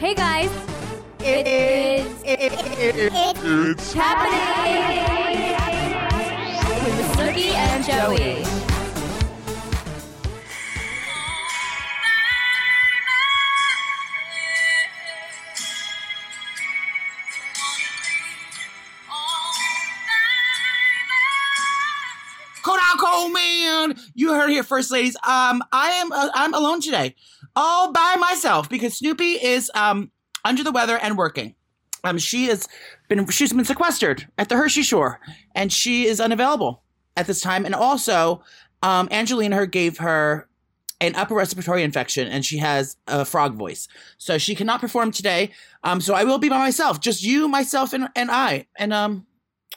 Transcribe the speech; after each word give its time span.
Hey 0.00 0.14
guys, 0.14 0.50
it 1.18 1.46
is 1.46 2.22
it's 2.24 3.92
happening 3.92 4.40
with 6.86 7.16
Snooki 7.16 7.52
and 7.52 7.84
Joey. 7.84 8.42
Kodak 22.62 22.98
Cold 22.98 23.34
Man. 23.34 23.96
You 24.14 24.32
heard 24.32 24.48
it 24.48 24.54
here 24.54 24.62
first, 24.62 24.90
ladies. 24.90 25.16
Um, 25.16 25.62
I 25.72 25.90
am 25.90 26.10
uh, 26.10 26.30
I'm 26.34 26.54
alone 26.54 26.80
today, 26.80 27.16
all 27.60 27.92
by 27.92 28.16
myself 28.18 28.68
because 28.68 28.96
Snoopy 28.96 29.32
is 29.32 29.70
um 29.74 30.10
under 30.44 30.64
the 30.64 30.72
weather 30.72 30.98
and 30.98 31.16
working. 31.18 31.54
Um, 32.02 32.16
she 32.16 32.46
has 32.46 32.66
been 33.08 33.28
she's 33.28 33.52
been 33.52 33.64
sequestered 33.64 34.26
at 34.38 34.48
the 34.48 34.54
Jersey 34.54 34.82
Shore, 34.82 35.20
and 35.54 35.70
she 35.70 36.06
is 36.06 36.20
unavailable 36.20 36.82
at 37.16 37.26
this 37.26 37.42
time. 37.42 37.66
And 37.66 37.74
also, 37.74 38.42
um, 38.82 39.08
Angelina 39.10 39.56
her 39.56 39.66
gave 39.66 39.98
her 39.98 40.48
an 41.02 41.14
upper 41.14 41.34
respiratory 41.34 41.82
infection, 41.82 42.26
and 42.26 42.44
she 42.44 42.56
has 42.58 42.96
a 43.06 43.24
frog 43.26 43.54
voice, 43.54 43.88
so 44.16 44.38
she 44.38 44.54
cannot 44.54 44.80
perform 44.80 45.10
today. 45.10 45.50
Um, 45.84 46.00
so 46.00 46.14
I 46.14 46.24
will 46.24 46.38
be 46.38 46.48
by 46.48 46.58
myself, 46.58 47.00
just 47.00 47.22
you, 47.22 47.46
myself, 47.48 47.92
and 47.92 48.08
and 48.16 48.30
I, 48.30 48.66
and 48.76 48.92
um, 48.94 49.26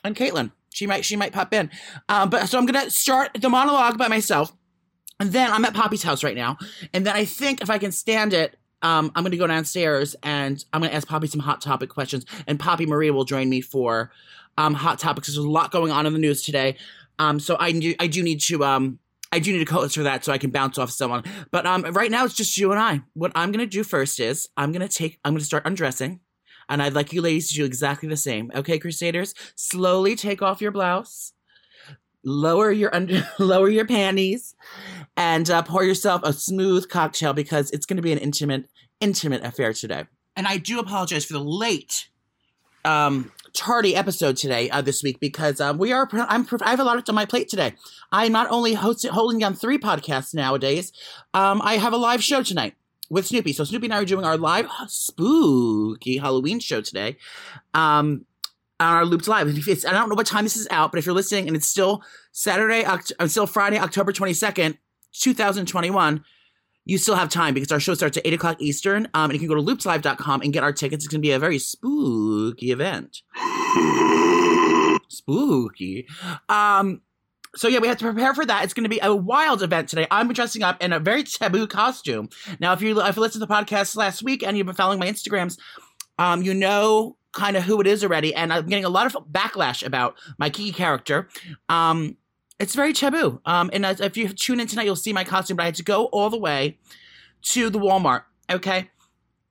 and 0.06 0.16
Caitlin. 0.16 0.52
She 0.70 0.88
might 0.88 1.04
she 1.04 1.18
might 1.18 1.34
pop 1.34 1.54
in. 1.54 1.70
Um, 2.08 2.30
but 2.30 2.48
so 2.48 2.58
I'm 2.58 2.66
gonna 2.66 2.90
start 2.90 3.38
the 3.40 3.50
monologue 3.50 3.98
by 3.98 4.08
myself, 4.08 4.54
and 5.20 5.32
then 5.32 5.52
I'm 5.52 5.66
at 5.66 5.74
Poppy's 5.74 6.04
house 6.04 6.24
right 6.24 6.36
now, 6.36 6.58
and 6.94 7.06
then 7.06 7.16
I 7.16 7.26
think 7.26 7.62
if 7.62 7.70
I 7.70 7.78
can 7.78 7.92
stand 7.92 8.34
it. 8.34 8.58
Um, 8.82 9.14
I'm 9.16 9.24
gonna 9.24 9.38
go 9.38 9.48
downstairs 9.48 10.14
and 10.24 10.62
I'm 10.74 10.82
gonna 10.82 10.92
ask 10.92 11.08
Poppy 11.08 11.28
some 11.28 11.40
hot 11.40 11.62
topic 11.62 11.90
questions, 11.90 12.26
and 12.48 12.60
Poppy 12.60 12.86
Maria 12.86 13.14
will 13.14 13.24
join 13.24 13.50
me 13.50 13.62
for 13.62 14.12
um, 14.58 14.74
hot 14.74 15.00
topics. 15.00 15.30
There's 15.30 15.38
a 15.38 15.50
lot 15.50 15.72
going 15.72 15.90
on 15.90 16.06
in 16.06 16.12
the 16.12 16.20
news 16.20 16.42
today, 16.42 16.76
um, 17.18 17.40
so 17.40 17.56
I 17.60 17.72
do 17.72 17.96
I 18.00 18.08
do 18.08 18.22
need 18.22 18.42
to 18.42 18.64
um, 18.66 19.00
I 19.32 19.40
do 19.40 19.52
need 19.52 19.62
a 19.62 19.66
co-host 19.66 19.96
for 19.96 20.04
that 20.04 20.24
so 20.24 20.32
I 20.32 20.38
can 20.38 20.52
bounce 20.52 20.78
off 20.78 20.92
someone. 20.92 21.24
But 21.50 21.66
um, 21.66 21.84
right 21.94 22.12
now 22.12 22.26
it's 22.26 22.36
just 22.36 22.58
you 22.58 22.72
and 22.72 22.80
I. 22.80 23.02
What 23.14 23.32
I'm 23.36 23.52
gonna 23.52 23.66
do 23.66 23.84
first 23.84 24.20
is 24.20 24.50
I'm 24.58 24.72
gonna 24.72 24.88
take 24.88 25.20
I'm 25.26 25.34
gonna 25.34 25.44
start 25.44 25.66
undressing, 25.66 26.20
and 26.70 26.82
I'd 26.82 26.94
like 26.94 27.14
you 27.14 27.22
ladies 27.22 27.50
to 27.50 27.56
do 27.56 27.66
exactly 27.66 28.08
the 28.08 28.18
same. 28.18 28.52
Okay, 28.54 28.80
Crusaders, 28.80 29.34
slowly 29.56 30.16
take 30.16 30.42
off 30.42 30.62
your 30.62 30.72
blouse, 30.72 31.33
lower 32.24 32.72
your 32.72 32.94
under 32.94 33.28
lower 33.40 33.70
your 33.70 33.86
panties, 33.86 34.56
and 35.16 35.50
uh, 35.50 35.62
pour 35.62 35.84
yourself 35.84 36.22
a 36.24 36.34
smooth 36.34 36.90
cocktail 36.90 37.34
because 37.34 37.72
it's 37.72 37.86
gonna 37.86 38.02
be 38.02 38.12
an 38.12 38.20
intimate 38.20 38.70
intimate 39.00 39.44
affair 39.44 39.74
today. 39.74 40.06
And 40.36 40.48
I 40.48 40.58
do 40.58 40.80
apologize 40.80 41.26
for 41.26 41.34
the 41.34 41.44
late 41.44 42.10
um 42.86 43.32
tardy 43.54 43.96
episode 43.96 44.36
today 44.36 44.70
uh, 44.70 44.82
this 44.82 45.04
week 45.04 45.20
because 45.20 45.62
um, 45.62 45.78
we 45.78 45.92
are 45.92 46.10
I'm 46.12 46.48
I 46.62 46.72
have 46.72 46.80
a 46.80 46.84
lot 46.84 47.08
on 47.08 47.16
my 47.16 47.26
plate 47.26 47.48
today. 47.48 47.74
I'm 48.12 48.32
not 48.32 48.50
only 48.50 48.74
hosting 48.74 49.12
holding 49.12 49.40
down 49.40 49.54
three 49.54 49.78
podcasts 49.78 50.34
nowadays. 50.34 50.92
Um, 51.34 51.62
I 51.64 51.78
have 51.78 51.94
a 51.94 51.98
live 51.98 52.24
show 52.24 52.44
tonight 52.44 52.76
with 53.10 53.28
Snoopy. 53.28 53.54
So 53.54 53.64
Snoopy 53.64 53.86
and 53.86 53.94
I 53.94 54.02
are 54.02 54.06
doing 54.06 54.26
our 54.26 54.38
live 54.38 54.68
spooky 54.88 56.18
Halloween 56.18 56.60
show 56.60 56.82
today. 56.82 57.18
Um, 57.74 58.26
on 58.80 58.96
our 58.96 59.06
Looped 59.06 59.28
Live. 59.28 59.48
It's, 59.68 59.86
I 59.86 59.92
don't 59.92 60.10
know 60.10 60.16
what 60.16 60.26
time 60.26 60.44
this 60.44 60.58
is 60.58 60.68
out, 60.72 60.92
but 60.92 61.00
if 61.00 61.06
you're 61.06 61.16
listening 61.16 61.48
and 61.48 61.56
it's 61.56 61.68
still 61.68 62.04
Saturday, 62.32 62.84
Oct- 62.84 63.12
until 63.20 63.48
Friday, 63.48 63.78
October 63.78 64.12
22nd, 64.12 64.78
2021, 65.14 66.24
you 66.86 66.98
still 66.98 67.16
have 67.16 67.30
time 67.30 67.54
because 67.54 67.72
our 67.72 67.80
show 67.80 67.94
starts 67.94 68.18
at 68.18 68.26
8 68.26 68.34
o'clock 68.34 68.62
Eastern. 68.62 69.08
Um, 69.14 69.30
and 69.30 69.34
you 69.34 69.40
can 69.40 69.48
go 69.48 69.56
to 69.56 69.62
loopslive.com 69.62 70.42
and 70.42 70.52
get 70.52 70.64
our 70.64 70.74
tickets. 70.74 71.06
It's 71.06 71.12
going 71.12 71.22
to 71.22 71.26
be 71.26 71.32
a 71.32 71.40
very 71.40 71.60
spooky 71.60 72.72
event. 72.72 73.22
spooky. 75.10 76.08
Um, 76.50 77.02
so 77.56 77.68
yeah, 77.68 77.80
we 77.80 77.88
have 77.88 77.98
to 78.00 78.06
prepare 78.06 78.34
for 78.34 78.46
that. 78.46 78.64
It's 78.64 78.74
going 78.74 78.84
to 78.84 78.90
be 78.90 79.00
a 79.02 79.16
wild 79.16 79.62
event 79.62 79.88
today. 79.88 80.08
I'm 80.10 80.32
dressing 80.34 80.64
up 80.64 80.82
in 80.84 80.92
a 80.92 81.00
very 81.00 81.24
taboo 81.24 81.68
costume. 81.68 82.30
Now, 82.60 82.74
if 82.74 82.82
you 82.82 83.00
if 83.00 83.16
you 83.16 83.22
listened 83.22 83.42
to 83.42 83.48
the 83.48 83.54
podcast 83.54 83.96
last 83.96 84.24
week 84.24 84.44
and 84.44 84.58
you've 84.58 84.66
been 84.66 84.76
following 84.76 85.00
my 85.00 85.08
Instagrams, 85.08 85.60
um, 86.18 86.42
you 86.42 86.54
know 86.54 87.16
kind 87.34 87.58
of 87.58 87.64
who 87.64 87.82
it 87.82 87.88
is 87.88 88.04
already, 88.04 88.34
and 88.34 88.54
I'm 88.54 88.68
getting 88.68 88.86
a 88.86 88.90
lot 88.90 89.06
of 89.08 89.14
backlash 89.32 89.86
about 89.86 90.16
my 90.38 90.50
key 90.50 90.72
character. 90.72 91.28
Um, 91.70 92.18
it's 92.60 92.76
very 92.76 92.94
taboo. 92.94 93.42
Um, 93.46 93.70
and 93.74 93.86
as, 93.86 94.00
if 94.00 94.16
you 94.16 94.30
tune 94.30 94.60
in 94.60 94.68
tonight, 94.68 94.86
you'll 94.86 94.96
see 94.96 95.14
my 95.14 95.24
costume. 95.24 95.58
But 95.58 95.64
I 95.64 95.66
had 95.68 95.76
to 95.76 95.84
go 95.84 96.06
all 96.06 96.30
the 96.30 96.38
way 96.38 96.78
to 97.44 97.70
the 97.70 97.80
Walmart. 97.80 98.24
Okay, 98.50 98.90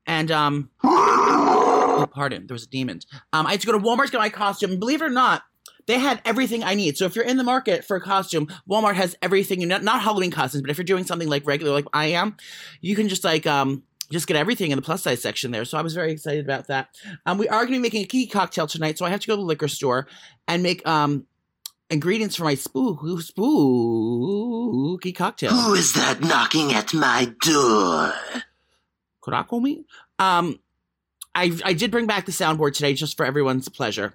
and 0.06 0.30
um, 0.30 0.70
oh, 0.84 2.08
pardon, 2.10 2.46
there 2.46 2.54
was 2.54 2.64
a 2.64 2.68
demon. 2.68 3.00
Um, 3.32 3.46
I 3.46 3.52
had 3.52 3.60
to 3.60 3.66
go 3.66 3.72
to 3.72 3.78
Walmart 3.78 4.06
to 4.06 4.12
get 4.12 4.18
my 4.18 4.28
costume. 4.28 4.78
Believe 4.78 5.02
it 5.02 5.04
or 5.04 5.10
not, 5.10 5.42
they 5.86 5.98
had 5.98 6.20
everything 6.24 6.62
I 6.62 6.74
need. 6.74 6.96
So 6.96 7.04
if 7.04 7.16
you're 7.16 7.24
in 7.24 7.36
the 7.36 7.44
market 7.44 7.84
for 7.84 7.96
a 7.96 8.00
costume, 8.00 8.48
Walmart 8.68 8.94
has 8.94 9.16
everything. 9.22 9.60
You 9.60 9.66
not 9.66 9.82
not 9.82 10.02
Halloween 10.02 10.30
costumes, 10.30 10.62
but 10.62 10.70
if 10.70 10.78
you're 10.78 10.84
doing 10.84 11.04
something 11.04 11.28
like 11.28 11.46
regular, 11.46 11.72
like 11.72 11.86
I 11.92 12.06
am, 12.06 12.36
you 12.80 12.96
can 12.96 13.08
just 13.08 13.24
like 13.24 13.46
um 13.46 13.82
just 14.12 14.26
get 14.26 14.36
everything 14.36 14.70
in 14.70 14.76
the 14.76 14.82
plus 14.82 15.02
size 15.02 15.20
section 15.20 15.50
there. 15.50 15.64
So 15.64 15.78
I 15.78 15.82
was 15.82 15.94
very 15.94 16.12
excited 16.12 16.44
about 16.44 16.68
that. 16.68 16.88
Um, 17.26 17.38
we 17.38 17.48
are 17.48 17.60
going 17.60 17.72
to 17.72 17.78
be 17.78 17.82
making 17.82 18.04
a 18.04 18.06
key 18.06 18.26
cocktail 18.26 18.66
tonight, 18.66 18.98
so 18.98 19.04
I 19.04 19.10
have 19.10 19.20
to 19.20 19.26
go 19.26 19.34
to 19.34 19.40
the 19.40 19.46
liquor 19.46 19.68
store 19.68 20.06
and 20.46 20.62
make 20.62 20.86
um 20.86 21.26
ingredients 21.90 22.36
for 22.36 22.44
my 22.44 22.54
spook 22.54 23.00
spooky 23.20 25.12
cocktail. 25.12 25.50
Who 25.50 25.74
is 25.74 25.92
that 25.94 26.20
knocking 26.20 26.72
at 26.72 26.94
my 26.94 27.32
door? 27.42 28.12
Kurakomi. 29.22 29.84
Um, 30.18 30.58
I 31.34 31.58
I 31.64 31.72
did 31.72 31.90
bring 31.90 32.06
back 32.06 32.26
the 32.26 32.32
soundboard 32.32 32.74
today 32.74 32.94
just 32.94 33.16
for 33.16 33.24
everyone's 33.24 33.68
pleasure. 33.68 34.14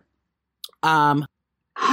Um, 0.83 1.25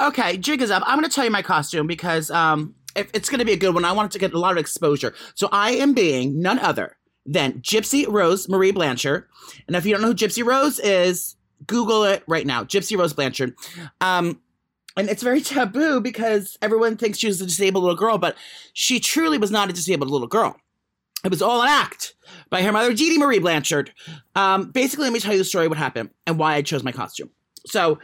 okay, 0.00 0.36
jig 0.36 0.62
is 0.62 0.70
up. 0.70 0.82
I'm 0.86 0.98
going 0.98 1.08
to 1.08 1.14
tell 1.14 1.24
you 1.24 1.30
my 1.30 1.42
costume 1.42 1.86
because 1.86 2.30
um, 2.30 2.74
if 2.94 3.10
it's 3.14 3.28
going 3.28 3.38
to 3.38 3.44
be 3.44 3.52
a 3.52 3.56
good 3.56 3.74
one. 3.74 3.84
I 3.84 3.92
want 3.92 4.10
it 4.10 4.12
to 4.12 4.18
get 4.18 4.34
a 4.34 4.38
lot 4.38 4.52
of 4.52 4.58
exposure. 4.58 5.14
So 5.34 5.48
I 5.52 5.72
am 5.72 5.94
being 5.94 6.40
none 6.40 6.58
other 6.58 6.96
than 7.26 7.60
Gypsy 7.60 8.06
Rose 8.08 8.48
Marie 8.48 8.72
Blanchard. 8.72 9.26
And 9.66 9.76
if 9.76 9.86
you 9.86 9.92
don't 9.92 10.02
know 10.02 10.08
who 10.08 10.14
Gypsy 10.14 10.44
Rose 10.44 10.78
is, 10.78 11.36
Google 11.66 12.04
it 12.04 12.22
right 12.26 12.46
now. 12.46 12.64
Gypsy 12.64 12.98
Rose 12.98 13.12
Blanchard. 13.12 13.54
Um, 14.00 14.40
and 14.96 15.08
it's 15.08 15.22
very 15.22 15.40
taboo 15.40 16.00
because 16.00 16.56
everyone 16.62 16.96
thinks 16.96 17.18
she 17.18 17.26
was 17.26 17.40
a 17.40 17.46
disabled 17.46 17.82
little 17.82 17.96
girl, 17.96 18.18
but 18.18 18.36
she 18.74 19.00
truly 19.00 19.38
was 19.38 19.50
not 19.50 19.70
a 19.70 19.72
disabled 19.72 20.10
little 20.10 20.28
girl. 20.28 20.56
It 21.24 21.30
was 21.30 21.42
all 21.42 21.62
an 21.62 21.68
act 21.68 22.14
by 22.50 22.62
her 22.62 22.70
mother, 22.70 22.92
Dee 22.92 23.08
Dee 23.08 23.18
Marie 23.18 23.38
Blanchard. 23.38 23.92
Um, 24.34 24.70
basically, 24.70 25.04
let 25.04 25.12
me 25.12 25.20
tell 25.20 25.32
you 25.32 25.38
the 25.38 25.44
story 25.44 25.68
what 25.68 25.78
happened 25.78 26.10
and 26.26 26.38
why 26.38 26.54
I 26.54 26.62
chose 26.62 26.84
my 26.84 26.92
costume. 26.92 27.30
So, 27.66 27.98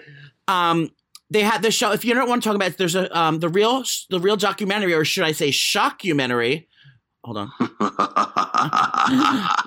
um, 0.48 0.90
they 1.30 1.42
had 1.42 1.62
the 1.62 1.70
show. 1.70 1.92
If 1.92 2.04
you 2.04 2.14
don't 2.14 2.28
want 2.28 2.42
to 2.42 2.48
talk 2.48 2.56
about 2.56 2.70
it, 2.70 2.78
there's 2.78 2.94
a 2.94 3.16
um, 3.18 3.38
the 3.38 3.48
real 3.48 3.84
the 4.10 4.20
real 4.20 4.36
documentary, 4.36 4.94
or 4.94 5.04
should 5.04 5.24
I 5.24 5.32
say, 5.32 5.50
shockumentary. 5.50 6.66
Hold 7.24 7.36
on, 7.36 7.50
that 7.60 7.76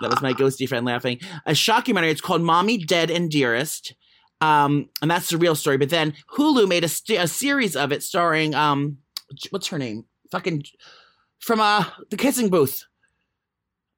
was 0.10 0.22
my 0.22 0.34
ghosty 0.34 0.68
friend 0.68 0.86
laughing. 0.86 1.20
A 1.46 1.52
shockumentary. 1.52 2.12
It's 2.12 2.22
called 2.22 2.42
"Mommy 2.42 2.78
Dead 2.78 3.12
and 3.12 3.30
Dearest," 3.30 3.94
um, 4.42 4.90
and 5.02 5.10
that's 5.10 5.30
the 5.30 5.38
real 5.38 5.56
story. 5.56 5.78
But 5.78 5.90
then 5.90 6.14
Hulu 6.36 6.68
made 6.68 6.84
a, 6.84 6.88
st- 6.88 7.20
a 7.20 7.28
series 7.28 7.76
of 7.76 7.92
it 7.92 8.02
starring 8.04 8.56
um, 8.56 8.98
what's 9.52 9.68
her 9.68 9.78
name? 9.78 10.06
Fucking 10.32 10.64
from 11.40 11.60
uh 11.60 11.86
the 12.10 12.18
Kissing 12.18 12.50
Booth 12.50 12.86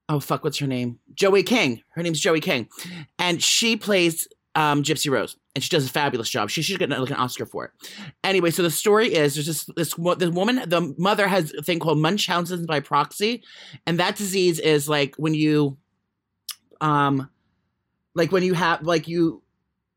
oh 0.09 0.19
fuck, 0.19 0.44
what's 0.44 0.59
her 0.59 0.68
name? 0.68 1.00
Joey 1.13 1.44
King. 1.44 1.81
Her 1.94 2.03
name's 2.03 2.19
Joey 2.19 2.41
King, 2.41 2.68
and 3.18 3.41
she 3.41 3.75
plays 3.75 4.27
um, 4.56 4.84
Gypsy 4.84 5.12
Rose, 5.12 5.36
and 5.54 5.63
she 5.63 5.69
does 5.69 5.86
a 5.86 5.90
fabulous 5.90 6.30
job. 6.30 6.50
She 6.50 6.62
should 6.62 6.80
get 6.80 6.90
like 6.90 7.10
an 7.10 7.18
Oscar 7.18 7.46
for 7.46 7.66
it. 7.66 7.72
Anyway, 8.24 8.52
so 8.52 8.63
the 8.63 8.72
story 8.72 9.13
is 9.13 9.36
there's 9.36 9.46
this 9.46 9.66
this 9.75 9.94
this 10.18 10.30
woman, 10.30 10.63
the 10.68 10.94
mother 10.98 11.28
has 11.28 11.54
a 11.54 11.62
thing 11.62 11.80
called 11.80 12.00
Munchausen's 12.00 12.66
by 12.66 12.80
proxy, 12.80 13.44
and 13.86 14.00
that 14.00 14.16
disease 14.16 14.60
is 14.60 14.88
like 14.88 15.16
when 15.18 15.34
you, 15.34 15.78
um, 16.80 17.30
like 18.16 18.31
when 18.31 18.44
you 18.44 18.54
have 18.54 18.81
like 18.84 19.07
you, 19.07 19.44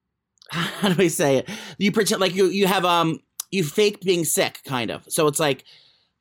how 0.50 0.88
do 0.92 1.02
I 1.02 1.08
say 1.08 1.38
it? 1.38 1.48
You 1.78 1.92
pretend 1.92 2.20
like 2.20 2.34
you 2.34 2.46
you 2.46 2.66
have 2.66 2.84
um 2.84 3.20
you 3.50 3.62
fake 3.64 4.00
being 4.00 4.24
sick, 4.24 4.60
kind 4.64 4.90
of. 4.90 5.04
So 5.08 5.28
it's 5.28 5.40
like 5.40 5.64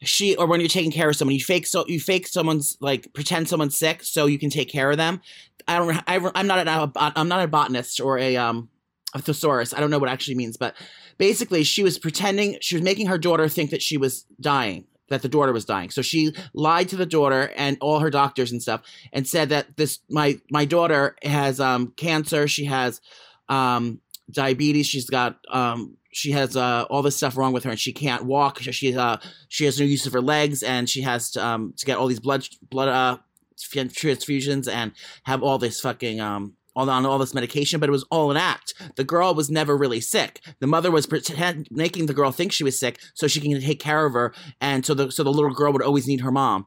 she 0.03 0.35
or 0.35 0.45
when 0.45 0.59
you're 0.59 0.69
taking 0.69 0.91
care 0.91 1.09
of 1.09 1.15
someone, 1.15 1.35
you 1.35 1.43
fake 1.43 1.67
so 1.67 1.85
you 1.87 1.99
fake 1.99 2.27
someone's 2.27 2.77
like 2.79 3.13
pretend 3.13 3.49
someone's 3.49 3.77
sick 3.77 4.03
so 4.03 4.25
you 4.25 4.39
can 4.39 4.49
take 4.49 4.69
care 4.69 4.91
of 4.91 4.97
them. 4.97 5.21
I 5.67 5.77
don't. 5.77 5.97
I, 6.07 6.31
I'm 6.35 6.47
not 6.47 6.67
an 6.67 6.91
I'm 6.95 7.27
not 7.27 7.43
a 7.43 7.47
botanist 7.47 7.99
or 7.99 8.17
a 8.17 8.37
um 8.37 8.69
a 9.13 9.21
thesaurus. 9.21 9.73
I 9.73 9.79
don't 9.79 9.89
know 9.89 9.99
what 9.99 10.09
actually 10.09 10.35
means, 10.35 10.57
but 10.57 10.75
basically 11.17 11.63
she 11.63 11.83
was 11.83 11.97
pretending 11.97 12.57
she 12.61 12.75
was 12.75 12.83
making 12.83 13.07
her 13.07 13.17
daughter 13.17 13.47
think 13.49 13.71
that 13.71 13.81
she 13.81 13.97
was 13.97 14.25
dying 14.39 14.85
that 15.09 15.21
the 15.21 15.29
daughter 15.29 15.53
was 15.53 15.65
dying. 15.65 15.89
So 15.89 16.01
she 16.01 16.33
lied 16.53 16.89
to 16.89 16.95
the 16.95 17.05
daughter 17.05 17.51
and 17.55 17.77
all 17.79 17.99
her 17.99 18.09
doctors 18.09 18.51
and 18.51 18.61
stuff 18.61 18.81
and 19.13 19.27
said 19.27 19.49
that 19.49 19.77
this 19.77 19.99
my 20.09 20.39
my 20.51 20.65
daughter 20.65 21.15
has 21.23 21.59
um 21.59 21.93
cancer, 21.97 22.47
she 22.47 22.65
has 22.65 23.01
um 23.49 23.99
diabetes, 24.29 24.87
she's 24.87 25.09
got 25.09 25.37
um 25.49 25.97
she 26.17 26.31
has 26.31 26.57
uh, 26.57 26.83
all 26.89 27.03
this 27.03 27.15
stuff 27.15 27.37
wrong 27.37 27.53
with 27.53 27.63
her 27.63 27.69
and 27.69 27.79
she 27.79 27.93
can't 27.93 28.25
walk. 28.25 28.57
She 28.59 28.97
uh, 28.97 29.17
she 29.49 29.65
has 29.65 29.79
no 29.79 29.85
use 29.85 30.07
of 30.07 30.13
her 30.13 30.21
legs 30.21 30.63
and 30.63 30.89
she 30.89 31.03
has 31.03 31.29
to, 31.31 31.45
um, 31.45 31.75
to 31.77 31.85
get 31.85 31.97
all 31.97 32.07
these 32.07 32.19
blood 32.19 32.47
blood 32.71 32.89
uh, 32.89 33.17
transfusions 33.55 34.67
and 34.71 34.93
have 35.23 35.43
all 35.43 35.59
this 35.59 35.79
fucking 35.79 36.19
um 36.19 36.53
all 36.75 36.89
on 36.89 37.05
all 37.05 37.19
this 37.19 37.35
medication, 37.35 37.79
but 37.79 37.87
it 37.87 37.91
was 37.91 38.05
all 38.09 38.31
an 38.31 38.37
act. 38.37 38.73
The 38.95 39.03
girl 39.03 39.35
was 39.35 39.49
never 39.51 39.77
really 39.77 40.01
sick. 40.01 40.41
The 40.59 40.67
mother 40.67 40.91
was 40.91 41.05
pretend, 41.07 41.67
making 41.71 42.05
the 42.07 42.13
girl 42.13 42.31
think 42.31 42.51
she 42.51 42.63
was 42.63 42.79
sick 42.79 42.99
so 43.13 43.27
she 43.27 43.39
can 43.39 43.59
take 43.61 43.79
care 43.79 44.05
of 44.05 44.13
her, 44.13 44.33
and 44.59 44.85
so 44.85 44.95
the 44.95 45.11
so 45.11 45.23
the 45.23 45.31
little 45.31 45.53
girl 45.53 45.71
would 45.71 45.83
always 45.83 46.07
need 46.07 46.21
her 46.21 46.31
mom. 46.31 46.65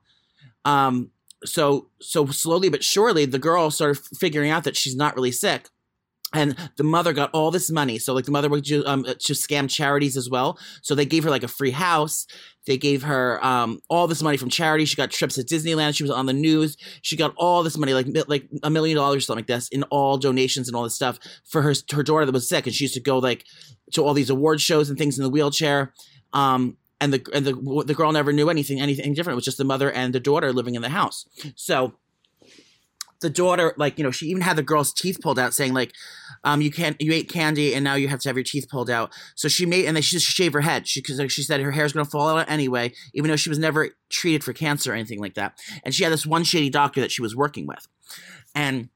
Um, 0.64 1.10
so 1.44 1.88
so 2.00 2.26
slowly 2.26 2.68
but 2.68 2.84
surely, 2.84 3.24
the 3.24 3.40
girl 3.40 3.68
started 3.72 4.00
figuring 4.16 4.50
out 4.52 4.62
that 4.62 4.76
she's 4.76 4.94
not 4.94 5.16
really 5.16 5.32
sick 5.32 5.70
and 6.32 6.56
the 6.76 6.84
mother 6.84 7.12
got 7.12 7.30
all 7.32 7.50
this 7.50 7.70
money. 7.70 7.98
So 7.98 8.14
like 8.14 8.24
the 8.24 8.30
mother 8.30 8.48
would 8.48 8.70
um, 8.86 9.04
to 9.04 9.32
scam 9.32 9.68
charities 9.68 10.16
as 10.16 10.30
well. 10.30 10.58
So 10.82 10.94
they 10.94 11.04
gave 11.04 11.24
her 11.24 11.30
like 11.30 11.42
a 11.42 11.48
free 11.48 11.72
house. 11.72 12.26
They 12.66 12.76
gave 12.76 13.02
her 13.02 13.44
um, 13.44 13.80
all 13.88 14.06
this 14.06 14.22
money 14.22 14.36
from 14.36 14.50
charity. 14.50 14.84
She 14.84 14.96
got 14.96 15.10
trips 15.10 15.36
to 15.36 15.42
disneyland. 15.42 15.96
She 15.96 16.04
was 16.04 16.10
on 16.12 16.26
the 16.26 16.32
news. 16.32 16.76
She 17.02 17.16
got 17.16 17.34
all 17.36 17.62
this 17.62 17.76
money 17.76 17.94
like 17.94 18.06
like 18.28 18.48
a 18.62 18.70
million 18.70 18.96
dollars 18.96 19.18
or 19.18 19.20
something 19.22 19.40
like 19.42 19.46
this 19.48 19.68
in 19.68 19.82
all 19.84 20.18
donations 20.18 20.68
and 20.68 20.76
all 20.76 20.84
this 20.84 20.94
stuff 20.94 21.18
for 21.44 21.62
her 21.62 21.74
her 21.92 22.02
daughter 22.02 22.26
that 22.26 22.32
was 22.32 22.48
sick. 22.48 22.66
And 22.66 22.74
she 22.74 22.84
used 22.84 22.94
to 22.94 23.00
go 23.00 23.18
like 23.18 23.44
to 23.92 24.04
all 24.04 24.14
these 24.14 24.30
award 24.30 24.60
shows 24.60 24.88
and 24.88 24.98
things 24.98 25.18
in 25.18 25.24
the 25.24 25.30
wheelchair. 25.30 25.92
Um, 26.32 26.76
and 27.00 27.14
the 27.14 27.26
and 27.32 27.46
the 27.46 27.84
the 27.86 27.94
girl 27.94 28.12
never 28.12 28.32
knew 28.32 28.50
anything 28.50 28.80
anything 28.80 29.14
different. 29.14 29.34
It 29.34 29.36
was 29.36 29.44
just 29.44 29.58
the 29.58 29.64
mother 29.64 29.90
and 29.90 30.14
the 30.14 30.20
daughter 30.20 30.52
living 30.52 30.74
in 30.74 30.82
the 30.82 30.90
house. 30.90 31.26
So 31.56 31.94
the 33.20 33.30
daughter, 33.30 33.74
like, 33.76 33.98
you 33.98 34.04
know, 34.04 34.10
she 34.10 34.26
even 34.26 34.42
had 34.42 34.56
the 34.56 34.62
girl's 34.62 34.92
teeth 34.92 35.18
pulled 35.20 35.38
out, 35.38 35.54
saying, 35.54 35.74
like, 35.74 35.92
um, 36.44 36.62
you 36.62 36.70
can't, 36.70 37.00
you 37.00 37.12
ate 37.12 37.28
candy 37.28 37.74
and 37.74 37.84
now 37.84 37.94
you 37.94 38.08
have 38.08 38.20
to 38.20 38.28
have 38.28 38.36
your 38.36 38.44
teeth 38.44 38.66
pulled 38.70 38.88
out. 38.88 39.12
So 39.34 39.48
she 39.48 39.66
made, 39.66 39.86
and 39.86 39.96
then 39.96 40.02
she 40.02 40.16
just 40.16 40.26
shaved 40.26 40.54
her 40.54 40.62
head. 40.62 40.88
She, 40.88 41.02
cause 41.02 41.18
like 41.18 41.30
she 41.30 41.42
said 41.42 41.60
her 41.60 41.70
hair's 41.70 41.92
to 41.92 42.04
fall 42.04 42.38
out 42.38 42.50
anyway, 42.50 42.92
even 43.12 43.30
though 43.30 43.36
she 43.36 43.50
was 43.50 43.58
never 43.58 43.90
treated 44.08 44.42
for 44.42 44.52
cancer 44.52 44.92
or 44.92 44.94
anything 44.94 45.20
like 45.20 45.34
that. 45.34 45.58
And 45.84 45.94
she 45.94 46.04
had 46.04 46.12
this 46.12 46.26
one 46.26 46.44
shady 46.44 46.70
doctor 46.70 47.00
that 47.00 47.12
she 47.12 47.22
was 47.22 47.36
working 47.36 47.66
with. 47.66 47.86
And 48.54 48.88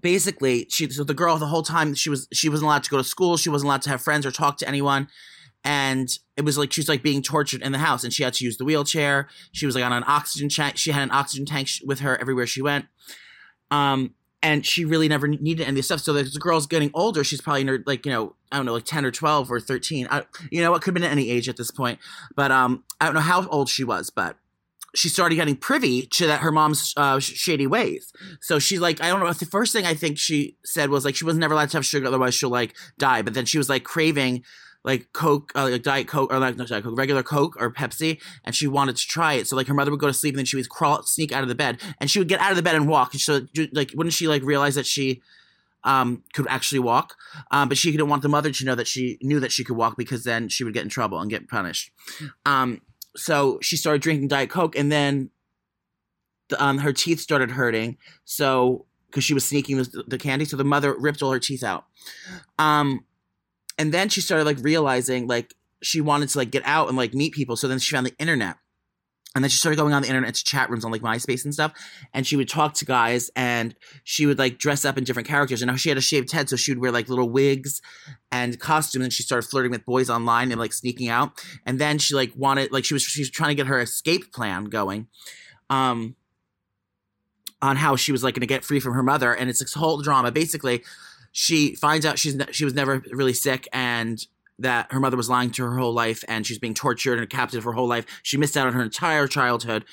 basically, 0.00 0.66
she, 0.70 0.88
so 0.90 1.04
the 1.04 1.14
girl 1.14 1.36
the 1.36 1.46
whole 1.46 1.62
time 1.62 1.94
she 1.94 2.10
was, 2.10 2.28
she 2.32 2.48
wasn't 2.48 2.66
allowed 2.66 2.84
to 2.84 2.90
go 2.90 2.98
to 2.98 3.04
school. 3.04 3.36
She 3.36 3.50
wasn't 3.50 3.68
allowed 3.68 3.82
to 3.82 3.90
have 3.90 4.02
friends 4.02 4.24
or 4.24 4.30
talk 4.30 4.58
to 4.58 4.68
anyone 4.68 5.08
and 5.64 6.18
it 6.36 6.44
was 6.44 6.58
like 6.58 6.72
she 6.72 6.80
was 6.80 6.88
like 6.88 7.02
being 7.02 7.22
tortured 7.22 7.62
in 7.62 7.72
the 7.72 7.78
house 7.78 8.04
and 8.04 8.12
she 8.12 8.22
had 8.22 8.34
to 8.34 8.44
use 8.44 8.56
the 8.56 8.64
wheelchair 8.64 9.28
she 9.52 9.66
was 9.66 9.74
like 9.74 9.84
on 9.84 9.92
an 9.92 10.04
oxygen 10.06 10.48
tank 10.48 10.76
she 10.76 10.90
had 10.90 11.02
an 11.02 11.10
oxygen 11.10 11.46
tank 11.46 11.68
with 11.84 12.00
her 12.00 12.20
everywhere 12.20 12.46
she 12.46 12.62
went 12.62 12.86
um 13.70 14.14
and 14.42 14.66
she 14.66 14.84
really 14.84 15.08
never 15.08 15.26
needed 15.26 15.62
any 15.62 15.70
of 15.70 15.76
this 15.76 15.86
stuff 15.86 16.00
so 16.00 16.12
the 16.12 16.24
girl's 16.38 16.66
getting 16.66 16.90
older 16.94 17.24
she's 17.24 17.40
probably 17.40 17.64
her 17.64 17.82
like 17.86 18.04
you 18.04 18.12
know 18.12 18.34
i 18.52 18.56
don't 18.56 18.66
know 18.66 18.74
like 18.74 18.84
10 18.84 19.04
or 19.04 19.10
12 19.10 19.50
or 19.50 19.60
13 19.60 20.06
I, 20.10 20.24
you 20.50 20.60
know 20.60 20.74
it 20.74 20.82
could 20.82 20.94
have 20.94 21.02
been 21.02 21.04
any 21.04 21.30
age 21.30 21.48
at 21.48 21.56
this 21.56 21.70
point 21.70 21.98
but 22.36 22.52
um 22.52 22.84
i 23.00 23.06
don't 23.06 23.14
know 23.14 23.20
how 23.20 23.46
old 23.48 23.68
she 23.68 23.84
was 23.84 24.10
but 24.10 24.36
she 24.94 25.08
started 25.08 25.34
getting 25.34 25.56
privy 25.56 26.02
to 26.02 26.26
that 26.28 26.40
her 26.40 26.52
mom's 26.52 26.94
uh, 26.96 27.18
shady 27.18 27.66
ways. 27.66 28.12
So 28.40 28.58
she's 28.58 28.80
like, 28.80 29.02
I 29.02 29.08
don't 29.08 29.20
know. 29.20 29.32
The 29.32 29.44
first 29.44 29.72
thing 29.72 29.84
I 29.84 29.94
think 29.94 30.18
she 30.18 30.56
said 30.64 30.88
was 30.90 31.04
like 31.04 31.16
she 31.16 31.24
was 31.24 31.36
never 31.36 31.54
allowed 31.54 31.70
to 31.70 31.78
have 31.78 31.84
sugar, 31.84 32.06
otherwise 32.06 32.34
she'll 32.34 32.50
like 32.50 32.76
die. 32.96 33.22
But 33.22 33.34
then 33.34 33.44
she 33.44 33.58
was 33.58 33.68
like 33.68 33.82
craving 33.82 34.44
like 34.84 35.12
Coke, 35.12 35.50
uh, 35.54 35.70
like 35.70 35.82
Diet 35.82 36.06
Coke, 36.06 36.32
or 36.32 36.38
like 36.38 36.56
not 36.56 36.68
Diet 36.68 36.84
Coke, 36.84 36.96
regular 36.96 37.22
Coke 37.22 37.56
or 37.58 37.72
Pepsi, 37.72 38.20
and 38.44 38.54
she 38.54 38.66
wanted 38.66 38.96
to 38.96 39.06
try 39.06 39.34
it. 39.34 39.48
So 39.48 39.56
like 39.56 39.66
her 39.66 39.74
mother 39.74 39.90
would 39.90 40.00
go 40.00 40.06
to 40.06 40.12
sleep, 40.12 40.34
and 40.34 40.38
then 40.38 40.44
she 40.44 40.56
would 40.56 40.68
crawl, 40.68 41.02
sneak 41.02 41.32
out 41.32 41.42
of 41.42 41.48
the 41.48 41.54
bed, 41.54 41.80
and 41.98 42.10
she 42.10 42.18
would 42.18 42.28
get 42.28 42.40
out 42.40 42.50
of 42.50 42.56
the 42.56 42.62
bed 42.62 42.74
and 42.74 42.86
walk. 42.86 43.12
And 43.14 43.20
so 43.20 43.46
like, 43.72 43.92
wouldn't 43.94 44.12
she 44.12 44.28
like 44.28 44.42
realize 44.42 44.74
that 44.74 44.86
she 44.86 45.22
um, 45.84 46.22
could 46.34 46.46
actually 46.48 46.80
walk? 46.80 47.16
Um, 47.50 47.68
but 47.68 47.78
she 47.78 47.90
didn't 47.90 48.08
want 48.08 48.22
the 48.22 48.28
mother 48.28 48.50
to 48.50 48.64
know 48.64 48.74
that 48.74 48.86
she 48.86 49.18
knew 49.22 49.40
that 49.40 49.52
she 49.52 49.64
could 49.64 49.76
walk 49.76 49.96
because 49.96 50.24
then 50.24 50.48
she 50.48 50.64
would 50.64 50.74
get 50.74 50.82
in 50.82 50.90
trouble 50.90 51.18
and 51.18 51.30
get 51.30 51.48
punished. 51.48 51.90
Um, 52.44 52.82
so 53.16 53.58
she 53.62 53.76
started 53.76 54.02
drinking 54.02 54.28
Diet 54.28 54.50
Coke, 54.50 54.76
and 54.76 54.92
then 54.92 55.30
the, 56.48 56.62
um, 56.62 56.78
her 56.78 56.92
teeth 56.92 57.20
started 57.20 57.52
hurting. 57.52 57.96
So 58.24 58.84
because 59.06 59.24
she 59.24 59.32
was 59.32 59.44
sneaking 59.44 59.76
the, 59.76 60.04
the, 60.08 60.18
candy, 60.18 60.44
so 60.44 60.56
the 60.56 60.64
mother 60.64 60.92
ripped 60.98 61.22
all 61.22 61.30
her 61.30 61.38
teeth 61.38 61.62
out. 61.62 61.84
Um, 62.58 63.04
and 63.78 63.92
then 63.92 64.08
she 64.08 64.20
started 64.20 64.44
like 64.44 64.58
realizing 64.60 65.26
like 65.26 65.54
she 65.82 66.00
wanted 66.00 66.28
to 66.30 66.38
like 66.38 66.50
get 66.50 66.62
out 66.64 66.88
and 66.88 66.96
like 66.96 67.14
meet 67.14 67.34
people. 67.34 67.56
So 67.56 67.68
then 67.68 67.78
she 67.78 67.94
found 67.94 68.06
the 68.06 68.16
internet. 68.18 68.56
And 69.34 69.42
then 69.42 69.50
she 69.50 69.58
started 69.58 69.76
going 69.76 69.92
on 69.92 70.02
the 70.02 70.08
internet 70.08 70.34
to 70.34 70.44
chat 70.44 70.70
rooms 70.70 70.84
on 70.84 70.92
like 70.92 71.02
MySpace 71.02 71.44
and 71.44 71.52
stuff. 71.52 71.72
And 72.12 72.24
she 72.24 72.36
would 72.36 72.48
talk 72.48 72.74
to 72.74 72.84
guys 72.84 73.32
and 73.34 73.74
she 74.04 74.26
would 74.26 74.38
like 74.38 74.58
dress 74.58 74.84
up 74.84 74.96
in 74.96 75.02
different 75.02 75.26
characters. 75.26 75.60
And 75.60 75.68
now 75.68 75.76
she 75.76 75.88
had 75.88 75.98
a 75.98 76.00
shaved 76.00 76.30
head, 76.30 76.48
so 76.48 76.54
she 76.54 76.70
would 76.70 76.78
wear 76.78 76.92
like 76.92 77.08
little 77.08 77.28
wigs 77.28 77.82
and 78.30 78.58
costumes. 78.60 79.04
And 79.04 79.12
she 79.12 79.24
started 79.24 79.48
flirting 79.48 79.72
with 79.72 79.84
boys 79.84 80.08
online 80.08 80.52
and 80.52 80.60
like 80.60 80.72
sneaking 80.72 81.08
out. 81.08 81.44
And 81.66 81.80
then 81.80 81.98
she 81.98 82.14
like 82.14 82.32
wanted 82.36 82.70
like 82.70 82.84
she 82.84 82.94
was 82.94 83.02
she 83.02 83.22
was 83.22 83.30
trying 83.30 83.50
to 83.50 83.56
get 83.56 83.66
her 83.66 83.80
escape 83.80 84.32
plan 84.32 84.66
going. 84.66 85.08
Um 85.68 86.14
on 87.60 87.76
how 87.76 87.96
she 87.96 88.12
was 88.12 88.22
like 88.22 88.36
gonna 88.36 88.46
get 88.46 88.64
free 88.64 88.78
from 88.78 88.94
her 88.94 89.02
mother. 89.02 89.34
And 89.34 89.50
it's 89.50 89.58
this 89.58 89.74
whole 89.74 90.00
drama. 90.00 90.30
Basically, 90.30 90.84
she 91.34 91.74
finds 91.74 92.06
out 92.06 92.16
she's 92.16 92.36
ne- 92.36 92.52
she 92.52 92.64
was 92.64 92.74
never 92.74 93.02
really 93.10 93.32
sick 93.32 93.68
and 93.72 94.24
that 94.60 94.92
her 94.92 95.00
mother 95.00 95.16
was 95.16 95.28
lying 95.28 95.50
to 95.50 95.64
her, 95.64 95.76
whole 95.76 95.92
life 95.92 96.22
and 96.28 96.46
she's 96.46 96.60
being 96.60 96.74
tortured 96.74 97.18
and 97.18 97.28
captive 97.28 97.64
her 97.64 97.72
whole 97.72 97.88
life. 97.88 98.06
She 98.22 98.36
missed 98.36 98.56
out 98.56 98.68
on 98.68 98.72
her 98.72 98.82
entire 98.82 99.26
childhood. 99.26 99.84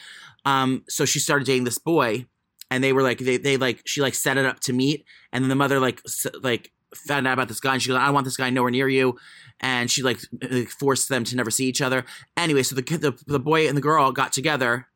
Um, 0.46 0.84
so 0.88 1.04
she 1.04 1.18
started 1.18 1.48
dating 1.48 1.64
this 1.64 1.80
boy 1.80 2.28
and 2.70 2.84
they 2.84 2.94
were 2.94 3.02
like 3.02 3.18
they 3.18 3.38
they 3.38 3.58
like 3.58 3.82
she 3.86 4.02
like 4.02 4.14
set 4.14 4.38
it 4.38 4.46
up 4.46 4.60
to 4.62 4.74
meet 4.74 5.04
and 5.34 5.44
then 5.44 5.50
the 5.50 5.56
mother 5.56 5.80
like 5.80 6.04
like 6.44 6.72
found 6.94 7.26
out 7.26 7.34
about 7.34 7.48
this 7.48 7.60
guy 7.60 7.74
and 7.74 7.82
she 7.82 7.90
goes 7.90 7.98
I 7.98 8.06
don't 8.06 8.14
want 8.14 8.26
this 8.26 8.38
guy 8.38 8.52
nowhere 8.52 8.70
near 8.70 8.88
you 8.88 9.18
and 9.60 9.90
she 9.90 10.04
like 10.04 10.20
forced 10.80 11.10
them 11.10 11.24
to 11.24 11.36
never 11.36 11.50
see 11.50 11.66
each 11.66 11.82
other. 11.82 12.06
Anyway, 12.38 12.62
so 12.62 12.76
the 12.76 12.84
the, 12.84 13.18
the 13.26 13.40
boy 13.40 13.68
and 13.68 13.76
the 13.76 13.82
girl 13.82 14.12
got 14.12 14.32
together 14.32 14.88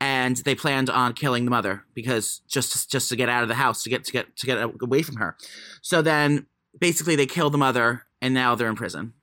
and 0.00 0.36
they 0.38 0.54
planned 0.54 0.90
on 0.90 1.12
killing 1.12 1.44
the 1.44 1.50
mother 1.50 1.84
because 1.94 2.40
just 2.48 2.90
just 2.90 3.08
to 3.08 3.16
get 3.16 3.28
out 3.28 3.42
of 3.42 3.48
the 3.48 3.54
house 3.54 3.82
to 3.82 3.90
get 3.90 4.04
to 4.04 4.12
get 4.12 4.36
to 4.36 4.46
get 4.46 4.58
away 4.80 5.02
from 5.02 5.16
her. 5.16 5.36
So 5.82 6.02
then 6.02 6.46
basically 6.78 7.16
they 7.16 7.26
kill 7.26 7.50
the 7.50 7.58
mother 7.58 8.04
and 8.20 8.34
now 8.34 8.54
they're 8.54 8.68
in 8.68 8.76
prison. 8.76 9.14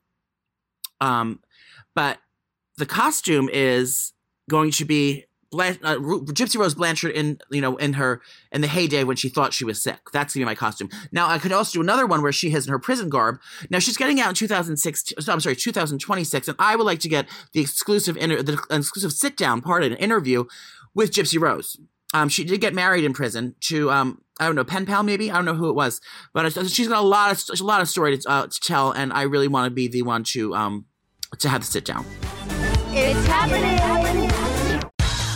Um, 1.02 1.40
but 1.94 2.20
the 2.78 2.86
costume 2.86 3.50
is 3.52 4.14
going 4.50 4.72
to 4.72 4.86
be 4.86 5.26
Uh, 5.60 5.98
Gypsy 5.98 6.58
Rose 6.58 6.76
Blanchard 6.76 7.12
in 7.12 7.40
you 7.50 7.62
know 7.62 7.76
in 7.78 7.94
her 7.94 8.22
in 8.52 8.62
the 8.62 8.68
heyday 8.68 9.04
when 9.04 9.16
she 9.16 9.30
thought 9.30 9.54
she 9.54 9.66
was 9.66 9.82
sick. 9.82 10.00
That's 10.12 10.34
gonna 10.34 10.46
be 10.46 10.50
my 10.50 10.56
costume. 10.56 10.90
Now 11.12 11.28
I 11.28 11.38
could 11.38 11.52
also 11.52 11.74
do 11.74 11.82
another 11.82 12.06
one 12.06 12.22
where 12.22 12.32
she 12.32 12.50
has 12.52 12.66
in 12.66 12.72
her 12.72 12.80
prison 12.80 13.10
garb. 13.10 13.40
Now 13.70 13.80
she's 13.80 13.98
getting 13.98 14.20
out 14.20 14.30
in 14.30 14.36
2006. 14.36 15.14
I'm 15.28 15.40
sorry, 15.40 15.56
2026, 15.56 16.48
and 16.48 16.56
I 16.60 16.76
would 16.76 16.86
like 16.86 17.00
to 17.00 17.10
get 17.10 17.28
the 17.54 17.62
exclusive 17.62 18.18
inter- 18.18 18.42
the 18.42 18.62
exclusive 18.70 19.12
sit 19.12 19.38
down 19.38 19.62
part 19.62 19.84
of 19.84 19.92
an 19.92 19.98
interview 19.98 20.46
with 20.94 21.12
Gypsy 21.12 21.40
Rose. 21.40 21.78
Um, 22.14 22.30
she 22.30 22.44
did 22.44 22.62
get 22.62 22.74
married 22.74 23.04
in 23.04 23.14
prison 23.14 23.56
to 23.62 23.92
um, 23.92 24.22
I 24.40 24.46
don't 24.46 24.56
know 24.56 24.64
pen 24.64 24.86
pal 24.86 25.04
maybe 25.04 25.32
I 25.32 25.36
don't 25.36 25.46
know 25.46 25.56
who 25.56 25.70
it 25.70 25.76
was, 25.76 26.00
but 26.34 26.52
she's 26.70 26.88
got 26.88 27.00
a 27.00 27.08
lot 27.08 27.32
of 27.32 27.60
a 27.60 27.64
lot 27.64 27.82
of 27.82 27.90
story 27.90 28.18
to, 28.18 28.30
uh, 28.30 28.48
to 28.48 28.60
tell, 28.62 28.92
and 28.92 29.12
I 29.12 29.24
really 29.24 29.48
want 29.48 29.66
to 29.70 29.72
be 29.72 29.88
the 29.88 30.02
one 30.04 30.24
to 30.26 30.54
um 30.56 30.86
to 31.40 31.50
have 31.50 31.62
the 31.62 31.68
sit 31.68 31.86
down. 31.86 32.06
It's 32.98 33.28
happening. 33.28 34.05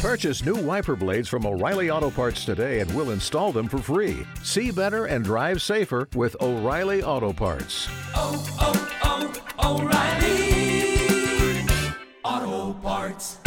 Purchase 0.00 0.44
new 0.44 0.56
wiper 0.56 0.96
blades 0.96 1.28
from 1.28 1.44
O'Reilly 1.44 1.90
Auto 1.90 2.10
Parts 2.10 2.46
today 2.46 2.80
and 2.80 2.90
we'll 2.94 3.10
install 3.10 3.52
them 3.52 3.68
for 3.68 3.78
free. 3.78 4.26
See 4.42 4.70
better 4.70 5.04
and 5.04 5.22
drive 5.22 5.60
safer 5.60 6.08
with 6.14 6.36
O'Reilly 6.40 7.02
Auto 7.02 7.34
Parts. 7.34 7.86
Oh, 8.14 8.56
oh, 8.60 8.90
oh, 9.02 9.40
Auto 12.24 12.72
Parts. 12.80 13.38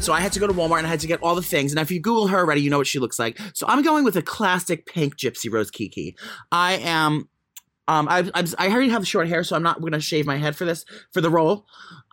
So 0.00 0.14
I 0.14 0.20
had 0.20 0.32
to 0.32 0.40
go 0.40 0.46
to 0.46 0.52
Walmart 0.52 0.78
and 0.78 0.86
I 0.86 0.90
had 0.90 1.00
to 1.00 1.06
get 1.06 1.22
all 1.22 1.34
the 1.36 1.42
things. 1.42 1.72
And 1.72 1.78
if 1.78 1.90
you 1.90 2.00
Google 2.00 2.26
her 2.28 2.38
already, 2.38 2.62
you 2.62 2.70
know 2.70 2.78
what 2.78 2.86
she 2.86 2.98
looks 2.98 3.18
like. 3.18 3.38
So 3.54 3.66
I'm 3.68 3.82
going 3.82 4.02
with 4.02 4.16
a 4.16 4.22
classic 4.22 4.86
pink 4.86 5.16
Gypsy 5.16 5.52
Rose 5.52 5.70
Kiki. 5.70 6.16
I 6.50 6.78
am. 6.78 7.28
Um, 7.90 8.06
I, 8.08 8.30
I, 8.56 8.68
already 8.68 8.90
have 8.90 9.04
short 9.04 9.26
hair, 9.26 9.42
so 9.42 9.56
I'm 9.56 9.64
not 9.64 9.80
going 9.80 9.94
to 9.94 10.00
shave 10.00 10.24
my 10.24 10.36
head 10.36 10.54
for 10.54 10.64
this 10.64 10.84
for 11.10 11.20
the 11.20 11.28
role. 11.28 11.66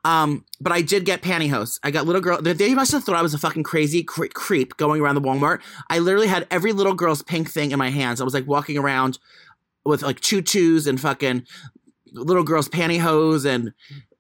Um, 0.04 0.44
but 0.60 0.74
I 0.74 0.82
did 0.82 1.06
get 1.06 1.22
pantyhose. 1.22 1.80
I 1.84 1.92
got 1.92 2.08
little 2.08 2.20
girl. 2.20 2.42
They 2.42 2.74
must 2.74 2.92
have 2.94 3.04
thought 3.04 3.16
I 3.16 3.22
was 3.22 3.36
a 3.36 3.38
fucking 3.38 3.62
crazy 3.62 4.02
cre- 4.02 4.26
creep 4.34 4.76
going 4.78 5.02
around 5.02 5.14
the 5.14 5.22
Walmart. 5.22 5.62
I 5.88 6.00
literally 6.00 6.26
had 6.26 6.48
every 6.50 6.74
little 6.74 6.96
girl's 6.96 7.22
pink 7.22 7.52
thing 7.52 7.70
in 7.70 7.78
my 7.78 7.92
hands. 7.92 8.20
I 8.20 8.24
was 8.24 8.34
like 8.34 8.48
walking 8.48 8.76
around 8.76 9.20
with 9.86 10.02
like 10.02 10.20
choo 10.20 10.42
choos 10.42 10.88
and 10.88 11.00
fucking 11.00 11.46
little 12.12 12.44
girls' 12.44 12.70
pantyhose 12.70 13.46
and 13.46 13.72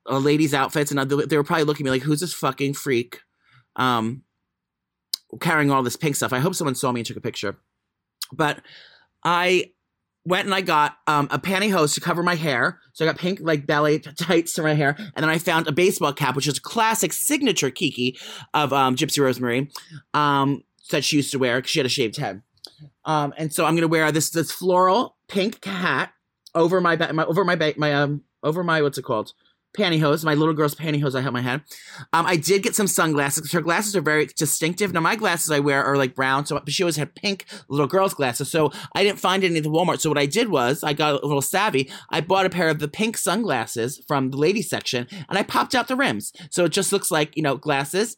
uh, 0.08 0.20
ladies' 0.20 0.54
outfits, 0.54 0.92
and 0.92 1.10
they 1.10 1.38
were 1.38 1.44
probably 1.44 1.64
looking 1.64 1.88
at 1.88 1.90
me 1.90 1.98
like, 1.98 2.04
"Who's 2.04 2.20
this 2.20 2.36
fucking 2.36 2.76
freak?" 2.76 3.22
Um, 3.78 4.22
carrying 5.42 5.72
all 5.72 5.82
this 5.82 5.96
pink 5.96 6.16
stuff. 6.16 6.34
I 6.34 6.40
hope 6.40 6.54
someone 6.54 6.76
saw 6.76 6.92
me 6.92 7.00
and 7.00 7.08
took 7.08 7.18
a 7.18 7.22
picture. 7.22 7.58
But 8.32 8.62
I 9.24 9.72
went 10.27 10.46
and 10.46 10.53
I 10.53 10.60
got 10.62 10.98
um, 11.07 11.29
a 11.31 11.39
pantyhose 11.39 11.93
to 11.96 12.01
cover 12.01 12.22
my 12.22 12.36
hair. 12.36 12.79
So 12.91 13.05
I 13.05 13.07
got 13.07 13.17
pink 13.17 13.39
like 13.41 13.65
ballet 13.65 14.00
tights 14.00 14.53
to 14.53 14.63
my 14.63 14.74
hair, 14.74 14.96
and 14.98 15.24
then 15.24 15.29
I 15.29 15.38
found 15.38 15.67
a 15.67 15.72
baseball 15.72 16.13
cap, 16.13 16.36
which 16.36 16.48
is 16.48 16.57
a 16.57 16.62
classic 16.62 17.13
signature 17.13 17.72
Kiki 17.72 18.17
of 18.53 18.74
um, 18.74 18.96
Gypsy 18.96 19.24
Rosemary 19.24 19.72
um, 20.13 20.63
that 20.91 21.03
she 21.03 21.15
used 21.15 21.31
to 21.31 21.39
wear 21.39 21.57
because 21.57 21.72
she 21.72 21.79
had 21.79 21.86
a 21.86 21.89
shaved 21.89 22.17
head. 22.17 22.41
Um, 23.05 23.34
and 23.38 23.53
so 23.53 23.65
I'm 23.65 23.75
gonna 23.75 23.88
wear 23.88 24.12
this 24.12 24.29
this 24.29 24.51
floral 24.51 25.15
pink 25.27 25.63
hat 25.63 26.12
over 26.53 26.81
my, 26.81 26.96
ba- 26.96 27.13
my 27.13 27.25
over 27.25 27.46
my 27.46 27.55
ba- 27.55 27.74
my 27.77 27.93
um 27.93 28.24
over 28.43 28.63
my 28.63 28.81
what's 28.81 28.98
it 28.98 29.03
called 29.03 29.34
pantyhose, 29.77 30.24
my 30.24 30.34
little 30.34 30.53
girl's 30.53 30.75
pantyhose 30.75 31.15
I 31.15 31.22
have 31.22 31.34
my 31.34 31.41
head. 31.41 31.62
Um, 32.13 32.25
I 32.25 32.36
did 32.36 32.63
get 32.63 32.75
some 32.75 32.88
sunglasses. 32.88 33.51
Her 33.51 33.62
glasses 33.62 33.96
are 33.96 34.01
very 34.01 34.25
distinctive. 34.25 34.93
Now 34.93 35.00
my 35.00 35.15
glasses 35.15 35.51
I 35.51 35.60
wear 35.60 35.84
are 35.84 35.96
like 35.96 36.15
brown, 36.15 36.46
so 36.46 36.60
but 36.60 36.72
she 36.72 36.84
always 36.84 36.96
had 36.96 37.15
pink 37.15 37.46
little 37.69 37.88
girl's 37.88 38.13
glasses. 38.13 38.50
So 38.50 38.72
I 38.96 39.03
didn't 39.03 39.19
find 39.19 39.43
any 39.43 39.57
at 39.57 39.63
the 39.63 39.69
Walmart. 39.69 40.00
So 40.00 40.10
what 40.10 40.17
I 40.17 40.25
did 40.25 40.50
was 40.50 40.84
I 40.84 40.93
got 40.93 41.24
a 41.24 41.25
little 41.27 41.41
savvy. 41.41 41.89
I 42.10 42.22
bought 42.22 42.46
a 42.46 42.50
pair 42.50 42.69
of 42.69 42.79
the 42.79 42.88
pink 42.88 43.17
sunglasses 43.17 44.01
from 44.07 44.31
the 44.31 44.38
ladies 44.38 44.69
section, 44.69 45.07
and 45.29 45.38
I 45.38 45.43
popped 45.43 45.75
out 45.75 45.88
the 45.88 45.96
rims, 45.96 46.34
so 46.50 46.65
it 46.65 46.72
just 46.72 46.91
looks 46.91 47.12
like 47.12 47.36
you 47.38 47.43
know 47.43 47.55
glasses. 47.55 48.17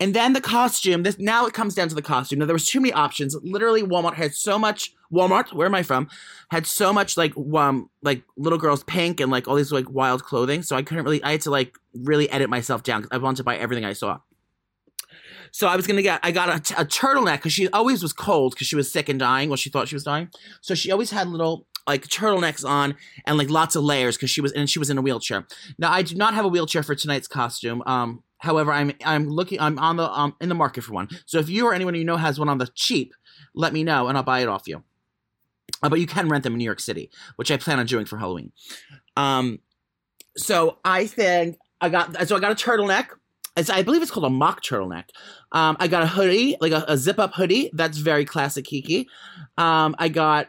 And 0.00 0.14
then 0.14 0.32
the 0.32 0.40
costume. 0.40 1.02
This 1.02 1.18
now 1.18 1.46
it 1.46 1.54
comes 1.54 1.74
down 1.74 1.88
to 1.88 1.94
the 1.94 2.02
costume. 2.02 2.38
Now 2.38 2.46
there 2.46 2.54
was 2.54 2.68
too 2.68 2.80
many 2.80 2.92
options. 2.92 3.36
Literally, 3.42 3.82
Walmart 3.82 4.14
had 4.14 4.34
so 4.34 4.58
much. 4.58 4.92
Walmart, 5.14 5.52
where 5.52 5.66
am 5.66 5.74
I 5.74 5.82
from? 5.82 6.08
Had 6.50 6.66
so 6.66 6.92
much 6.92 7.16
like 7.16 7.32
um 7.54 7.90
like 8.02 8.22
little 8.36 8.58
girls 8.58 8.84
pink 8.84 9.20
and 9.20 9.30
like 9.30 9.48
all 9.48 9.54
these 9.54 9.72
like 9.72 9.88
wild 9.90 10.24
clothing. 10.24 10.62
So 10.62 10.76
I 10.76 10.82
couldn't 10.82 11.04
really. 11.04 11.22
I 11.22 11.32
had 11.32 11.40
to 11.42 11.50
like 11.50 11.78
really 11.94 12.28
edit 12.30 12.50
myself 12.50 12.82
down 12.82 13.02
because 13.02 13.16
I 13.16 13.22
wanted 13.22 13.38
to 13.38 13.44
buy 13.44 13.56
everything 13.56 13.84
I 13.84 13.92
saw. 13.92 14.20
So 15.52 15.68
I 15.68 15.76
was 15.76 15.86
gonna 15.86 16.02
get. 16.02 16.20
I 16.22 16.32
got 16.32 16.48
a, 16.48 16.80
a 16.80 16.84
turtleneck 16.84 17.36
because 17.36 17.52
she 17.52 17.68
always 17.68 18.02
was 18.02 18.12
cold 18.12 18.54
because 18.54 18.66
she 18.66 18.76
was 18.76 18.90
sick 18.90 19.08
and 19.08 19.20
dying. 19.20 19.48
Well, 19.48 19.56
she 19.56 19.70
thought 19.70 19.86
she 19.88 19.94
was 19.94 20.04
dying. 20.04 20.28
So 20.60 20.74
she 20.74 20.90
always 20.90 21.12
had 21.12 21.28
little 21.28 21.66
like 21.86 22.06
turtlenecks 22.08 22.68
on 22.68 22.96
and 23.26 23.36
like 23.36 23.50
lots 23.50 23.76
of 23.76 23.84
layers 23.84 24.16
because 24.16 24.30
she 24.30 24.40
was 24.40 24.52
and 24.52 24.68
she 24.68 24.78
was 24.78 24.90
in 24.90 24.98
a 24.98 25.02
wheelchair. 25.02 25.46
Now 25.78 25.92
I 25.92 26.02
do 26.02 26.14
not 26.16 26.34
have 26.34 26.44
a 26.44 26.48
wheelchair 26.48 26.82
for 26.82 26.94
tonight's 26.94 27.28
costume. 27.28 27.82
Um, 27.86 28.22
however, 28.38 28.72
I'm 28.72 28.92
I'm 29.04 29.28
looking. 29.28 29.60
I'm 29.60 29.78
on 29.78 29.96
the 29.96 30.10
um 30.10 30.34
in 30.40 30.48
the 30.48 30.54
market 30.54 30.82
for 30.84 30.92
one. 30.92 31.08
So 31.26 31.38
if 31.38 31.48
you 31.48 31.66
or 31.66 31.74
anyone 31.74 31.94
you 31.94 32.04
know 32.04 32.16
has 32.16 32.38
one 32.38 32.48
on 32.48 32.58
the 32.58 32.68
cheap, 32.74 33.14
let 33.54 33.72
me 33.72 33.84
know 33.84 34.08
and 34.08 34.16
I'll 34.16 34.24
buy 34.24 34.40
it 34.40 34.48
off 34.48 34.66
you. 34.66 34.82
Uh, 35.82 35.88
but 35.88 36.00
you 36.00 36.06
can 36.06 36.28
rent 36.28 36.44
them 36.44 36.54
in 36.54 36.58
New 36.58 36.64
York 36.64 36.80
City, 36.80 37.10
which 37.36 37.50
I 37.50 37.56
plan 37.56 37.78
on 37.78 37.86
doing 37.86 38.06
for 38.06 38.18
Halloween. 38.18 38.52
Um, 39.16 39.58
so 40.36 40.78
I 40.84 41.06
think 41.06 41.58
I 41.80 41.88
got 41.88 42.26
so 42.26 42.36
I 42.36 42.40
got 42.40 42.52
a 42.52 42.54
turtleneck. 42.54 43.08
It's, 43.56 43.70
I 43.70 43.82
believe 43.82 44.02
it's 44.02 44.10
called 44.10 44.26
a 44.26 44.30
mock 44.30 44.62
turtleneck. 44.64 45.04
Um, 45.52 45.76
I 45.78 45.86
got 45.86 46.02
a 46.02 46.06
hoodie, 46.08 46.56
like 46.60 46.72
a, 46.72 46.84
a 46.88 46.96
zip 46.96 47.20
up 47.20 47.34
hoodie. 47.34 47.70
That's 47.72 47.98
very 47.98 48.24
classic 48.24 48.64
Kiki. 48.64 49.08
Um, 49.56 49.94
I 49.98 50.08
got 50.08 50.48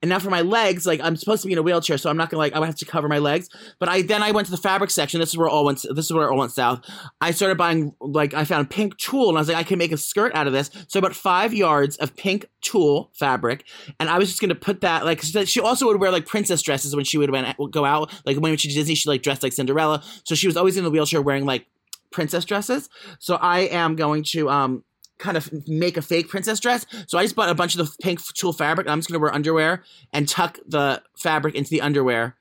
and 0.00 0.08
now 0.08 0.18
for 0.20 0.30
my 0.30 0.42
legs, 0.42 0.86
like 0.86 1.00
I'm 1.00 1.16
supposed 1.16 1.42
to 1.42 1.48
be 1.48 1.52
in 1.52 1.58
a 1.58 1.62
wheelchair, 1.62 1.98
so 1.98 2.08
I'm 2.08 2.16
not 2.16 2.30
gonna 2.30 2.38
like 2.38 2.54
I 2.54 2.64
have 2.64 2.76
to 2.76 2.84
cover 2.84 3.08
my 3.08 3.18
legs. 3.18 3.48
But 3.80 3.88
I 3.88 4.02
then 4.02 4.22
I 4.22 4.30
went 4.30 4.46
to 4.46 4.50
the 4.50 4.56
fabric 4.56 4.90
section. 4.90 5.18
This 5.18 5.30
is 5.30 5.36
where 5.36 5.48
all 5.48 5.64
went. 5.64 5.84
This 5.90 6.06
is 6.06 6.12
where 6.12 6.30
all 6.30 6.38
went 6.38 6.52
south. 6.52 6.88
I 7.20 7.32
started 7.32 7.58
buying 7.58 7.94
like 8.00 8.32
I 8.32 8.44
found 8.44 8.70
pink 8.70 8.96
tulle, 8.98 9.28
and 9.28 9.38
I 9.38 9.40
was 9.40 9.48
like, 9.48 9.56
I 9.56 9.64
can 9.64 9.78
make 9.78 9.90
a 9.90 9.96
skirt 9.96 10.34
out 10.34 10.46
of 10.46 10.52
this. 10.52 10.70
So 10.86 10.98
about 10.98 11.16
five 11.16 11.52
yards 11.52 11.96
of 11.96 12.14
pink 12.14 12.46
tulle 12.60 13.10
fabric, 13.12 13.64
and 13.98 14.08
I 14.08 14.18
was 14.18 14.28
just 14.28 14.40
gonna 14.40 14.54
put 14.54 14.82
that 14.82 15.04
like 15.04 15.20
she 15.22 15.60
also 15.60 15.86
would 15.86 16.00
wear 16.00 16.12
like 16.12 16.26
princess 16.26 16.62
dresses 16.62 16.94
when 16.94 17.04
she 17.04 17.18
would 17.18 17.32
go 17.72 17.84
out. 17.84 18.12
Like 18.24 18.36
when 18.38 18.56
she 18.56 18.68
did 18.68 18.74
Disney, 18.74 18.94
she 18.94 19.08
like 19.08 19.22
dressed 19.22 19.42
like 19.42 19.52
Cinderella. 19.52 20.02
So 20.22 20.36
she 20.36 20.46
was 20.46 20.56
always 20.56 20.76
in 20.76 20.84
the 20.84 20.90
wheelchair 20.90 21.20
wearing 21.20 21.44
like 21.44 21.66
princess 22.10 22.44
dresses. 22.44 22.88
So 23.18 23.34
I 23.36 23.60
am 23.60 23.96
going 23.96 24.22
to 24.24 24.48
um 24.48 24.84
kind 25.18 25.36
of 25.36 25.50
make 25.68 25.96
a 25.96 26.02
fake 26.02 26.28
princess 26.28 26.60
dress. 26.60 26.86
So 27.06 27.18
I 27.18 27.22
just 27.22 27.34
bought 27.34 27.48
a 27.48 27.54
bunch 27.54 27.76
of 27.76 27.86
the 27.86 27.96
pink 28.02 28.20
tulle 28.34 28.52
fabric. 28.52 28.88
I'm 28.88 28.98
just 28.98 29.08
gonna 29.08 29.18
wear 29.18 29.34
underwear 29.34 29.84
and 30.12 30.28
tuck 30.28 30.58
the 30.66 31.02
fabric 31.16 31.54
into 31.54 31.70
the 31.70 31.80
underwear, 31.80 32.36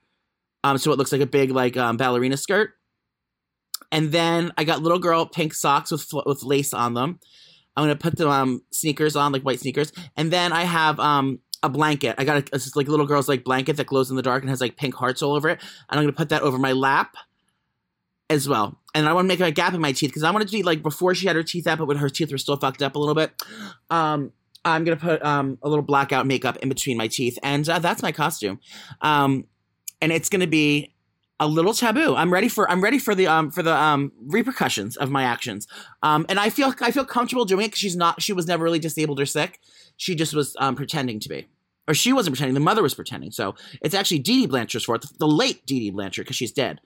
um, 0.64 0.78
so 0.78 0.92
it 0.92 0.98
looks 0.98 1.12
like 1.12 1.22
a 1.22 1.28
big 1.28 1.52
like 1.52 1.78
um, 1.78 1.98
ballerina 1.98 2.38
skirt. 2.38 2.72
And 3.92 4.12
then 4.12 4.52
I 4.58 4.64
got 4.64 4.82
little 4.82 5.00
girl 5.00 5.26
pink 5.26 5.54
socks 5.54 5.92
with 5.92 6.08
with 6.26 6.44
lace 6.44 6.74
on 6.74 6.94
them. 6.94 7.20
I'm 7.76 7.84
gonna 7.84 7.96
put 7.96 8.18
the 8.18 8.30
um, 8.30 8.64
sneakers 8.72 9.16
on, 9.16 9.32
like 9.32 9.44
white 9.44 9.60
sneakers, 9.60 9.92
and 10.16 10.32
then 10.32 10.52
I 10.52 10.64
have 10.64 11.00
um, 11.00 11.40
a 11.64 11.70
blanket. 11.70 12.16
I 12.18 12.24
got 12.24 12.50
a, 12.52 12.56
a 12.56 12.60
like 12.76 12.88
little 12.88 13.06
girl's 13.06 13.28
like 13.28 13.44
blanket 13.44 13.78
that 13.78 13.88
glows 13.88 14.10
in 14.10 14.16
the 14.16 14.22
dark 14.22 14.44
and 14.44 14.50
has 14.50 14.62
like 14.62 14.78
pink 14.78 14.96
hearts 14.96 15.22
all 15.22 15.34
over 15.34 15.50
it. 15.50 15.60
And 15.90 16.00
I'm 16.00 16.04
gonna 16.04 16.14
put 16.14 16.30
that 16.30 16.42
over 16.42 16.58
my 16.58 16.74
lap 16.74 17.16
as 18.30 18.48
well. 18.48 18.80
And 18.98 19.08
I 19.08 19.14
want 19.14 19.26
to 19.26 19.28
make 19.28 19.40
a 19.40 19.52
gap 19.52 19.76
in 19.76 19.80
my 19.80 19.92
teeth 19.92 20.10
because 20.10 20.24
I 20.24 20.32
wanted 20.32 20.48
to 20.48 20.52
be 20.52 20.64
like 20.64 20.82
before 20.82 21.14
she 21.14 21.28
had 21.28 21.36
her 21.36 21.44
teeth 21.44 21.68
out, 21.68 21.78
but 21.78 21.86
when 21.86 21.98
her 21.98 22.10
teeth 22.10 22.32
were 22.32 22.40
still 22.40 22.58
fucked 22.58 22.82
up 22.82 22.96
a 22.96 23.00
little 23.00 23.14
bit. 23.14 23.32
Um, 23.92 24.32
I'm 24.66 24.84
gonna 24.84 24.98
put 24.98 25.24
um, 25.24 25.60
a 25.62 25.70
little 25.70 25.84
blackout 25.84 26.26
makeup 26.26 26.58
in 26.58 26.70
between 26.70 26.98
my 26.98 27.08
teeth, 27.08 27.38
and 27.44 27.70
uh, 27.70 27.78
that's 27.78 28.02
my 28.02 28.12
costume. 28.12 28.60
Um, 29.02 29.46
and 30.02 30.12
it's 30.12 30.30
gonna 30.30 30.48
be 30.48 30.96
a 31.40 31.48
little 31.48 31.76
taboo. 31.76 32.16
I'm 32.16 32.34
ready 32.34 32.50
for 32.50 32.70
I'm 32.70 32.82
ready 32.82 32.98
for 32.98 33.14
the 33.14 33.28
um 33.28 33.52
for 33.52 33.62
the 33.62 33.76
um 33.76 34.12
repercussions 34.26 34.98
of 34.98 35.12
my 35.12 35.24
actions. 35.24 35.68
Um, 36.02 36.26
and 36.28 36.40
I 36.40 36.50
feel 36.50 36.74
I 36.82 36.90
feel 36.90 37.06
comfortable 37.06 37.46
doing 37.46 37.66
it 37.66 37.68
because 37.68 37.80
she's 37.80 37.96
not 37.96 38.20
she 38.20 38.34
was 38.34 38.48
never 38.48 38.64
really 38.64 38.80
disabled 38.80 39.20
or 39.20 39.28
sick. 39.28 39.60
She 39.96 40.16
just 40.16 40.34
was 40.34 40.56
um 40.60 40.76
pretending 40.76 41.20
to 41.20 41.30
be. 41.30 41.48
Or 41.88 41.94
she 41.94 42.12
wasn't 42.12 42.36
pretending, 42.36 42.54
the 42.54 42.60
mother 42.60 42.84
was 42.84 42.94
pretending. 42.94 43.32
So 43.32 43.56
it's 43.82 43.96
actually 43.96 44.20
Dee 44.20 44.42
Dee 44.42 44.48
Blanchard's 44.48 44.86
fault, 44.86 45.04
the, 45.04 45.10
the 45.20 45.28
late 45.28 45.66
Dee 45.66 45.80
Dee 45.80 45.92
Blanchard, 45.92 46.26
because 46.26 46.36
she's 46.36 46.52
dead. 46.52 46.82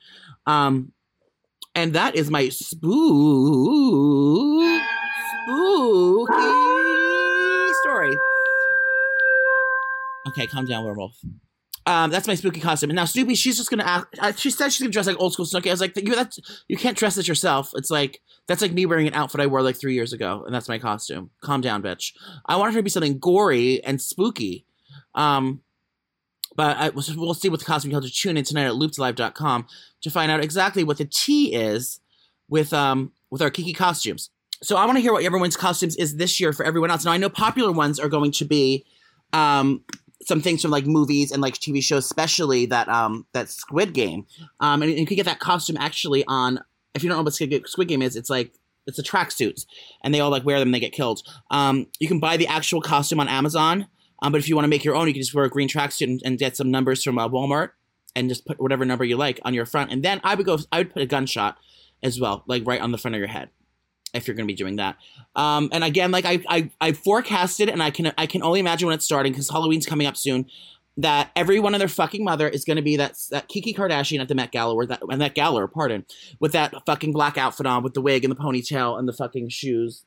Um, 0.45 0.91
and 1.75 1.93
that 1.93 2.15
is 2.15 2.29
my 2.29 2.49
spook 2.49 2.91
spooky 5.45 6.33
story. 7.81 8.17
Okay, 10.27 10.47
calm 10.47 10.65
down, 10.65 10.85
werewolf. 10.85 11.17
Um, 11.87 12.11
that's 12.11 12.27
my 12.27 12.35
spooky 12.35 12.59
costume. 12.59 12.91
And 12.91 12.95
now 12.95 13.05
Snoopy, 13.05 13.35
she's 13.35 13.57
just 13.57 13.69
gonna 13.69 13.83
ask. 13.83 14.07
Uh, 14.19 14.31
she 14.33 14.51
said 14.51 14.69
she's 14.69 14.81
gonna 14.81 14.91
dress 14.91 15.07
like 15.07 15.19
old 15.19 15.33
school 15.33 15.45
Snooki. 15.45 15.67
I 15.67 15.71
was 15.71 15.81
like, 15.81 15.97
you 15.97 16.15
that's 16.15 16.39
you 16.67 16.77
can't 16.77 16.95
dress 16.97 17.17
it 17.17 17.27
yourself. 17.27 17.71
It's 17.75 17.89
like 17.89 18.21
that's 18.47 18.61
like 18.61 18.71
me 18.71 18.85
wearing 18.85 19.07
an 19.07 19.13
outfit 19.13 19.41
I 19.41 19.47
wore 19.47 19.61
like 19.61 19.79
three 19.79 19.95
years 19.95 20.13
ago, 20.13 20.43
and 20.45 20.53
that's 20.53 20.69
my 20.69 20.77
costume. 20.77 21.31
Calm 21.41 21.61
down, 21.61 21.81
bitch. 21.81 22.13
I 22.45 22.55
wanted 22.57 22.73
her 22.73 22.79
to 22.79 22.83
be 22.83 22.89
something 22.89 23.17
gory 23.17 23.83
and 23.83 23.99
spooky. 23.99 24.65
Um, 25.15 25.61
but 26.55 26.77
I, 26.77 26.89
we'll 26.89 27.33
see 27.33 27.49
what 27.49 27.59
the 27.59 27.65
costume. 27.65 27.91
You'll 27.91 28.01
have 28.01 28.09
to 28.09 28.15
tune 28.15 28.37
in 28.37 28.43
tonight 28.43 28.65
at 28.65 28.73
loopslive.com 28.73 29.67
to 30.01 30.09
find 30.09 30.31
out 30.31 30.43
exactly 30.43 30.83
what 30.83 30.97
the 30.97 31.05
tea 31.05 31.53
is 31.53 31.99
with 32.49 32.73
um 32.73 33.11
with 33.29 33.41
our 33.41 33.49
Kiki 33.49 33.73
costumes. 33.73 34.29
So 34.63 34.77
I 34.77 34.85
want 34.85 34.97
to 34.97 35.01
hear 35.01 35.13
what 35.13 35.23
everyone's 35.23 35.57
costumes 35.57 35.95
is 35.95 36.17
this 36.17 36.39
year 36.39 36.53
for 36.53 36.63
everyone 36.65 36.91
else. 36.91 37.05
Now 37.05 37.11
I 37.11 37.17
know 37.17 37.29
popular 37.29 37.71
ones 37.71 37.99
are 37.99 38.09
going 38.09 38.31
to 38.33 38.45
be 38.45 38.85
um 39.33 39.83
some 40.23 40.41
things 40.41 40.61
from 40.61 40.71
like 40.71 40.85
movies 40.85 41.31
and 41.31 41.41
like 41.41 41.55
TV 41.55 41.81
shows, 41.81 42.05
especially 42.05 42.65
that 42.67 42.87
um 42.89 43.25
that 43.33 43.49
Squid 43.49 43.93
Game. 43.93 44.25
Um, 44.59 44.81
and, 44.81 44.91
and 44.91 44.99
you 44.99 45.05
can 45.07 45.17
get 45.17 45.25
that 45.25 45.39
costume 45.39 45.77
actually 45.79 46.23
on. 46.27 46.59
If 46.93 47.03
you 47.03 47.09
don't 47.09 47.17
know 47.17 47.23
what 47.23 47.33
Squid 47.33 47.87
Game 47.87 48.01
is, 48.01 48.15
it's 48.15 48.29
like 48.29 48.53
it's 48.85 48.97
the 48.97 49.03
tracksuits, 49.03 49.65
and 50.03 50.13
they 50.13 50.19
all 50.19 50.29
like 50.29 50.43
wear 50.43 50.59
them. 50.59 50.69
and 50.69 50.75
They 50.75 50.79
get 50.79 50.91
killed. 50.91 51.21
Um, 51.49 51.87
you 51.99 52.07
can 52.07 52.19
buy 52.19 52.37
the 52.37 52.47
actual 52.47 52.81
costume 52.81 53.19
on 53.19 53.27
Amazon. 53.27 53.87
Um, 54.23 54.31
but 54.31 54.39
if 54.39 54.47
you 54.47 54.55
want 54.55 54.65
to 54.65 54.69
make 54.69 54.83
your 54.83 54.95
own, 54.95 55.07
you 55.07 55.13
can 55.13 55.21
just 55.21 55.33
wear 55.33 55.45
a 55.45 55.49
green 55.49 55.67
tracksuit 55.67 56.07
and, 56.07 56.21
and 56.23 56.37
get 56.37 56.55
some 56.55 56.69
numbers 56.69 57.03
from 57.03 57.17
uh, 57.17 57.27
Walmart 57.27 57.69
and 58.15 58.29
just 58.29 58.45
put 58.45 58.59
whatever 58.59 58.85
number 58.85 59.03
you 59.03 59.17
like 59.17 59.39
on 59.43 59.53
your 59.53 59.65
front. 59.65 59.91
And 59.91 60.03
then 60.03 60.21
I 60.23 60.35
would 60.35 60.45
go. 60.45 60.59
I 60.71 60.79
would 60.79 60.93
put 60.93 61.01
a 61.01 61.05
gunshot 61.05 61.57
as 62.03 62.19
well, 62.19 62.43
like 62.47 62.63
right 62.65 62.81
on 62.81 62.91
the 62.91 62.97
front 62.97 63.15
of 63.15 63.19
your 63.19 63.27
head 63.27 63.49
if 64.13 64.27
you're 64.27 64.35
going 64.35 64.47
to 64.47 64.51
be 64.51 64.57
doing 64.57 64.75
that. 64.77 64.97
Um, 65.35 65.69
and 65.71 65.83
again, 65.83 66.11
like 66.11 66.25
I, 66.25 66.43
I, 66.49 66.69
I 66.81 66.91
forecasted, 66.91 67.69
and 67.69 67.81
I 67.81 67.91
can, 67.91 68.11
I 68.17 68.25
can 68.25 68.43
only 68.43 68.59
imagine 68.59 68.87
when 68.87 68.95
it's 68.95 69.05
starting 69.05 69.31
because 69.31 69.49
Halloween's 69.49 69.85
coming 69.85 70.07
up 70.07 70.17
soon. 70.17 70.47
That 70.97 71.31
everyone 71.37 71.73
and 71.73 71.79
their 71.79 71.87
fucking 71.87 72.23
mother 72.23 72.49
is 72.49 72.65
going 72.65 72.75
to 72.75 72.83
be 72.83 72.97
that 72.97 73.15
that 73.31 73.47
Kiki 73.47 73.73
Kardashian 73.73 74.19
at 74.19 74.27
the 74.27 74.35
Met 74.35 74.51
Gala, 74.51 74.75
or 74.75 74.85
that 74.85 75.01
and 75.09 75.21
that 75.21 75.33
Gala, 75.33 75.65
pardon, 75.69 76.05
with 76.41 76.51
that 76.51 76.73
fucking 76.85 77.13
black 77.13 77.37
outfit 77.37 77.65
on, 77.65 77.81
with 77.81 77.93
the 77.93 78.01
wig 78.01 78.25
and 78.25 78.31
the 78.31 78.35
ponytail 78.35 78.99
and 78.99 79.07
the 79.07 79.13
fucking 79.13 79.47
shoes. 79.47 80.03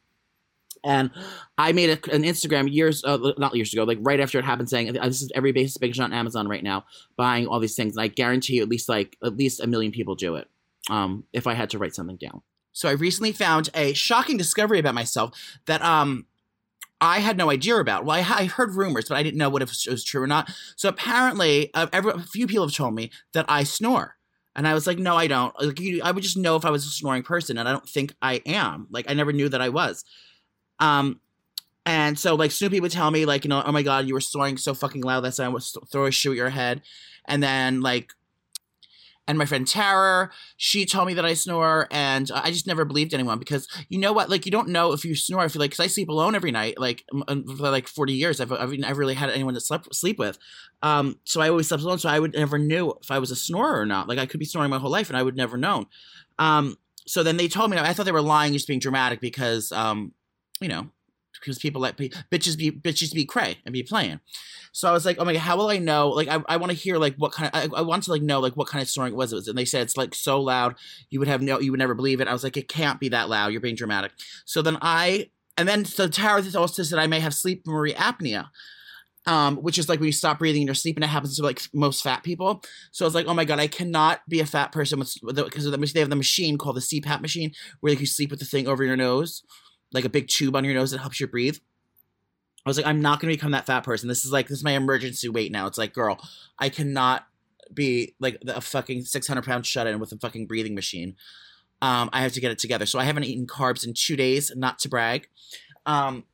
And 0.84 1.10
I 1.56 1.72
made 1.72 1.90
a, 1.90 2.14
an 2.14 2.22
Instagram 2.22 2.72
years, 2.72 3.02
uh, 3.04 3.32
not 3.38 3.54
years 3.56 3.72
ago, 3.72 3.84
like 3.84 3.98
right 4.02 4.20
after 4.20 4.38
it 4.38 4.44
happened, 4.44 4.68
saying 4.68 4.92
this 4.92 5.22
is 5.22 5.32
every 5.34 5.52
basic 5.52 5.80
big 5.80 5.98
on 5.98 6.12
Amazon 6.12 6.46
right 6.46 6.62
now, 6.62 6.84
buying 7.16 7.46
all 7.46 7.58
these 7.58 7.74
things. 7.74 7.96
And 7.96 8.02
I 8.02 8.08
guarantee 8.08 8.56
you, 8.56 8.62
at 8.62 8.68
least 8.68 8.88
like 8.88 9.16
at 9.24 9.36
least 9.36 9.60
a 9.60 9.66
million 9.66 9.92
people 9.92 10.14
do 10.14 10.36
it. 10.36 10.48
Um, 10.90 11.24
if 11.32 11.46
I 11.46 11.54
had 11.54 11.70
to 11.70 11.78
write 11.78 11.94
something 11.94 12.16
down. 12.16 12.42
So 12.72 12.88
I 12.88 12.92
recently 12.92 13.32
found 13.32 13.70
a 13.74 13.94
shocking 13.94 14.36
discovery 14.36 14.78
about 14.78 14.94
myself 14.94 15.58
that 15.66 15.80
um 15.82 16.26
I 17.00 17.20
had 17.20 17.36
no 17.36 17.50
idea 17.50 17.76
about. 17.76 18.04
Well, 18.04 18.16
I, 18.16 18.20
I 18.20 18.44
heard 18.46 18.74
rumors, 18.74 19.08
but 19.08 19.16
I 19.16 19.22
didn't 19.22 19.38
know 19.38 19.50
what 19.50 19.62
if 19.62 19.70
it 19.70 19.90
was 19.90 20.04
true 20.04 20.22
or 20.22 20.26
not. 20.26 20.50
So 20.76 20.88
apparently, 20.88 21.72
uh, 21.74 21.86
every, 21.92 22.12
a 22.12 22.18
few 22.20 22.46
people 22.46 22.66
have 22.66 22.74
told 22.74 22.94
me 22.94 23.10
that 23.32 23.44
I 23.48 23.64
snore. 23.64 24.16
And 24.56 24.68
I 24.68 24.74
was 24.74 24.86
like, 24.86 24.98
no, 24.98 25.16
I 25.16 25.26
don't. 25.26 25.52
Like, 25.60 25.80
you, 25.80 26.00
I 26.02 26.12
would 26.12 26.22
just 26.22 26.36
know 26.36 26.56
if 26.56 26.64
I 26.64 26.70
was 26.70 26.86
a 26.86 26.90
snoring 26.90 27.24
person, 27.24 27.58
and 27.58 27.68
I 27.68 27.72
don't 27.72 27.88
think 27.88 28.14
I 28.22 28.40
am. 28.46 28.86
Like, 28.90 29.10
I 29.10 29.14
never 29.14 29.32
knew 29.32 29.48
that 29.48 29.60
I 29.60 29.68
was. 29.68 30.04
Um, 30.78 31.20
and 31.86 32.18
so 32.18 32.34
like 32.34 32.50
Snoopy 32.50 32.80
would 32.80 32.92
tell 32.92 33.10
me 33.10 33.26
like, 33.26 33.44
you 33.44 33.48
know, 33.48 33.62
oh 33.64 33.72
my 33.72 33.82
god, 33.82 34.06
you 34.06 34.14
were 34.14 34.20
snoring 34.20 34.56
so 34.56 34.74
fucking 34.74 35.02
loud 35.02 35.20
that 35.20 35.38
I 35.38 35.48
would 35.48 35.62
throw 35.90 36.06
a 36.06 36.10
shoe 36.10 36.32
at 36.32 36.36
your 36.36 36.50
head, 36.50 36.82
and 37.26 37.42
then 37.42 37.80
like 37.80 38.10
and 39.26 39.38
my 39.38 39.46
friend 39.46 39.66
Tara, 39.66 40.30
she 40.56 40.84
told 40.84 41.06
me 41.06 41.14
that 41.14 41.24
I 41.24 41.32
snore, 41.32 41.88
and 41.90 42.30
I 42.34 42.50
just 42.50 42.66
never 42.66 42.84
believed 42.84 43.14
anyone 43.14 43.38
because 43.38 43.66
you 43.88 43.98
know 43.98 44.12
what? 44.12 44.28
Like, 44.28 44.44
you 44.44 44.52
don't 44.52 44.68
know 44.68 44.92
if 44.92 45.04
you 45.04 45.14
snore. 45.14 45.44
If 45.44 45.54
you 45.54 45.60
like, 45.60 45.70
because 45.70 45.84
I 45.84 45.86
sleep 45.86 46.10
alone 46.10 46.34
every 46.34 46.50
night. 46.50 46.78
Like 46.78 47.04
for 47.26 47.70
like 47.70 47.88
forty 47.88 48.12
years, 48.12 48.40
I've 48.40 48.52
I've 48.52 48.72
never 48.72 49.00
really 49.00 49.14
had 49.14 49.30
anyone 49.30 49.54
to 49.54 49.60
sleep 49.60 49.82
sleep 49.92 50.18
with. 50.18 50.38
Um, 50.82 51.18
so 51.24 51.40
I 51.40 51.48
always 51.48 51.68
slept 51.68 51.82
alone. 51.82 51.98
So 51.98 52.08
I 52.08 52.18
would 52.18 52.34
never 52.34 52.58
knew 52.58 52.92
if 53.02 53.10
I 53.10 53.18
was 53.18 53.30
a 53.30 53.36
snorer 53.36 53.80
or 53.80 53.86
not. 53.86 54.08
Like 54.08 54.18
I 54.18 54.26
could 54.26 54.40
be 54.40 54.46
snoring 54.46 54.70
my 54.70 54.78
whole 54.78 54.90
life, 54.90 55.08
and 55.08 55.16
I 55.16 55.22
would 55.22 55.36
never 55.36 55.56
known. 55.56 55.86
Um, 56.38 56.76
so 57.06 57.22
then 57.22 57.38
they 57.38 57.48
told 57.48 57.70
me. 57.70 57.78
I 57.78 57.94
thought 57.94 58.04
they 58.04 58.12
were 58.12 58.20
lying, 58.20 58.52
just 58.52 58.68
being 58.68 58.80
dramatic 58.80 59.20
because, 59.20 59.72
um, 59.72 60.12
you 60.60 60.68
know, 60.68 60.90
because 61.44 61.58
people 61.58 61.80
let 61.82 61.96
bitches 61.96 62.56
be 62.56 62.70
bitches 62.70 63.12
be 63.12 63.24
cray 63.24 63.58
and 63.64 63.72
be 63.72 63.82
playing. 63.82 64.20
So 64.72 64.88
I 64.88 64.92
was 64.92 65.04
like, 65.04 65.18
oh 65.18 65.24
my 65.24 65.32
god, 65.34 65.40
how 65.40 65.56
will 65.56 65.68
I 65.68 65.78
know? 65.78 66.08
Like, 66.08 66.28
I, 66.28 66.42
I 66.48 66.56
want 66.56 66.70
to 66.72 66.78
hear 66.78 66.96
like 66.96 67.14
what 67.16 67.32
kind 67.32 67.50
of 67.52 67.74
I, 67.74 67.78
I 67.78 67.82
want 67.82 68.04
to 68.04 68.10
like 68.10 68.22
know 68.22 68.40
like 68.40 68.56
what 68.56 68.68
kind 68.68 68.82
of 68.82 68.88
snoring 68.88 69.12
it 69.12 69.16
was. 69.16 69.32
It 69.32 69.36
was, 69.36 69.48
and 69.48 69.58
they 69.58 69.64
said 69.64 69.82
it's 69.82 69.96
like 69.96 70.14
so 70.14 70.40
loud 70.40 70.76
you 71.10 71.18
would 71.18 71.28
have 71.28 71.42
no 71.42 71.60
you 71.60 71.70
would 71.70 71.78
never 71.78 71.94
believe 71.94 72.20
it. 72.20 72.28
I 72.28 72.32
was 72.32 72.44
like, 72.44 72.56
it 72.56 72.68
can't 72.68 73.00
be 73.00 73.08
that 73.10 73.28
loud. 73.28 73.52
You're 73.52 73.60
being 73.60 73.76
dramatic. 73.76 74.12
So 74.44 74.62
then 74.62 74.78
I 74.80 75.30
and 75.56 75.68
then 75.68 75.84
so 75.84 76.08
Tara 76.08 76.42
also 76.56 76.82
said 76.82 76.98
I 76.98 77.06
may 77.06 77.20
have 77.20 77.34
sleep 77.34 77.66
memory 77.66 77.92
apnea. 77.92 78.48
Um, 79.26 79.56
which 79.56 79.78
is 79.78 79.88
like 79.88 80.00
when 80.00 80.06
you 80.08 80.12
stop 80.12 80.38
breathing 80.38 80.60
in 80.60 80.66
your 80.66 80.74
sleep, 80.74 80.98
and 80.98 81.04
it 81.04 81.06
happens 81.06 81.38
to 81.38 81.42
like 81.42 81.62
most 81.72 82.02
fat 82.02 82.22
people. 82.22 82.62
So 82.90 83.06
I 83.06 83.08
was 83.08 83.14
like, 83.14 83.24
oh 83.24 83.32
my 83.32 83.46
god, 83.46 83.58
I 83.58 83.68
cannot 83.68 84.20
be 84.28 84.40
a 84.40 84.44
fat 84.44 84.70
person 84.70 84.98
with 84.98 85.16
because 85.22 85.64
the, 85.64 85.78
they 85.78 86.00
have 86.00 86.10
the 86.10 86.14
machine 86.16 86.58
called 86.58 86.76
the 86.76 86.80
CPAP 86.80 87.22
machine 87.22 87.52
where 87.80 87.92
like, 87.92 88.00
you 88.00 88.06
sleep 88.06 88.30
with 88.30 88.40
the 88.40 88.44
thing 88.44 88.68
over 88.68 88.84
your 88.84 88.96
nose 88.96 89.42
like 89.94 90.04
a 90.04 90.10
big 90.10 90.28
tube 90.28 90.54
on 90.56 90.64
your 90.64 90.74
nose 90.74 90.90
that 90.90 90.98
helps 90.98 91.20
you 91.20 91.26
breathe. 91.26 91.56
I 92.66 92.70
was 92.70 92.76
like, 92.76 92.86
I'm 92.86 93.00
not 93.00 93.20
gonna 93.20 93.32
become 93.32 93.52
that 93.52 93.66
fat 93.66 93.80
person. 93.80 94.08
This 94.08 94.24
is 94.24 94.32
like 94.32 94.48
this 94.48 94.58
is 94.58 94.64
my 94.64 94.72
emergency 94.72 95.28
weight 95.28 95.52
now. 95.52 95.66
It's 95.66 95.78
like, 95.78 95.94
girl, 95.94 96.18
I 96.58 96.68
cannot 96.68 97.26
be 97.72 98.14
like 98.20 98.38
a 98.46 98.60
fucking 98.60 99.02
600 99.02 99.44
pound 99.44 99.66
shut 99.66 99.86
in 99.86 99.98
with 99.98 100.12
a 100.12 100.18
fucking 100.18 100.46
breathing 100.46 100.74
machine. 100.74 101.16
Um, 101.82 102.08
I 102.12 102.22
have 102.22 102.32
to 102.32 102.40
get 102.40 102.50
it 102.50 102.58
together. 102.58 102.86
So 102.86 102.98
I 102.98 103.04
haven't 103.04 103.24
eaten 103.24 103.46
carbs 103.46 103.86
in 103.86 103.94
two 103.94 104.16
days, 104.16 104.52
not 104.54 104.78
to 104.80 104.88
brag. 104.88 105.28
Um, 105.86 106.24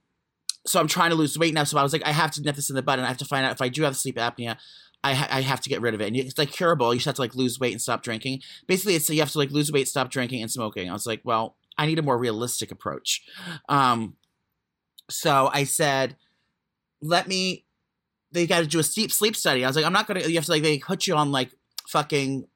so 0.67 0.79
I'm 0.79 0.87
trying 0.87 1.11
to 1.11 1.17
lose 1.17 1.39
weight 1.39 1.55
now. 1.55 1.65
So 1.65 1.79
I 1.79 1.83
was 1.83 1.93
like, 1.93 2.07
I 2.07 2.13
have 2.13 2.31
to 2.33 2.43
nip 2.43 2.57
this 2.57 2.71
in 2.71 2.77
the 2.77 2.83
bud, 2.83 2.99
and 2.99 3.07
I 3.07 3.09
have 3.09 3.19
to 3.19 3.25
find 3.25 3.45
out 3.45 3.53
if 3.53 3.63
I 3.63 3.69
do 3.69 3.83
have 3.83 3.97
sleep 3.97 4.17
apnea. 4.17 4.57
I, 5.03 5.15
ha- 5.15 5.29
I 5.31 5.41
have 5.41 5.61
to 5.63 5.71
get 5.71 5.81
rid 5.81 5.95
of 5.95 6.01
it. 6.03 6.09
And 6.09 6.17
it's 6.17 6.37
like 6.37 6.53
curable. 6.53 6.93
You 6.93 6.99
just 6.99 7.07
have 7.07 7.15
to 7.15 7.23
like 7.23 7.35
lose 7.35 7.59
weight 7.59 7.73
and 7.73 7.81
stop 7.81 8.03
drinking. 8.03 8.43
Basically, 8.67 8.95
it's 8.95 9.09
you 9.09 9.21
have 9.21 9.31
to 9.33 9.39
like 9.39 9.51
lose 9.51 9.73
weight, 9.73 9.89
stop 9.89 10.11
drinking, 10.11 10.43
and 10.43 10.51
smoking. 10.51 10.91
I 10.91 10.93
was 10.93 11.07
like, 11.07 11.23
well, 11.25 11.57
I 11.81 11.87
need 11.87 11.99
a 11.99 12.03
more 12.03 12.19
realistic 12.19 12.71
approach. 12.71 13.23
Um, 13.69 14.17
so 15.09 15.51
I 15.53 15.65
said, 15.65 16.17
let 17.01 17.27
me. 17.27 17.65
They 18.33 18.47
got 18.47 18.61
to 18.61 18.67
do 18.67 18.79
a 18.79 18.83
sleep 18.85 19.11
sleep 19.11 19.35
study. 19.35 19.65
I 19.65 19.67
was 19.67 19.75
like, 19.75 19.87
I'm 19.87 19.93
not 19.93 20.07
gonna. 20.07 20.21
You 20.21 20.35
have 20.35 20.45
to 20.45 20.51
like 20.53 20.63
they 20.63 20.79
put 20.79 21.07
you 21.07 21.17
on 21.17 21.33
like 21.33 21.51
fucking. 21.89 22.47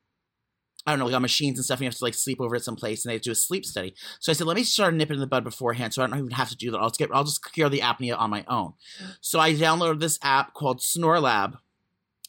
I 0.87 0.93
don't 0.93 0.99
know, 0.99 1.07
like 1.07 1.15
on 1.15 1.23
machines 1.23 1.59
and 1.59 1.65
stuff. 1.65 1.79
And 1.79 1.85
you 1.85 1.89
have 1.89 1.97
to 1.97 2.05
like 2.05 2.13
sleep 2.13 2.43
over 2.43 2.55
at 2.55 2.63
some 2.63 2.77
place, 2.77 3.05
and 3.05 3.11
they 3.11 3.19
to 3.19 3.25
do 3.25 3.31
a 3.31 3.35
sleep 3.35 3.65
study. 3.65 3.95
So 4.21 4.31
I 4.31 4.35
said, 4.35 4.47
let 4.47 4.59
me 4.59 4.65
start 4.65 4.93
nipping 4.93 5.15
in 5.15 5.21
the 5.21 5.27
bud 5.27 5.43
beforehand, 5.43 5.95
so 5.95 6.03
I 6.03 6.07
don't 6.07 6.19
even 6.19 6.31
have 6.33 6.51
to 6.51 6.57
do 6.57 6.71
that. 6.71 6.79
I'll 6.79 6.91
just 6.91 6.99
get, 6.99 7.09
I'll 7.11 7.25
just 7.25 7.43
cure 7.53 7.71
the 7.71 7.81
apnea 7.81 8.19
on 8.19 8.29
my 8.29 8.45
own. 8.47 8.75
So 9.23 9.41
I 9.41 9.55
downloaded 9.55 10.01
this 10.01 10.19
app 10.23 10.53
called 10.53 10.83
Snore 10.83 11.21
Lab, 11.21 11.57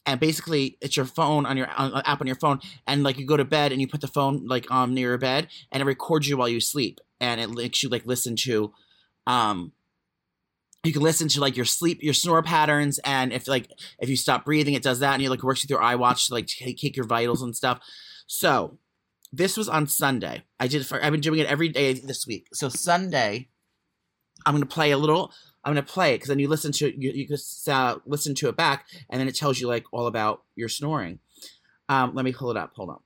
and 0.05 0.19
basically 0.19 0.77
it's 0.81 0.95
your 0.95 1.05
phone 1.05 1.45
on 1.45 1.57
your 1.57 1.67
uh, 1.75 2.01
app 2.05 2.21
on 2.21 2.27
your 2.27 2.35
phone 2.35 2.59
and 2.87 3.03
like 3.03 3.17
you 3.17 3.25
go 3.25 3.37
to 3.37 3.45
bed 3.45 3.71
and 3.71 3.81
you 3.81 3.87
put 3.87 4.01
the 4.01 4.07
phone 4.07 4.45
like 4.45 4.69
um 4.71 4.93
near 4.93 5.09
your 5.09 5.17
bed 5.17 5.47
and 5.71 5.81
it 5.81 5.85
records 5.85 6.27
you 6.27 6.37
while 6.37 6.49
you 6.49 6.59
sleep 6.59 6.99
and 7.19 7.41
it 7.41 7.49
makes 7.49 7.81
you 7.81 7.89
like 7.89 8.05
listen 8.05 8.35
to 8.35 8.73
um 9.27 9.71
you 10.85 10.93
can 10.93 11.01
listen 11.01 11.27
to 11.27 11.41
like 11.41 11.55
your 11.55 11.65
sleep 11.65 12.01
your 12.01 12.13
snore 12.13 12.43
patterns 12.43 12.99
and 12.99 13.33
if 13.33 13.47
like 13.47 13.69
if 13.99 14.07
you 14.07 14.15
stop 14.15 14.45
breathing 14.45 14.75
it 14.75 14.83
does 14.83 14.99
that 14.99 15.13
and 15.13 15.23
you 15.23 15.29
like 15.29 15.43
works 15.43 15.63
with 15.63 15.69
your 15.69 15.81
eye 15.81 15.95
watch 15.95 16.27
to 16.27 16.33
like 16.33 16.47
take 16.47 16.95
your 16.95 17.05
vitals 17.05 17.41
and 17.41 17.55
stuff. 17.55 17.79
So 18.27 18.77
this 19.33 19.57
was 19.57 19.67
on 19.67 19.87
sunday. 19.87 20.43
I 20.59 20.67
did 20.67 20.85
for 20.85 21.03
i've 21.03 21.11
been 21.11 21.21
doing 21.21 21.39
it 21.39 21.47
every 21.47 21.69
day 21.69 21.93
this 21.93 22.25
week. 22.27 22.47
So 22.53 22.69
sunday 22.69 23.49
i'm 24.45 24.53
going 24.53 24.63
to 24.63 24.73
play 24.73 24.91
a 24.91 24.97
little 24.97 25.31
I'm 25.65 25.71
gonna 25.71 25.83
play 25.83 26.13
it 26.13 26.17
because 26.17 26.29
then 26.29 26.39
you 26.39 26.47
listen 26.47 26.71
to 26.73 27.01
you 27.01 27.11
you 27.11 27.27
just 27.27 27.67
uh, 27.67 27.97
listen 28.05 28.35
to 28.35 28.49
it 28.49 28.55
back, 28.55 28.85
and 29.09 29.19
then 29.19 29.27
it 29.27 29.35
tells 29.35 29.59
you 29.59 29.67
like 29.67 29.85
all 29.91 30.07
about 30.07 30.43
your 30.55 30.69
snoring. 30.69 31.19
Um, 31.89 32.13
let 32.13 32.23
me 32.23 32.31
pull 32.31 32.51
it 32.51 32.57
up. 32.57 32.73
Hold 32.75 32.91
on. 32.91 32.99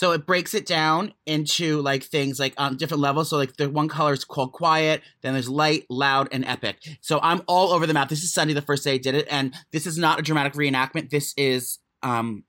So 0.00 0.12
it 0.12 0.24
breaks 0.24 0.54
it 0.54 0.64
down 0.64 1.12
into 1.26 1.82
like 1.82 2.02
things 2.02 2.40
like 2.40 2.54
on 2.56 2.76
different 2.78 3.02
levels. 3.02 3.28
So 3.28 3.36
like 3.36 3.56
the 3.56 3.68
one 3.68 3.86
color 3.86 4.14
is 4.14 4.24
called 4.24 4.52
quiet, 4.52 5.02
then 5.20 5.34
there's 5.34 5.48
light, 5.48 5.84
loud, 5.90 6.28
and 6.32 6.42
epic. 6.46 6.78
So 7.02 7.20
I'm 7.22 7.42
all 7.46 7.70
over 7.70 7.86
the 7.86 7.92
map. 7.92 8.08
This 8.08 8.22
is 8.22 8.32
Sunday, 8.32 8.54
the 8.54 8.62
first 8.62 8.82
day 8.82 8.94
I 8.94 8.98
did 8.98 9.14
it, 9.14 9.28
and 9.30 9.54
this 9.72 9.86
is 9.86 9.98
not 9.98 10.18
a 10.18 10.22
dramatic 10.22 10.54
reenactment. 10.54 11.10
This 11.10 11.34
is 11.36 11.80
um 12.02 12.44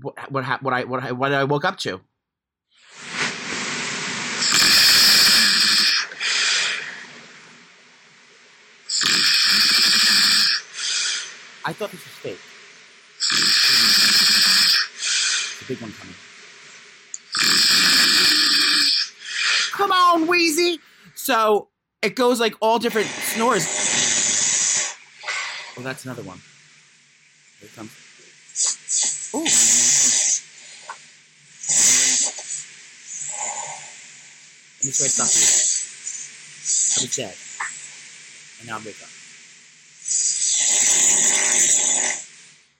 what 0.00 0.30
what 0.30 0.44
what 0.62 0.74
I 0.74 0.84
what 0.84 1.02
I 1.02 1.12
what 1.12 1.32
I 1.32 1.44
woke 1.44 1.64
up 1.64 1.78
to. 1.78 2.02
I 11.68 11.72
thought 11.72 11.90
this 11.90 12.04
was 12.04 12.14
fake. 12.22 12.38
The 15.58 15.64
big 15.66 15.82
one 15.82 15.92
coming. 15.92 16.14
Come 19.72 19.90
on, 19.90 20.28
Wheezy! 20.28 20.78
So 21.16 21.66
it 22.02 22.14
goes 22.14 22.38
like 22.38 22.54
all 22.60 22.78
different 22.78 23.08
snores. 23.08 23.66
Oh, 25.76 25.82
that's 25.82 26.04
another 26.04 26.22
one. 26.22 26.40
Here 27.58 27.68
it 27.68 27.74
comes. 27.74 27.90
Ooh. 29.34 29.40
And 29.40 29.48
this 34.86 35.00
way 35.00 35.06
I 35.06 35.10
stop 35.10 35.26
breathing. 35.34 35.66
I 36.94 37.02
was 37.02 37.16
dead. 37.16 37.34
And 38.60 38.68
now 38.68 38.76
I'm 38.76 38.84
wake 38.84 39.02
up. 39.02 39.25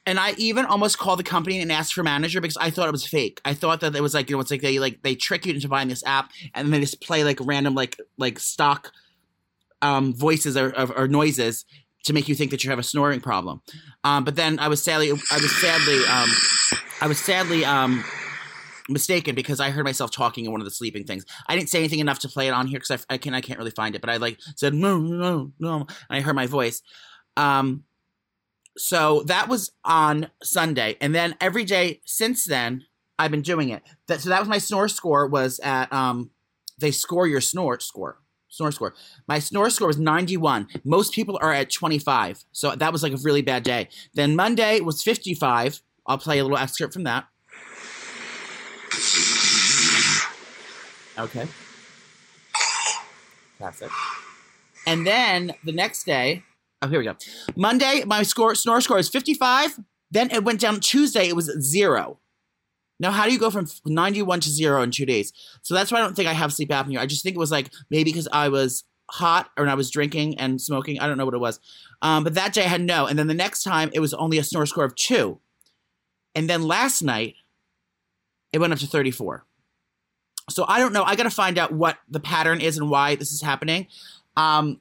And 0.06 0.20
I 0.20 0.34
even 0.38 0.64
almost 0.64 0.98
called 0.98 1.18
the 1.18 1.24
company 1.24 1.60
and 1.60 1.70
asked 1.72 1.92
for 1.92 2.04
manager 2.04 2.40
because 2.40 2.56
I 2.56 2.70
thought 2.70 2.88
it 2.88 2.92
was 2.92 3.06
fake. 3.06 3.40
I 3.44 3.54
thought 3.54 3.80
that 3.80 3.94
it 3.94 4.00
was 4.00 4.14
like 4.14 4.30
you 4.30 4.36
know 4.36 4.40
it's 4.40 4.50
like 4.50 4.62
they 4.62 4.78
like 4.78 5.02
they 5.02 5.14
trick 5.14 5.44
you 5.44 5.52
into 5.52 5.68
buying 5.68 5.88
this 5.88 6.04
app 6.06 6.30
and 6.54 6.66
then 6.66 6.72
they 6.72 6.80
just 6.80 7.00
play 7.00 7.24
like 7.24 7.38
random 7.42 7.74
like 7.74 7.96
like 8.16 8.38
stock 8.38 8.92
um, 9.82 10.14
voices 10.14 10.56
or, 10.56 10.74
or, 10.78 10.96
or, 10.96 11.08
noises 11.08 11.66
to 12.04 12.14
make 12.14 12.28
you 12.28 12.34
think 12.34 12.50
that 12.50 12.64
you 12.64 12.70
have 12.70 12.78
a 12.78 12.82
snoring 12.82 13.20
problem. 13.20 13.60
Um, 14.04 14.24
but 14.24 14.34
then 14.34 14.58
I 14.58 14.68
was 14.68 14.82
sadly 14.82 15.10
I 15.10 15.36
was 15.36 15.60
sadly 15.60 15.98
um, 16.06 16.30
I 17.00 17.08
was 17.08 17.18
sadly 17.18 17.64
um, 17.64 18.02
mistaken 18.88 19.34
because 19.34 19.60
I 19.60 19.70
heard 19.70 19.84
myself 19.84 20.12
talking 20.12 20.44
in 20.44 20.52
one 20.52 20.60
of 20.60 20.64
the 20.64 20.70
sleeping 20.70 21.04
things. 21.04 21.26
I 21.46 21.56
didn't 21.56 21.68
say 21.68 21.78
anything 21.78 21.98
enough 21.98 22.20
to 22.20 22.28
play 22.28 22.48
it 22.48 22.52
on 22.52 22.68
here 22.68 22.78
because 22.78 23.04
I, 23.10 23.14
I 23.14 23.18
can 23.18 23.34
I 23.34 23.40
can't 23.40 23.58
really 23.58 23.72
find 23.72 23.94
it. 23.94 24.00
But 24.00 24.10
I 24.10 24.16
like 24.16 24.38
said 24.54 24.72
no 24.72 24.98
no 24.98 25.52
no 25.58 25.80
and 25.80 25.88
I 26.08 26.20
heard 26.20 26.36
my 26.36 26.46
voice. 26.46 26.80
Um, 27.36 27.84
so 28.76 29.22
that 29.26 29.48
was 29.48 29.72
on 29.84 30.30
Sunday, 30.42 30.96
and 31.00 31.14
then 31.14 31.36
every 31.40 31.64
day 31.64 32.00
since 32.04 32.44
then, 32.44 32.84
I've 33.18 33.30
been 33.30 33.42
doing 33.42 33.70
it. 33.70 33.82
That, 34.08 34.20
so 34.20 34.28
that 34.28 34.40
was 34.40 34.48
my 34.48 34.58
snore 34.58 34.88
score 34.88 35.26
was 35.26 35.58
at 35.60 35.92
um, 35.92 36.30
they 36.78 36.90
score 36.90 37.26
your 37.26 37.40
snore 37.40 37.80
score 37.80 38.18
snore 38.56 38.72
score. 38.72 38.94
My 39.28 39.38
snore 39.38 39.70
score 39.70 39.88
was 39.88 39.98
91. 39.98 40.68
Most 40.84 41.12
people 41.12 41.38
are 41.40 41.52
at 41.52 41.70
25. 41.70 42.44
So 42.52 42.74
that 42.74 42.92
was 42.92 43.02
like 43.02 43.12
a 43.12 43.18
really 43.18 43.42
bad 43.42 43.62
day. 43.62 43.88
Then 44.14 44.34
Monday 44.34 44.80
was 44.80 45.02
55. 45.02 45.82
I'll 46.06 46.18
play 46.18 46.38
a 46.38 46.42
little 46.42 46.58
excerpt 46.58 46.94
from 46.94 47.04
that. 47.04 47.26
Okay. 51.18 51.46
Classic. 53.58 53.90
And 54.86 55.06
then 55.06 55.54
the 55.64 55.72
next 55.72 56.04
day, 56.04 56.44
Oh, 56.82 56.88
here 56.88 56.98
we 56.98 57.04
go. 57.04 57.16
Monday, 57.56 58.02
my 58.06 58.22
score 58.22 58.54
snore 58.54 58.80
score 58.80 58.98
is 58.98 59.08
55. 59.08 59.80
Then 60.10 60.30
it 60.30 60.44
went 60.44 60.60
down 60.60 60.80
Tuesday, 60.80 61.28
it 61.28 61.36
was 61.36 61.50
zero. 61.60 62.18
Now, 62.98 63.10
how 63.10 63.26
do 63.26 63.32
you 63.32 63.38
go 63.38 63.50
from 63.50 63.66
91 63.84 64.40
to 64.40 64.50
zero 64.50 64.82
in 64.82 64.90
two 64.90 65.04
days? 65.04 65.32
So 65.62 65.74
that's 65.74 65.92
why 65.92 65.98
I 65.98 66.00
don't 66.02 66.14
think 66.14 66.28
I 66.28 66.32
have 66.32 66.52
sleep 66.52 66.70
apnea. 66.70 66.98
I 66.98 67.06
just 67.06 67.22
think 67.22 67.36
it 67.36 67.38
was 67.38 67.50
like 67.50 67.70
maybe 67.90 68.04
because 68.04 68.28
I 68.32 68.48
was 68.48 68.84
hot 69.10 69.50
or 69.56 69.68
I 69.68 69.74
was 69.74 69.90
drinking 69.90 70.38
and 70.38 70.60
smoking. 70.60 70.98
I 70.98 71.06
don't 71.06 71.18
know 71.18 71.24
what 71.24 71.34
it 71.34 71.40
was. 71.40 71.60
Um, 72.02 72.24
but 72.24 72.34
that 72.34 72.52
day 72.52 72.64
I 72.64 72.68
had 72.68 72.80
no. 72.80 73.06
And 73.06 73.18
then 73.18 73.26
the 73.26 73.34
next 73.34 73.62
time 73.62 73.90
it 73.92 74.00
was 74.00 74.14
only 74.14 74.38
a 74.38 74.44
snore 74.44 74.66
score 74.66 74.84
of 74.84 74.94
two. 74.94 75.40
And 76.34 76.48
then 76.48 76.62
last 76.62 77.02
night 77.02 77.34
it 78.52 78.58
went 78.58 78.72
up 78.72 78.78
to 78.78 78.86
34. 78.86 79.44
So 80.48 80.64
I 80.68 80.78
don't 80.78 80.92
know. 80.92 81.02
I 81.02 81.16
got 81.16 81.24
to 81.24 81.30
find 81.30 81.58
out 81.58 81.72
what 81.72 81.98
the 82.08 82.20
pattern 82.20 82.60
is 82.60 82.78
and 82.78 82.88
why 82.88 83.16
this 83.16 83.32
is 83.32 83.42
happening. 83.42 83.88
Um, 84.36 84.80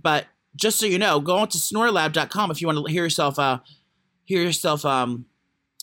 but 0.00 0.26
just 0.56 0.78
so 0.78 0.86
you 0.86 0.98
know, 0.98 1.20
go 1.20 1.36
on 1.36 1.48
to 1.48 1.58
snorelab.com 1.58 2.50
if 2.50 2.60
you 2.60 2.66
want 2.66 2.86
to 2.86 2.92
hear 2.92 3.04
yourself 3.04 3.38
uh, 3.38 3.58
hear 4.24 4.42
yourself 4.42 4.84
um, 4.84 5.26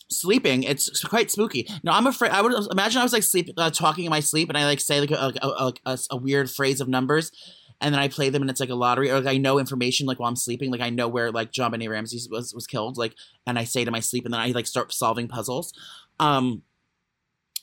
sleeping. 0.08 0.62
It's 0.62 1.02
quite 1.04 1.30
spooky. 1.30 1.68
Now 1.82 1.92
I'm 1.92 2.06
afraid. 2.06 2.32
I 2.32 2.42
would 2.42 2.52
imagine 2.70 3.00
I 3.00 3.04
was 3.04 3.12
like 3.12 3.22
sleep 3.22 3.50
uh, 3.56 3.70
talking 3.70 4.04
in 4.04 4.10
my 4.10 4.20
sleep, 4.20 4.48
and 4.48 4.58
I 4.58 4.64
like 4.64 4.80
say 4.80 5.00
like 5.00 5.10
a, 5.10 5.32
a, 5.42 5.72
a, 5.86 5.98
a, 6.10 6.16
weird 6.16 6.50
phrase 6.50 6.80
of 6.80 6.88
numbers, 6.88 7.32
and 7.80 7.94
then 7.94 8.00
I 8.00 8.08
play 8.08 8.30
them, 8.30 8.42
and 8.42 8.50
it's 8.50 8.60
like 8.60 8.70
a 8.70 8.74
lottery, 8.74 9.10
or 9.10 9.20
like 9.20 9.34
I 9.34 9.38
know 9.38 9.58
information 9.58 10.06
like 10.06 10.18
while 10.18 10.28
I'm 10.28 10.36
sleeping, 10.36 10.70
like 10.70 10.80
I 10.80 10.90
know 10.90 11.08
where 11.08 11.30
like 11.30 11.52
JonBenét 11.52 11.88
Ramsey 11.88 12.18
was 12.30 12.54
was 12.54 12.66
killed, 12.66 12.96
like, 12.96 13.14
and 13.46 13.58
I 13.58 13.64
say 13.64 13.84
to 13.84 13.90
my 13.90 14.00
sleep, 14.00 14.24
and 14.24 14.32
then 14.32 14.40
I 14.40 14.48
like 14.48 14.66
start 14.66 14.92
solving 14.92 15.28
puzzles. 15.28 15.72
Um, 16.20 16.62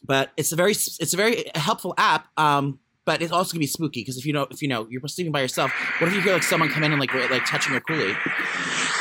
but 0.04 0.32
it's 0.38 0.52
a 0.52 0.56
very 0.56 0.72
it's 0.72 1.14
a 1.14 1.18
very 1.18 1.46
helpful 1.56 1.94
app. 1.98 2.28
Um, 2.38 2.80
but 3.10 3.24
it's 3.24 3.32
also 3.32 3.54
gonna 3.54 3.62
be 3.62 3.66
spooky 3.66 4.02
because 4.02 4.20
if 4.20 4.26
you 4.28 4.34
know 4.34 4.46
if 4.52 4.62
you 4.62 4.68
know 4.68 4.86
you're 4.88 5.02
sleeping 5.08 5.32
by 5.32 5.42
yourself, 5.42 5.72
what 5.98 6.10
if 6.10 6.14
you 6.14 6.22
hear 6.22 6.34
like 6.34 6.44
someone 6.44 6.70
come 6.70 6.84
in 6.84 6.92
and 6.92 7.02
like 7.02 7.12
like 7.32 7.44
touching 7.44 7.72
your 7.72 7.82
coolie? 7.82 8.16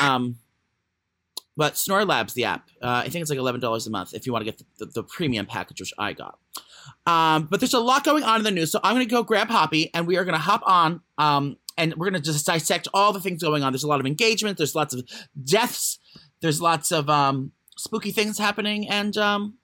Um, 0.00 0.36
but 1.58 1.76
Snore 1.76 2.06
Labs, 2.06 2.32
the 2.32 2.46
app, 2.46 2.70
uh, 2.80 3.02
I 3.04 3.10
think 3.10 3.20
it's 3.20 3.28
like 3.28 3.38
eleven 3.38 3.60
dollars 3.60 3.86
a 3.86 3.90
month 3.90 4.14
if 4.14 4.24
you 4.24 4.32
want 4.32 4.46
to 4.46 4.50
get 4.50 4.56
the, 4.78 4.86
the, 4.86 4.92
the, 4.92 5.02
premium 5.02 5.44
package, 5.44 5.80
which 5.80 5.92
I 5.98 6.14
got. 6.14 6.38
Um, 7.04 7.48
but 7.50 7.60
there's 7.60 7.74
a 7.74 7.80
lot 7.80 8.02
going 8.02 8.24
on 8.24 8.38
in 8.38 8.44
the 8.44 8.50
news, 8.50 8.72
so 8.72 8.80
I'm 8.82 8.94
gonna 8.94 9.04
go 9.04 9.22
grab 9.22 9.48
Poppy 9.48 9.90
and 9.92 10.06
we 10.06 10.16
are 10.16 10.24
gonna 10.24 10.38
hop 10.38 10.62
on. 10.64 11.02
Um, 11.18 11.58
and 11.76 11.94
we're 11.96 12.06
gonna 12.06 12.20
just 12.20 12.46
dissect 12.46 12.88
all 12.94 13.12
the 13.12 13.20
things 13.20 13.42
going 13.42 13.62
on. 13.62 13.74
There's 13.74 13.84
a 13.84 13.88
lot 13.88 14.00
of 14.00 14.06
engagement. 14.06 14.56
There's 14.56 14.74
lots 14.74 14.94
of 14.94 15.06
deaths. 15.44 15.98
There's 16.40 16.62
lots 16.62 16.92
of 16.92 17.10
um, 17.10 17.52
spooky 17.76 18.12
things 18.12 18.38
happening, 18.38 18.88
and 18.88 19.18
um, 19.18 19.58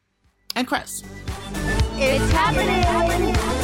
and 0.54 0.68
Chris. 0.68 1.02
It's 1.96 2.30
happening. 2.30 3.63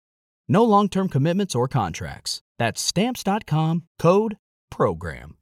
No 0.51 0.65
long 0.65 0.89
term 0.89 1.07
commitments 1.07 1.55
or 1.55 1.69
contracts. 1.69 2.41
That's 2.59 2.81
Stamps.com 2.81 3.83
code 3.97 4.35
PROGRAM. 4.69 5.37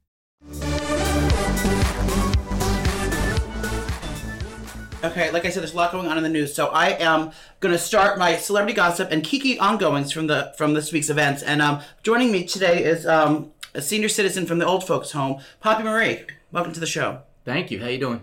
Okay, 5.02 5.32
like 5.32 5.44
I 5.44 5.50
said, 5.50 5.62
there's 5.62 5.72
a 5.72 5.76
lot 5.76 5.90
going 5.90 6.06
on 6.06 6.16
in 6.16 6.22
the 6.22 6.28
news, 6.28 6.54
so 6.54 6.68
I 6.68 6.90
am 6.90 7.32
going 7.58 7.72
to 7.72 7.78
start 7.78 8.20
my 8.20 8.36
celebrity 8.36 8.74
gossip 8.74 9.10
and 9.10 9.24
Kiki 9.24 9.58
ongoings 9.58 10.12
from 10.12 10.28
the 10.28 10.54
from 10.56 10.74
this 10.74 10.92
week's 10.92 11.10
events. 11.10 11.42
And 11.42 11.60
um, 11.60 11.80
joining 12.04 12.30
me 12.30 12.44
today 12.44 12.84
is 12.84 13.04
um, 13.04 13.50
a 13.74 13.82
senior 13.82 14.08
citizen 14.08 14.46
from 14.46 14.58
the 14.60 14.66
old 14.66 14.86
folks' 14.86 15.10
home, 15.10 15.40
Poppy 15.58 15.82
Marie. 15.82 16.22
Welcome 16.52 16.72
to 16.74 16.80
the 16.80 16.86
show. 16.86 17.22
Thank 17.44 17.72
you. 17.72 17.80
How 17.80 17.88
you 17.88 17.98
doing? 17.98 18.22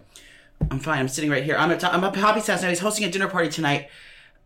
I'm 0.71 0.79
fine. 0.79 0.99
I'm 0.99 1.09
sitting 1.09 1.29
right 1.29 1.43
here. 1.43 1.57
I'm 1.57 1.69
at 1.69 1.83
I'm 1.83 2.05
at 2.05 2.13
Poppy's 2.13 2.47
house 2.47 2.61
now. 2.61 2.69
He's 2.69 2.79
hosting 2.79 3.05
a 3.05 3.11
dinner 3.11 3.27
party 3.27 3.49
tonight, 3.49 3.89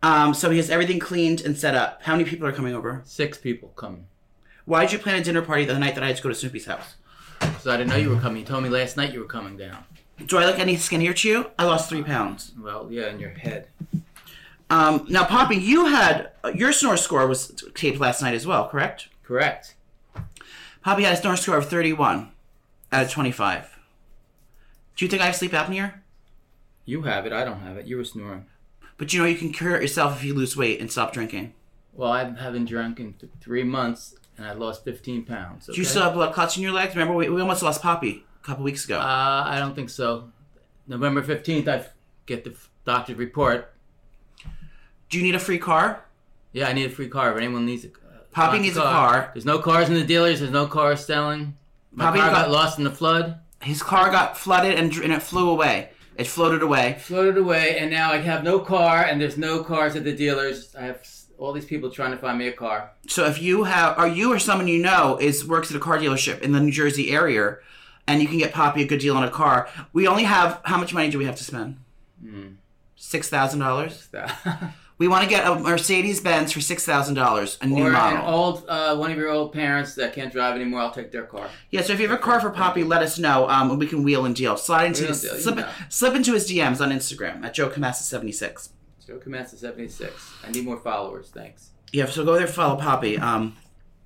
um, 0.04 0.34
so 0.34 0.50
he 0.50 0.58
has 0.58 0.70
everything 0.70 1.00
cleaned 1.00 1.42
and 1.42 1.58
set 1.58 1.76
up. 1.76 2.02
How 2.04 2.16
many 2.16 2.28
people 2.28 2.48
are 2.48 2.52
coming 2.52 2.74
over? 2.74 3.02
Six 3.06 3.38
people 3.38 3.70
coming. 3.70 4.08
Why 4.66 4.82
did 4.82 4.94
you 4.94 5.00
plan 5.00 5.20
a 5.20 5.24
dinner 5.24 5.42
party 5.42 5.66
the 5.66 5.78
night 5.78 5.96
that 5.96 6.04
I 6.04 6.08
had 6.08 6.18
to 6.18 6.24
go 6.24 6.30
to 6.30 6.36
Snoopy's 6.36 6.66
house? 6.66 6.96
Because 7.40 7.68
I 7.68 7.78
didn't 7.78 7.90
know 7.90 7.98
you 7.98 8.10
were 8.10 8.20
coming. 8.20 8.42
You 8.42 8.46
told 8.46 8.64
me 8.64 8.70
last 8.70 8.98
night 8.98 9.14
you 9.14 9.20
were 9.20 9.26
coming 9.26 9.58
down. 9.58 9.84
Do 10.26 10.38
I 10.38 10.46
look 10.46 10.60
any 10.60 10.76
skinnier 10.76 11.14
to 11.14 11.28
you? 11.28 11.52
I 11.58 11.66
lost 11.66 11.90
three 11.90 12.04
pounds. 12.04 12.54
Well, 12.60 12.88
yeah, 12.92 13.10
in 13.10 13.20
your 13.20 13.32
head. 13.32 13.68
Um, 14.70 15.06
now, 15.10 15.26
Poppy, 15.26 15.58
you 15.58 15.88
had 15.88 16.32
your 16.54 16.72
snore 16.72 16.98
score 16.98 17.28
was 17.28 17.52
taped 17.76 18.00
last 18.00 18.22
night 18.22 18.36
as 18.36 18.48
well, 18.48 18.70
correct? 18.70 19.10
Correct. 19.24 19.76
Poppy 20.84 21.04
had 21.04 21.14
a 21.14 21.18
snore 21.18 21.36
score 21.36 21.58
of 21.58 21.68
31 21.68 22.32
out 22.92 23.04
of 23.04 23.12
25. 23.12 23.80
Do 24.96 25.06
you 25.06 25.10
think 25.10 25.22
I 25.22 25.26
have 25.26 25.36
sleep 25.36 25.52
apnea? 25.52 25.94
You 26.86 27.02
have 27.04 27.26
it. 27.26 27.34
I 27.34 27.44
don't 27.44 27.62
have 27.62 27.78
it. 27.78 27.88
You 27.88 27.98
were 27.98 28.06
snoring. 28.06 28.46
But 29.02 29.12
you 29.14 29.20
know 29.20 29.26
you 29.26 29.36
can 29.36 29.52
cure 29.52 29.76
it 29.76 29.82
yourself 29.82 30.18
if 30.18 30.24
you 30.24 30.36
lose 30.36 30.56
weight 30.56 30.80
and 30.80 30.92
stop 30.92 31.12
drinking. 31.12 31.56
Well, 31.92 32.12
I 32.12 32.24
haven't 32.24 32.66
drunk 32.66 33.00
in 33.00 33.14
th- 33.14 33.32
three 33.42 33.64
months, 33.64 34.14
and 34.38 34.46
I 34.46 34.54
lost 34.54 34.84
15 34.84 35.26
pounds. 35.26 35.66
Do 35.66 35.74
you 35.74 35.84
still 35.86 36.04
have 36.04 36.14
blood 36.14 36.36
clots 36.36 36.56
in 36.56 36.62
your 36.62 36.72
legs? 36.72 36.94
Remember, 36.94 37.16
we, 37.16 37.28
we 37.28 37.42
almost 37.42 37.64
lost 37.64 37.82
Poppy 37.82 38.24
a 38.40 38.46
couple 38.46 38.64
weeks 38.64 38.86
ago. 38.86 39.00
Uh, 39.00 39.44
I 39.48 39.58
don't 39.58 39.74
think 39.74 39.90
so. 39.90 40.30
November 40.88 41.24
15th, 41.24 41.68
I 41.68 41.84
get 42.28 42.44
the 42.44 42.52
f- 42.52 42.70
doctor's 42.86 43.18
report. 43.18 43.74
Do 45.10 45.18
you 45.18 45.24
need 45.24 45.34
a 45.34 45.40
free 45.40 45.58
car? 45.58 46.06
Yeah, 46.54 46.68
I 46.68 46.74
need 46.74 46.86
a 46.86 46.92
free 46.92 47.10
car. 47.10 47.32
If 47.32 47.38
anyone 47.38 47.66
needs 47.66 47.86
a 47.86 47.88
uh, 47.88 47.92
Poppy 48.32 48.60
needs 48.60 48.78
a 48.78 48.82
car. 48.82 49.32
There's 49.34 49.46
no 49.46 49.58
cars 49.58 49.90
in 49.90 49.96
the 49.96 50.04
dealers. 50.06 50.42
There's 50.42 50.52
no 50.52 50.68
cars 50.68 51.04
selling. 51.04 51.58
My 51.92 52.06
Poppy 52.06 52.20
car 52.20 52.30
got- 52.30 52.42
got 52.46 52.52
lost 52.52 52.78
in 52.78 52.84
the 52.84 52.92
flood. 52.92 53.40
His 53.64 53.82
car 53.82 54.12
got 54.12 54.38
flooded 54.38 54.76
and, 54.78 54.94
and 54.98 55.12
it 55.12 55.24
flew 55.24 55.50
away. 55.50 55.90
It 56.18 56.28
floated 56.28 56.62
away. 56.62 56.98
Floated 57.00 57.38
away, 57.38 57.78
and 57.78 57.90
now 57.90 58.12
I 58.12 58.18
have 58.18 58.44
no 58.44 58.60
car, 58.60 59.04
and 59.04 59.20
there's 59.20 59.38
no 59.38 59.64
cars 59.64 59.96
at 59.96 60.04
the 60.04 60.16
dealers. 60.16 60.76
I 60.76 60.84
have 60.84 61.08
all 61.38 61.54
these 61.54 61.66
people 61.66 61.90
trying 61.90 62.12
to 62.12 62.18
find 62.18 62.38
me 62.38 62.48
a 62.48 62.52
car. 62.52 62.92
So 63.08 63.26
if 63.26 63.42
you 63.42 63.64
have, 63.64 63.98
or 63.98 64.08
you 64.08 64.32
or 64.32 64.38
someone 64.40 64.68
you 64.68 64.80
know 64.80 65.18
is 65.20 65.48
works 65.48 65.72
at 65.72 65.78
a 65.78 65.80
car 65.80 65.98
dealership 65.98 66.42
in 66.42 66.52
the 66.52 66.60
New 66.60 66.72
Jersey 66.72 67.12
area, 67.12 67.58
and 68.08 68.22
you 68.22 68.28
can 68.28 68.38
get 68.38 68.54
Poppy 68.54 68.84
a 68.84 68.88
good 68.88 69.00
deal 69.00 69.18
on 69.18 69.24
a 69.24 69.30
car, 69.30 69.68
we 69.94 70.08
only 70.08 70.24
have 70.24 70.62
how 70.66 70.78
much 70.78 70.94
money 70.94 71.10
do 71.10 71.18
we 71.18 71.26
have 71.26 71.36
to 71.38 71.44
spend? 71.44 71.78
Hmm. 72.22 72.48
Six 72.96 73.30
thousand 73.30 73.60
dollars. 73.60 74.10
We 75.02 75.08
want 75.08 75.24
to 75.24 75.30
get 75.32 75.48
a 75.48 75.56
Mercedes 75.56 76.22
Benz 76.22 76.52
for 76.52 76.62
six 76.62 76.86
thousand 76.86 77.16
dollars, 77.16 77.58
a 77.60 77.66
new 77.66 77.88
or 77.88 77.90
model. 77.90 78.20
an 78.20 78.24
old, 78.24 78.66
uh, 78.70 78.96
one 78.96 79.10
of 79.10 79.18
your 79.18 79.30
old 79.30 79.52
parents 79.52 79.96
that 79.96 80.14
can't 80.14 80.32
drive 80.32 80.54
anymore. 80.56 80.80
I'll 80.80 80.92
take 80.92 81.12
their 81.12 81.24
car. 81.24 81.50
Yeah, 81.72 81.82
so 81.82 81.94
if 81.94 82.00
you 82.00 82.08
have 82.08 82.16
a 82.16 82.22
car 82.22 82.40
for 82.40 82.52
Poppy, 82.52 82.84
let 82.84 83.02
us 83.02 83.18
know. 83.18 83.50
Um, 83.50 83.72
and 83.72 83.80
we 83.80 83.88
can 83.88 84.04
wheel 84.04 84.26
and 84.26 84.36
deal. 84.36 84.58
Slide 84.58 84.86
into 84.86 85.02
Wheel 85.02 85.08
his, 85.08 85.22
deal, 85.24 85.34
you 85.34 85.42
slip, 85.42 85.56
know. 85.56 85.70
slip 85.90 86.14
into 86.14 86.34
his 86.34 86.48
DMs 86.48 86.82
on 86.82 86.92
Instagram 86.92 87.44
at 87.44 87.56
Joe 87.56 87.68
Camasa 87.68 88.04
seventy 88.04 88.32
six. 88.32 88.70
Joe 89.08 89.18
Camasa, 89.18 89.56
76. 89.56 90.34
I 90.46 90.52
need 90.52 90.66
more 90.66 90.78
followers. 90.78 91.32
Thanks. 91.34 91.72
Yeah, 91.92 92.06
so 92.06 92.24
go 92.24 92.36
there 92.36 92.46
follow 92.46 92.76
Poppy, 92.80 93.18
um, 93.18 93.58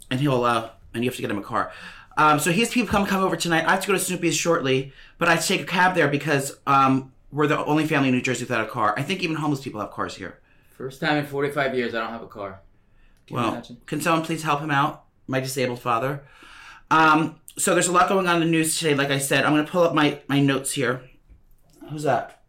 and 0.09 0.21
he'll 0.21 0.45
uh, 0.45 0.69
and 0.93 1.03
you 1.03 1.09
have 1.09 1.17
to 1.17 1.21
get 1.21 1.29
him 1.29 1.39
a 1.39 1.43
car. 1.43 1.73
Um, 2.15 2.39
so 2.39 2.53
he 2.53 2.61
has 2.61 2.69
people 2.71 2.87
come 2.87 3.05
come 3.05 3.21
over 3.21 3.35
tonight. 3.35 3.65
I 3.65 3.71
have 3.71 3.81
to 3.81 3.87
go 3.87 3.93
to 3.93 3.99
Snoopy's 3.99 4.37
shortly, 4.37 4.93
but 5.17 5.27
I 5.27 5.33
have 5.33 5.41
to 5.41 5.47
take 5.49 5.59
a 5.59 5.65
cab 5.65 5.93
there 5.93 6.07
because 6.07 6.55
um, 6.65 7.11
we're 7.33 7.47
the 7.47 7.65
only 7.65 7.85
family 7.85 8.07
in 8.07 8.15
New 8.15 8.21
Jersey 8.21 8.45
without 8.45 8.65
a 8.65 8.69
car. 8.69 8.93
I 8.97 9.03
think 9.03 9.21
even 9.23 9.35
homeless 9.35 9.59
people 9.59 9.81
have 9.81 9.91
cars 9.91 10.15
here. 10.15 10.39
First 10.77 10.99
time 10.99 11.17
in 11.17 11.25
45 11.25 11.75
years 11.75 11.95
I 11.95 12.01
don't 12.01 12.11
have 12.11 12.21
a 12.21 12.27
car. 12.27 12.61
Can 13.27 13.37
well, 13.37 13.63
can 13.85 14.01
someone 14.01 14.25
please 14.25 14.43
help 14.43 14.59
him 14.59 14.71
out, 14.71 15.05
my 15.25 15.39
disabled 15.39 15.79
father? 15.79 16.23
Um, 16.91 17.39
so 17.57 17.73
there's 17.73 17.87
a 17.87 17.91
lot 17.91 18.09
going 18.09 18.27
on 18.27 18.35
in 18.35 18.41
the 18.41 18.51
news 18.51 18.77
today. 18.77 18.93
Like 18.93 19.09
I 19.09 19.17
said, 19.17 19.45
I'm 19.45 19.53
going 19.53 19.65
to 19.65 19.71
pull 19.71 19.83
up 19.83 19.95
my 19.95 20.19
my 20.27 20.39
notes 20.41 20.73
here. 20.73 21.01
Who's 21.89 22.03
that? 22.03 22.43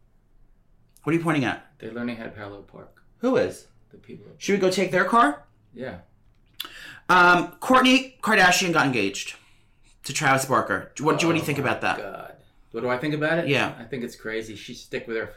What 1.03 1.13
are 1.13 1.17
you 1.17 1.23
pointing 1.23 1.45
at? 1.45 1.65
They're 1.79 1.91
learning 1.91 2.17
how 2.17 2.25
to 2.25 2.31
parallel 2.31 2.63
park. 2.63 3.01
Who 3.19 3.37
is? 3.37 3.67
The 3.91 3.97
people. 3.97 4.27
Should 4.37 4.53
we 4.53 4.57
go 4.59 4.69
take 4.69 4.91
their 4.91 5.05
car? 5.05 5.43
Yeah. 5.73 5.99
Um, 7.09 7.53
Kourtney 7.61 8.19
Kardashian 8.19 8.73
got 8.73 8.85
engaged 8.85 9.35
to 10.03 10.13
Travis 10.13 10.45
Barker. 10.45 10.91
What, 10.99 11.17
do 11.17 11.23
you 11.23 11.27
what 11.27 11.33
do 11.33 11.39
you 11.39 11.45
think 11.45 11.59
about 11.59 11.81
that? 11.81 11.97
God. 11.97 12.33
What 12.71 12.81
do 12.81 12.89
I 12.89 12.97
think 12.97 13.13
about 13.13 13.39
it? 13.39 13.47
Yeah. 13.47 13.73
I 13.79 13.83
think 13.83 14.03
it's 14.03 14.15
crazy. 14.15 14.55
She 14.55 14.73
stick 14.73 15.07
with 15.07 15.15
her 15.15 15.29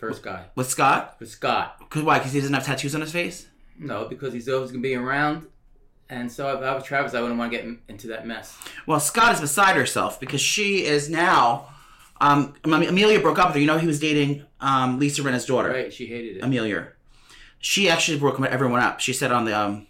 first 0.00 0.22
guy. 0.22 0.46
With 0.54 0.68
Scott? 0.68 1.16
With 1.20 1.30
Scott. 1.30 1.88
Cause 1.90 2.02
why? 2.02 2.18
Because 2.18 2.32
he 2.32 2.40
doesn't 2.40 2.54
have 2.54 2.64
tattoos 2.64 2.94
on 2.94 3.00
his 3.02 3.12
face. 3.12 3.46
No, 3.78 4.06
because 4.06 4.32
he's 4.32 4.48
always 4.48 4.70
gonna 4.70 4.82
be 4.82 4.94
around. 4.94 5.46
And 6.08 6.30
so 6.30 6.52
if 6.56 6.62
I 6.62 6.74
was 6.74 6.82
Travis, 6.82 7.14
I 7.14 7.20
wouldn't 7.20 7.38
want 7.38 7.52
to 7.52 7.58
get 7.58 7.68
into 7.88 8.08
that 8.08 8.26
mess. 8.26 8.58
Well, 8.86 8.98
Scott 8.98 9.34
is 9.34 9.40
beside 9.40 9.76
herself 9.76 10.18
because 10.18 10.40
she 10.40 10.84
is 10.84 11.08
now. 11.08 11.68
Um, 12.20 12.54
Amelia 12.64 13.20
broke 13.20 13.38
up 13.38 13.48
with 13.48 13.54
her. 13.54 13.60
You 13.60 13.66
know, 13.66 13.78
he 13.78 13.86
was 13.86 14.00
dating 14.00 14.44
um, 14.60 14.98
Lisa 14.98 15.22
Rinna's 15.22 15.46
daughter. 15.46 15.70
Right? 15.70 15.92
She 15.92 16.06
hated 16.06 16.38
it. 16.38 16.42
Amelia. 16.42 16.88
She 17.60 17.88
actually 17.88 18.18
broke 18.18 18.40
everyone 18.40 18.80
up. 18.80 19.00
She 19.00 19.12
said 19.12 19.30
on 19.30 19.44
the 19.44 19.56
um, 19.56 19.86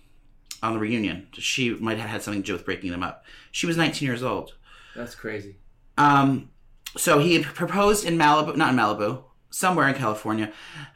on 0.62 0.74
the 0.74 0.78
reunion 0.78 1.28
she 1.32 1.74
might 1.74 1.98
have 1.98 2.10
had 2.10 2.22
something 2.22 2.42
to 2.42 2.46
do 2.46 2.52
with 2.52 2.64
breaking 2.64 2.90
them 2.90 3.02
up. 3.02 3.24
She 3.50 3.66
was 3.66 3.76
19 3.76 4.06
years 4.06 4.22
old. 4.22 4.54
That's 4.94 5.14
crazy. 5.14 5.56
Um, 5.96 6.50
so 6.96 7.18
he 7.18 7.42
proposed 7.42 8.04
in 8.04 8.18
Malibu, 8.18 8.56
not 8.56 8.70
in 8.70 8.76
Malibu, 8.76 9.22
somewhere 9.50 9.88
in 9.88 9.94
California, 9.94 10.52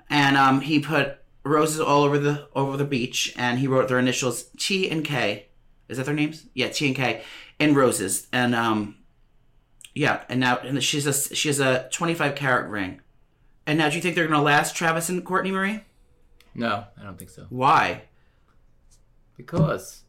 and 0.08 0.36
um, 0.36 0.60
he 0.62 0.80
put 0.80 1.18
roses 1.44 1.80
all 1.80 2.02
over 2.04 2.18
the 2.18 2.48
over 2.54 2.76
the 2.76 2.84
beach, 2.84 3.34
and 3.36 3.58
he 3.58 3.66
wrote 3.66 3.88
their 3.88 3.98
initials 3.98 4.44
T 4.58 4.88
and 4.88 5.04
K. 5.04 5.48
Is 5.88 5.98
that 5.98 6.06
their 6.06 6.14
names? 6.14 6.46
Yeah, 6.54 6.68
T 6.68 6.86
and 6.86 6.96
K, 6.96 7.22
in 7.58 7.74
roses, 7.74 8.26
and 8.32 8.54
um, 8.54 8.96
yeah, 9.94 10.22
and 10.28 10.40
now 10.40 10.58
and 10.58 10.82
she's 10.82 11.06
a 11.06 11.12
she 11.12 11.48
has 11.48 11.60
a 11.60 11.88
25 11.92 12.34
carat 12.34 12.70
ring. 12.70 13.00
And 13.66 13.78
now, 13.78 13.88
do 13.88 13.96
you 13.96 14.02
think 14.02 14.14
they're 14.14 14.26
gonna 14.26 14.42
last, 14.42 14.76
Travis 14.76 15.08
and 15.08 15.24
Kourtney 15.24 15.50
Marie? 15.50 15.80
No, 16.54 16.84
I 17.00 17.02
don't 17.02 17.18
think 17.18 17.30
so. 17.30 17.46
Why? 17.48 18.02
Because 19.36 20.02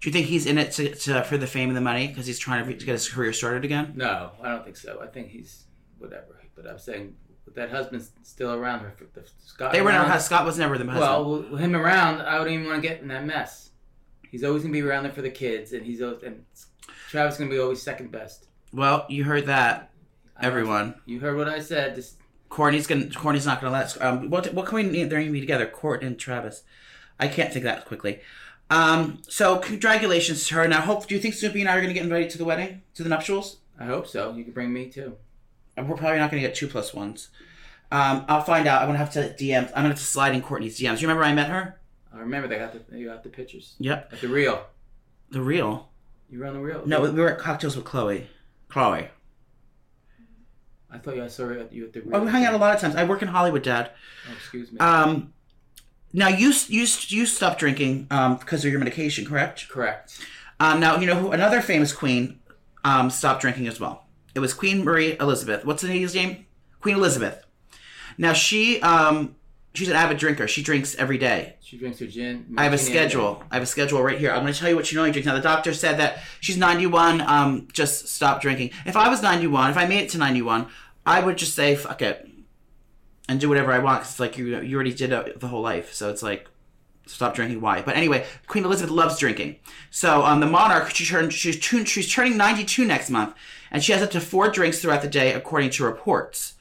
Do 0.00 0.08
you 0.08 0.12
think 0.12 0.26
he's 0.26 0.46
in 0.46 0.58
it 0.58 0.72
to, 0.72 0.94
to 0.94 1.22
for 1.24 1.36
the 1.36 1.46
fame 1.46 1.68
and 1.68 1.76
the 1.76 1.80
money 1.82 2.06
because 2.06 2.26
he's 2.26 2.38
trying 2.38 2.64
to, 2.64 2.74
to 2.74 2.86
get 2.86 2.92
his 2.92 3.08
career 3.08 3.32
started 3.32 3.64
again? 3.64 3.92
no, 3.96 4.30
I 4.42 4.50
don't 4.50 4.64
think 4.64 4.76
so. 4.76 5.00
I 5.02 5.06
think 5.06 5.28
he's 5.28 5.64
whatever. 5.98 6.40
But 6.54 6.66
I'm 6.68 6.78
saying 6.78 7.14
that 7.54 7.70
husband's 7.70 8.10
still 8.22 8.52
around 8.52 8.80
her. 8.80 8.94
The 9.14 9.24
Scott. 9.44 9.72
They 9.72 9.80
were 9.80 9.90
around- 9.90 10.20
Scott 10.20 10.44
was 10.44 10.58
never 10.58 10.78
the 10.78 10.84
husband. 10.84 11.00
Well, 11.00 11.44
with 11.50 11.60
him 11.60 11.74
around, 11.76 12.20
I 12.22 12.38
wouldn't 12.38 12.54
even 12.54 12.66
want 12.66 12.82
to 12.82 12.88
get 12.88 13.00
in 13.00 13.08
that 13.08 13.24
mess. 13.24 13.70
He's 14.30 14.44
always 14.44 14.62
gonna 14.62 14.72
be 14.72 14.82
around 14.82 15.04
there 15.04 15.12
for 15.12 15.22
the 15.22 15.30
kids, 15.30 15.72
and 15.72 15.84
he's 15.86 16.02
always, 16.02 16.22
and 16.22 16.44
Travis 17.08 17.34
is 17.34 17.38
gonna 17.38 17.50
be 17.50 17.58
always 17.58 17.80
second 17.80 18.10
best. 18.12 18.46
Well, 18.72 19.06
you 19.08 19.24
heard 19.24 19.46
that, 19.46 19.90
everyone. 20.40 20.94
You 21.06 21.20
heard 21.20 21.36
what 21.36 21.48
I 21.48 21.60
said. 21.60 21.94
Just 21.94 22.16
Kourtney's 22.50 22.86
gonna. 22.86 23.06
Kourtney's 23.06 23.46
not 23.46 23.60
gonna 23.60 23.72
let. 23.72 24.00
Um, 24.02 24.28
what 24.30 24.52
what 24.52 24.66
can 24.66 24.76
we 24.76 24.82
name? 24.82 25.08
They're 25.08 25.20
gonna 25.20 25.32
be 25.32 25.40
together. 25.40 25.66
Court 25.66 26.02
and 26.02 26.18
Travis. 26.18 26.62
I 27.18 27.28
can't 27.28 27.52
think 27.52 27.64
that 27.64 27.86
quickly. 27.86 28.20
Um, 28.70 29.22
so 29.28 29.56
congratulations 29.58 30.46
to 30.48 30.54
her. 30.56 30.68
Now, 30.68 30.82
hope. 30.82 31.06
Do 31.06 31.14
you 31.14 31.20
think 31.20 31.34
Snoopy 31.34 31.60
and 31.62 31.70
I 31.70 31.76
are 31.76 31.80
gonna 31.80 31.94
get 31.94 32.02
invited 32.04 32.28
to 32.30 32.38
the 32.38 32.44
wedding, 32.44 32.82
to 32.94 33.02
the 33.02 33.08
nuptials? 33.08 33.56
I 33.80 33.86
hope 33.86 34.06
so. 34.06 34.34
You 34.34 34.44
can 34.44 34.52
bring 34.52 34.72
me 34.72 34.88
too. 34.90 35.16
And 35.78 35.88
we're 35.88 35.96
probably 35.96 36.18
not 36.18 36.30
gonna 36.30 36.42
get 36.42 36.54
two 36.56 36.66
plus 36.66 36.92
ones. 36.92 37.28
Um, 37.90 38.24
I'll 38.28 38.42
find 38.42 38.66
out. 38.66 38.82
I'm 38.82 38.88
gonna 38.88 38.98
have 38.98 39.12
to 39.12 39.34
DM. 39.38 39.66
I'm 39.68 39.74
gonna 39.74 39.88
have 39.90 39.98
to 39.98 40.04
slide 40.04 40.34
in 40.34 40.42
Kourtney's 40.42 40.78
DMs. 40.78 41.00
You 41.00 41.08
remember 41.08 41.24
I 41.24 41.32
met 41.32 41.48
her? 41.48 41.80
I 42.12 42.18
remember 42.18 42.48
they 42.48 42.58
got 42.58 42.72
the 42.72 42.80
they 42.88 43.04
got 43.04 43.22
the 43.22 43.28
pictures. 43.28 43.74
Yep. 43.78 44.12
At 44.12 44.20
the 44.20 44.28
real. 44.28 44.66
The 45.30 45.40
real. 45.40 45.88
You 46.28 46.40
were 46.40 46.46
on 46.46 46.54
the 46.54 46.60
real. 46.60 46.84
No, 46.84 47.00
we 47.00 47.10
were 47.10 47.30
at 47.30 47.38
cocktails 47.38 47.76
with 47.76 47.84
Khloé. 47.84 48.26
Khloé. 48.68 49.08
I 50.90 50.98
thought 50.98 51.16
you 51.16 51.24
I 51.24 51.28
saw 51.28 51.48
you 51.48 51.60
at, 51.60 51.72
you 51.72 51.84
at 51.84 51.92
the 51.92 52.00
real. 52.00 52.16
Oh, 52.16 52.24
we 52.24 52.30
hang 52.30 52.44
out 52.44 52.54
a 52.54 52.58
lot 52.58 52.74
of 52.74 52.80
times. 52.80 52.96
I 52.96 53.04
work 53.04 53.22
in 53.22 53.28
Hollywood, 53.28 53.62
Dad. 53.62 53.92
Oh, 54.28 54.32
excuse 54.34 54.72
me. 54.72 54.78
Um, 54.80 55.32
now 56.12 56.28
you 56.28 56.52
you 56.66 56.86
you 57.06 57.24
stopped 57.24 57.60
drinking 57.60 58.08
um 58.10 58.36
because 58.36 58.64
of 58.64 58.70
your 58.72 58.80
medication, 58.80 59.24
correct? 59.24 59.68
Correct. 59.68 60.18
Um, 60.58 60.80
now 60.80 60.98
you 60.98 61.06
know 61.06 61.14
who 61.14 61.30
another 61.30 61.60
famous 61.60 61.92
queen 61.92 62.40
um 62.84 63.10
stopped 63.10 63.42
drinking 63.42 63.68
as 63.68 63.78
well. 63.78 64.07
It 64.34 64.40
was 64.40 64.54
Queen 64.54 64.84
Marie 64.84 65.16
Elizabeth. 65.18 65.64
What's 65.64 65.82
the 65.82 65.88
lady's 65.88 66.14
name? 66.14 66.46
Queen 66.80 66.94
Elizabeth. 66.96 67.44
Now 68.16 68.32
she 68.32 68.80
um 68.82 69.34
she's 69.74 69.88
an 69.88 69.96
avid 69.96 70.18
drinker. 70.18 70.48
She 70.48 70.62
drinks 70.62 70.94
every 70.96 71.18
day. 71.18 71.54
She 71.60 71.76
drinks 71.76 71.98
her 71.98 72.06
gin. 72.06 72.54
I 72.56 72.64
have 72.64 72.72
a 72.72 72.78
schedule. 72.78 73.42
I 73.50 73.54
have 73.56 73.62
a 73.62 73.66
schedule 73.66 74.02
right 74.02 74.18
here. 74.18 74.30
I'm 74.30 74.40
going 74.40 74.52
to 74.52 74.58
tell 74.58 74.68
you 74.70 74.76
what 74.76 74.86
she 74.86 74.96
normally 74.96 75.12
drinks. 75.12 75.26
Now 75.26 75.34
the 75.34 75.40
doctor 75.42 75.74
said 75.74 75.98
that 75.98 76.20
she's 76.40 76.56
91. 76.56 77.20
Um, 77.20 77.68
just 77.72 78.08
stop 78.08 78.40
drinking. 78.40 78.70
If 78.86 78.96
I 78.96 79.08
was 79.08 79.22
91, 79.22 79.70
if 79.70 79.76
I 79.76 79.84
made 79.86 80.04
it 80.04 80.10
to 80.10 80.18
91, 80.18 80.66
I 81.04 81.20
would 81.20 81.36
just 81.36 81.54
say 81.54 81.74
fuck 81.76 82.00
it 82.02 82.26
and 83.28 83.38
do 83.38 83.48
whatever 83.48 83.72
I 83.72 83.78
want. 83.80 84.02
'cause 84.02 84.12
it's 84.12 84.20
like 84.20 84.38
you 84.38 84.60
you 84.60 84.74
already 84.76 84.94
did 84.94 85.12
it 85.12 85.38
the 85.40 85.48
whole 85.48 85.62
life, 85.62 85.92
so 85.92 86.08
it's 86.10 86.22
like 86.22 86.48
stop 87.06 87.34
drinking. 87.34 87.60
Why? 87.60 87.82
But 87.82 87.96
anyway, 87.96 88.24
Queen 88.46 88.64
Elizabeth 88.64 88.90
loves 88.90 89.18
drinking. 89.18 89.56
So 89.90 90.24
um, 90.24 90.40
the 90.40 90.46
monarch 90.46 90.90
she 90.94 91.04
turned 91.04 91.32
she's 91.32 91.56
she's 91.62 92.12
turning 92.12 92.36
92 92.38 92.84
next 92.86 93.10
month, 93.10 93.34
and 93.70 93.82
she 93.82 93.92
has 93.92 94.02
up 94.02 94.10
to 94.12 94.20
four 94.20 94.48
drinks 94.48 94.80
throughout 94.80 95.02
the 95.02 95.08
day, 95.08 95.32
according 95.32 95.70
to 95.70 95.84
reports. 95.84 96.54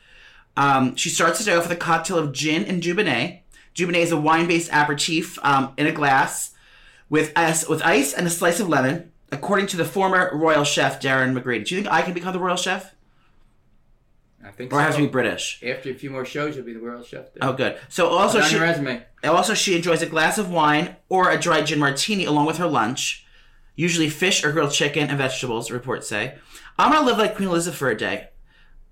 Um, 0.55 0.95
she 0.95 1.09
starts 1.09 1.39
the 1.39 1.45
day 1.45 1.55
off 1.55 1.67
with 1.67 1.77
a 1.77 1.79
cocktail 1.79 2.17
of 2.17 2.31
gin 2.33 2.65
and 2.65 2.81
Dubonnet. 2.81 3.41
Dubonnet 3.75 4.01
is 4.01 4.11
a 4.11 4.17
wine-based 4.17 4.71
aperitif 4.73 5.37
um, 5.45 5.73
in 5.77 5.85
a 5.85 5.91
glass 5.91 6.53
with 7.09 7.31
ice, 7.35 7.67
with 7.67 7.81
ice 7.83 8.13
and 8.13 8.25
a 8.25 8.29
slice 8.29 8.59
of 8.59 8.67
lemon, 8.67 9.11
according 9.31 9.67
to 9.67 9.77
the 9.77 9.85
former 9.85 10.31
royal 10.33 10.63
chef 10.63 10.99
Darren 10.99 11.37
McGrady. 11.37 11.65
Do 11.65 11.75
you 11.75 11.81
think 11.81 11.93
I 11.93 12.01
can 12.01 12.13
become 12.13 12.33
the 12.33 12.39
royal 12.39 12.57
chef, 12.57 12.95
I 14.43 14.49
think. 14.49 14.73
or 14.73 14.79
I 14.79 14.83
have 14.83 14.95
to 14.95 15.01
be 15.01 15.07
British? 15.07 15.61
After 15.63 15.91
a 15.91 15.93
few 15.93 16.09
more 16.09 16.25
shows, 16.25 16.55
you'll 16.55 16.65
be 16.65 16.73
the 16.73 16.81
world 16.81 17.05
chef. 17.05 17.33
There. 17.33 17.47
Oh, 17.47 17.53
good. 17.53 17.77
So 17.87 18.07
also 18.07 18.41
she 18.41 18.57
resume. 18.57 19.03
also 19.23 19.53
she 19.53 19.75
enjoys 19.75 20.01
a 20.01 20.07
glass 20.07 20.37
of 20.37 20.49
wine 20.49 20.95
or 21.07 21.29
a 21.29 21.39
dry 21.39 21.61
gin 21.61 21.79
martini 21.79 22.25
along 22.25 22.47
with 22.47 22.57
her 22.57 22.67
lunch, 22.67 23.25
usually 23.75 24.09
fish 24.09 24.43
or 24.43 24.51
grilled 24.51 24.71
chicken 24.71 25.09
and 25.09 25.17
vegetables. 25.17 25.69
Reports 25.69 26.07
say. 26.07 26.35
I'm 26.77 26.91
gonna 26.91 27.05
live 27.05 27.17
like 27.17 27.35
Queen 27.35 27.49
Elizabeth 27.49 27.77
for 27.77 27.89
a 27.89 27.97
day. 27.97 28.29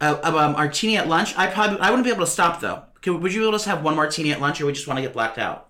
A, 0.01 0.13
a, 0.15 0.35
a 0.35 0.51
martini 0.51 0.97
at 0.97 1.07
lunch. 1.07 1.35
I 1.37 1.47
probably 1.47 1.79
I 1.79 1.89
wouldn't 1.89 2.05
be 2.05 2.11
able 2.11 2.25
to 2.25 2.31
stop 2.31 2.59
though. 2.59 2.83
Could, 3.01 3.21
would 3.21 3.33
you 3.33 3.41
be 3.41 3.47
able 3.47 3.59
to 3.59 3.69
have 3.69 3.83
one 3.83 3.95
martini 3.95 4.31
at 4.31 4.41
lunch, 4.41 4.59
or 4.59 4.65
we 4.65 4.73
just 4.73 4.87
want 4.87 4.97
to 4.97 5.01
get 5.01 5.13
blacked 5.13 5.37
out? 5.37 5.69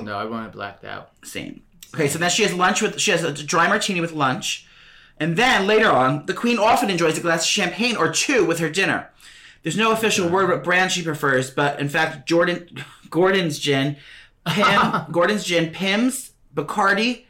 No, 0.00 0.16
I 0.16 0.24
want 0.24 0.46
it 0.46 0.52
blacked 0.52 0.84
out. 0.84 1.10
Same. 1.24 1.62
Okay, 1.94 2.08
so 2.08 2.18
then 2.18 2.30
she 2.30 2.42
has 2.42 2.54
lunch 2.54 2.82
with 2.82 2.98
she 2.98 3.10
has 3.10 3.22
a 3.22 3.32
dry 3.32 3.68
martini 3.68 4.00
with 4.00 4.12
lunch, 4.12 4.66
and 5.18 5.36
then 5.36 5.66
later 5.66 5.90
on, 5.90 6.26
the 6.26 6.34
queen 6.34 6.58
often 6.58 6.90
enjoys 6.90 7.18
a 7.18 7.20
glass 7.20 7.42
of 7.42 7.48
champagne 7.48 7.96
or 7.96 8.10
two 8.10 8.44
with 8.44 8.58
her 8.58 8.70
dinner. 8.70 9.10
There's 9.62 9.76
no 9.76 9.92
official 9.92 10.28
word 10.28 10.48
what 10.48 10.64
brand 10.64 10.90
she 10.90 11.02
prefers, 11.02 11.50
but 11.50 11.78
in 11.78 11.88
fact, 11.88 12.28
Jordan 12.28 12.68
Gordon's 13.10 13.58
gin, 13.58 13.96
Pimm, 14.46 14.92
Gordon's 15.12 15.44
gin, 15.44 15.70
Pimm's, 15.70 16.32
Bacardi, 16.54 17.26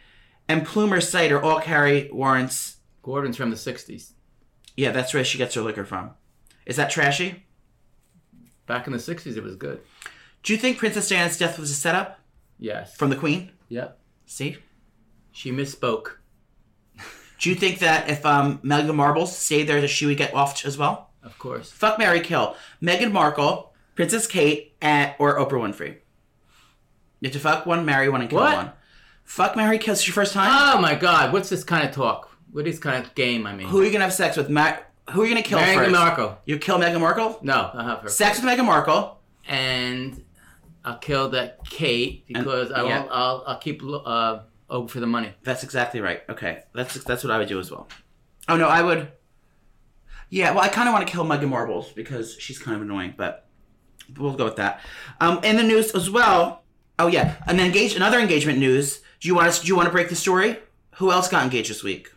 and 0.49 0.65
Bulmer's 0.67 1.09
cider 1.09 1.43
all 1.43 1.61
carry 1.61 2.09
warrants. 2.13 2.77
Gordon's 3.03 3.37
from 3.37 3.51
the 3.51 3.57
'60s. 3.57 4.13
Yeah, 4.77 4.91
that's 4.93 5.13
where 5.13 5.25
she 5.25 5.39
gets 5.39 5.55
her 5.55 5.61
liquor 5.61 5.85
from. 5.85 6.11
Is 6.67 6.77
that 6.77 6.91
trashy? 6.91 7.45
Back 8.67 8.87
in 8.87 8.93
the 8.93 8.99
'60s, 8.99 9.37
it 9.37 9.43
was 9.43 9.57
good. 9.57 9.81
Do 10.43 10.53
you 10.53 10.59
think 10.59 10.79
Princess 10.79 11.09
Diana's 11.09 11.39
death 11.39 11.59
was 11.59 11.71
a 11.71 11.75
setup 11.75 12.19
Yes. 12.59 12.97
from 12.97 13.11
the 13.11 13.17
queen? 13.17 13.51
Yep. 13.69 13.99
See? 14.27 14.57
She 15.33 15.51
misspoke. 15.53 16.13
Do 17.41 17.49
you 17.51 17.57
think 17.57 17.81
that 17.81 18.09
if 18.09 18.25
um, 18.25 18.59
Meghan 18.59 18.95
Markle 18.95 19.27
stayed 19.27 19.65
there, 19.69 19.81
that 19.81 19.89
she 19.89 20.07
would 20.07 20.17
get 20.17 20.33
off 20.35 20.65
as 20.65 20.79
well? 20.79 21.11
Of 21.25 21.39
course. 21.39 21.71
Fuck 21.73 21.99
Marry 21.99 22.21
Kill. 22.21 22.55
Meghan 22.81 23.11
Markle, 23.13 23.73
Princess 23.97 24.27
Kate, 24.29 24.75
and, 24.81 25.13
or 25.19 25.39
Oprah 25.39 25.53
Winfrey. 25.61 25.97
You 27.21 27.29
have 27.29 27.33
to 27.33 27.39
fuck 27.41 27.67
one, 27.67 27.85
marry 27.85 28.09
one, 28.09 28.21
and 28.21 28.31
kill 28.31 28.41
What? 28.41 28.57
one. 28.57 28.73
Fuck 29.25 29.57
Marry 29.57 29.79
Kill. 29.79 29.95
It's 29.95 30.07
your 30.07 30.15
first 30.15 30.33
time? 30.35 30.51
Oh 30.53 30.81
my 30.81 30.95
God! 30.97 31.33
What's 31.33 31.49
this 31.49 31.63
kind 31.65 31.89
of 31.89 31.95
talk? 31.95 32.32
What 32.53 32.67
is 32.67 32.79
kind 32.79 33.05
of 33.05 33.15
game? 33.15 33.47
I 33.47 33.55
mean, 33.55 33.67
Who 33.67 33.81
are 33.81 33.85
you 33.85 33.91
going 33.91 34.01
to 34.01 34.05
have 34.05 34.13
sex 34.13 34.37
with? 34.37 34.49
Ma- 34.49 34.77
who 35.11 35.23
are 35.23 35.27
you 35.27 35.33
going 35.33 35.43
to 35.43 35.49
kill 35.49 35.59
Meghan 35.59 35.75
first? 35.75 35.91
Markle. 35.91 36.39
You 36.45 36.59
kill 36.59 36.79
Meghan 36.79 37.01
Markle? 37.01 37.39
No, 37.43 37.71
I'll 37.75 37.85
have 37.87 37.99
her. 38.01 38.09
Sex 38.09 38.41
with 38.41 38.49
Meghan 38.49 38.65
Markle. 38.67 39.19
and 39.49 40.25
I'll 40.85 40.99
kill 40.99 41.31
that 41.31 41.65
Kate 41.69 42.25
because 42.29 42.71
I 42.71 42.85
yeah. 42.85 43.01
won't. 43.01 43.11
I'll 43.13 43.45
I'll 43.47 43.59
keep 43.59 43.83
uh 43.85 44.41
over 44.71 44.89
for 44.89 45.01
the 45.01 45.07
money. 45.07 45.33
That's 45.43 45.63
exactly 45.65 46.01
right. 46.01 46.23
Okay. 46.29 46.63
That's 46.75 46.95
that's 47.05 47.25
what 47.25 47.31
I 47.31 47.39
would 47.39 47.49
do 47.49 47.59
as 47.59 47.71
well. 47.71 47.89
Oh, 48.49 48.57
no, 48.57 48.69
I 48.69 48.83
would... 48.83 49.13
Yeah, 50.31 50.51
well, 50.53 50.65
I 50.65 50.69
kind 50.69 50.89
of 50.89 50.95
want 50.95 51.07
to 51.07 51.13
kill 51.13 51.25
Meghan 51.25 51.49
Marbles 51.49 51.93
because 51.93 52.37
she's 52.39 52.59
kind 52.59 52.75
of 52.75 52.83
annoying, 52.83 53.15
but 53.17 53.47
we'll 54.17 54.35
go 54.35 54.45
with 54.47 54.57
that. 54.57 54.81
Um, 55.21 55.41
in 55.45 55.57
the 55.57 55.63
news 55.63 55.95
as 55.95 56.11
well... 56.11 56.65
Oh, 56.99 57.07
yeah. 57.07 57.37
An 57.47 57.61
engage, 57.61 57.95
another 57.97 58.19
engagement 58.19 58.59
news. 58.59 59.01
Do 59.21 59.29
you 59.29 59.35
want 59.35 59.49
us? 59.49 59.61
Do 59.61 59.69
you 59.69 59.77
want 59.77 59.87
to 59.87 59.93
break 59.93 60.09
the 60.09 60.17
story? 60.17 60.59
Who 60.97 61.11
else 61.11 61.29
got 61.29 61.43
engaged 61.43 61.71
this 61.71 61.83
week? 61.83 62.12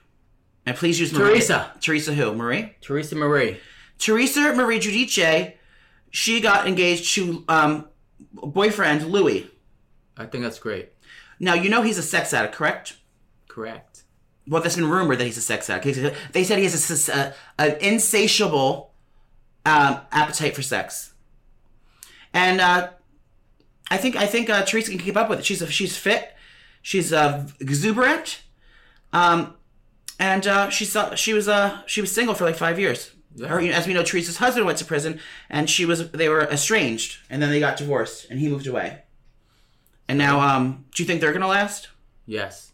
And 0.65 0.75
please 0.75 0.99
use 0.99 1.13
Marie. 1.13 1.33
Teresa. 1.33 1.71
Teresa 1.79 2.13
who? 2.13 2.33
Marie? 2.33 2.73
Teresa 2.81 3.15
Marie. 3.15 3.57
Teresa 3.99 4.53
Marie 4.53 4.79
Giudice, 4.79 5.53
she 6.09 6.41
got 6.41 6.67
engaged 6.67 7.13
to 7.15 7.43
um, 7.47 7.87
boyfriend 8.33 9.05
Louis. 9.07 9.49
I 10.17 10.25
think 10.25 10.43
that's 10.43 10.59
great. 10.59 10.89
Now, 11.39 11.53
you 11.53 11.69
know 11.69 11.81
he's 11.81 11.97
a 11.97 12.03
sex 12.03 12.33
addict, 12.33 12.55
correct? 12.55 12.97
Correct. 13.47 14.03
Well, 14.47 14.61
there's 14.61 14.75
been 14.75 14.89
rumored 14.89 15.19
that 15.19 15.25
he's 15.25 15.37
a 15.37 15.41
sex 15.41 15.69
addict. 15.69 16.15
They 16.31 16.43
said 16.43 16.57
he 16.57 16.63
has 16.65 17.09
a, 17.09 17.13
a- 17.13 17.33
an 17.59 17.77
insatiable 17.81 18.93
um, 19.65 19.99
appetite 20.11 20.55
for 20.55 20.61
sex. 20.61 21.13
And 22.33 22.59
uh, 22.61 22.89
I 23.89 23.97
think 23.97 24.15
I 24.15 24.25
think 24.25 24.49
uh, 24.49 24.63
Teresa 24.65 24.91
can 24.91 24.99
keep 24.99 25.15
up 25.17 25.29
with 25.29 25.39
it. 25.39 25.45
She's 25.45 25.67
she's 25.71 25.97
fit, 25.97 26.33
she's 26.81 27.11
uh, 27.13 27.47
exuberant, 27.59 28.41
um, 29.13 29.55
and 30.19 30.47
uh, 30.47 30.69
she's 30.69 30.95
uh, 30.95 31.15
she 31.15 31.33
was 31.33 31.47
uh, 31.47 31.81
she 31.85 32.01
was 32.01 32.11
single 32.11 32.35
for 32.35 32.45
like 32.45 32.55
five 32.55 32.79
years. 32.79 33.11
Her, 33.39 33.59
as 33.59 33.85
we 33.85 33.93
know, 33.93 34.03
Teresa's 34.03 34.37
husband 34.37 34.65
went 34.65 34.77
to 34.77 34.85
prison, 34.85 35.19
and 35.49 35.69
she 35.69 35.85
was 35.85 36.11
they 36.11 36.29
were 36.29 36.43
estranged, 36.43 37.19
and 37.29 37.41
then 37.41 37.49
they 37.49 37.59
got 37.59 37.77
divorced, 37.77 38.27
and 38.29 38.39
he 38.39 38.47
moved 38.47 38.67
away. 38.67 39.03
And 40.07 40.17
now, 40.17 40.39
um, 40.39 40.85
do 40.93 41.03
you 41.03 41.07
think 41.07 41.19
they're 41.19 41.33
gonna 41.33 41.47
last? 41.47 41.89
Yes. 42.25 42.71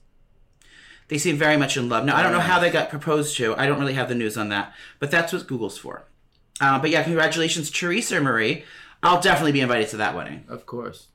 They 1.07 1.17
seem 1.17 1.35
very 1.35 1.57
much 1.57 1.75
in 1.75 1.89
love. 1.89 2.05
Now, 2.05 2.15
I 2.15 2.23
don't 2.23 2.31
know 2.31 2.39
how 2.39 2.59
they 2.59 2.69
got 2.69 2.89
proposed 2.89 3.35
to. 3.35 3.53
I 3.57 3.65
don't 3.65 3.79
really 3.79 3.95
have 3.95 4.07
the 4.07 4.15
news 4.15 4.37
on 4.37 4.47
that, 4.49 4.73
but 4.97 5.11
that's 5.11 5.33
what 5.33 5.45
Google's 5.45 5.77
for. 5.77 6.05
Uh, 6.61 6.79
but 6.79 6.89
yeah, 6.89 7.03
congratulations, 7.03 7.69
Teresa 7.69 8.21
Marie. 8.21 8.63
I'll 9.03 9.19
definitely 9.19 9.51
be 9.51 9.59
invited 9.59 9.89
to 9.89 9.97
that 9.97 10.15
wedding. 10.15 10.45
Of 10.47 10.65
course. 10.65 11.07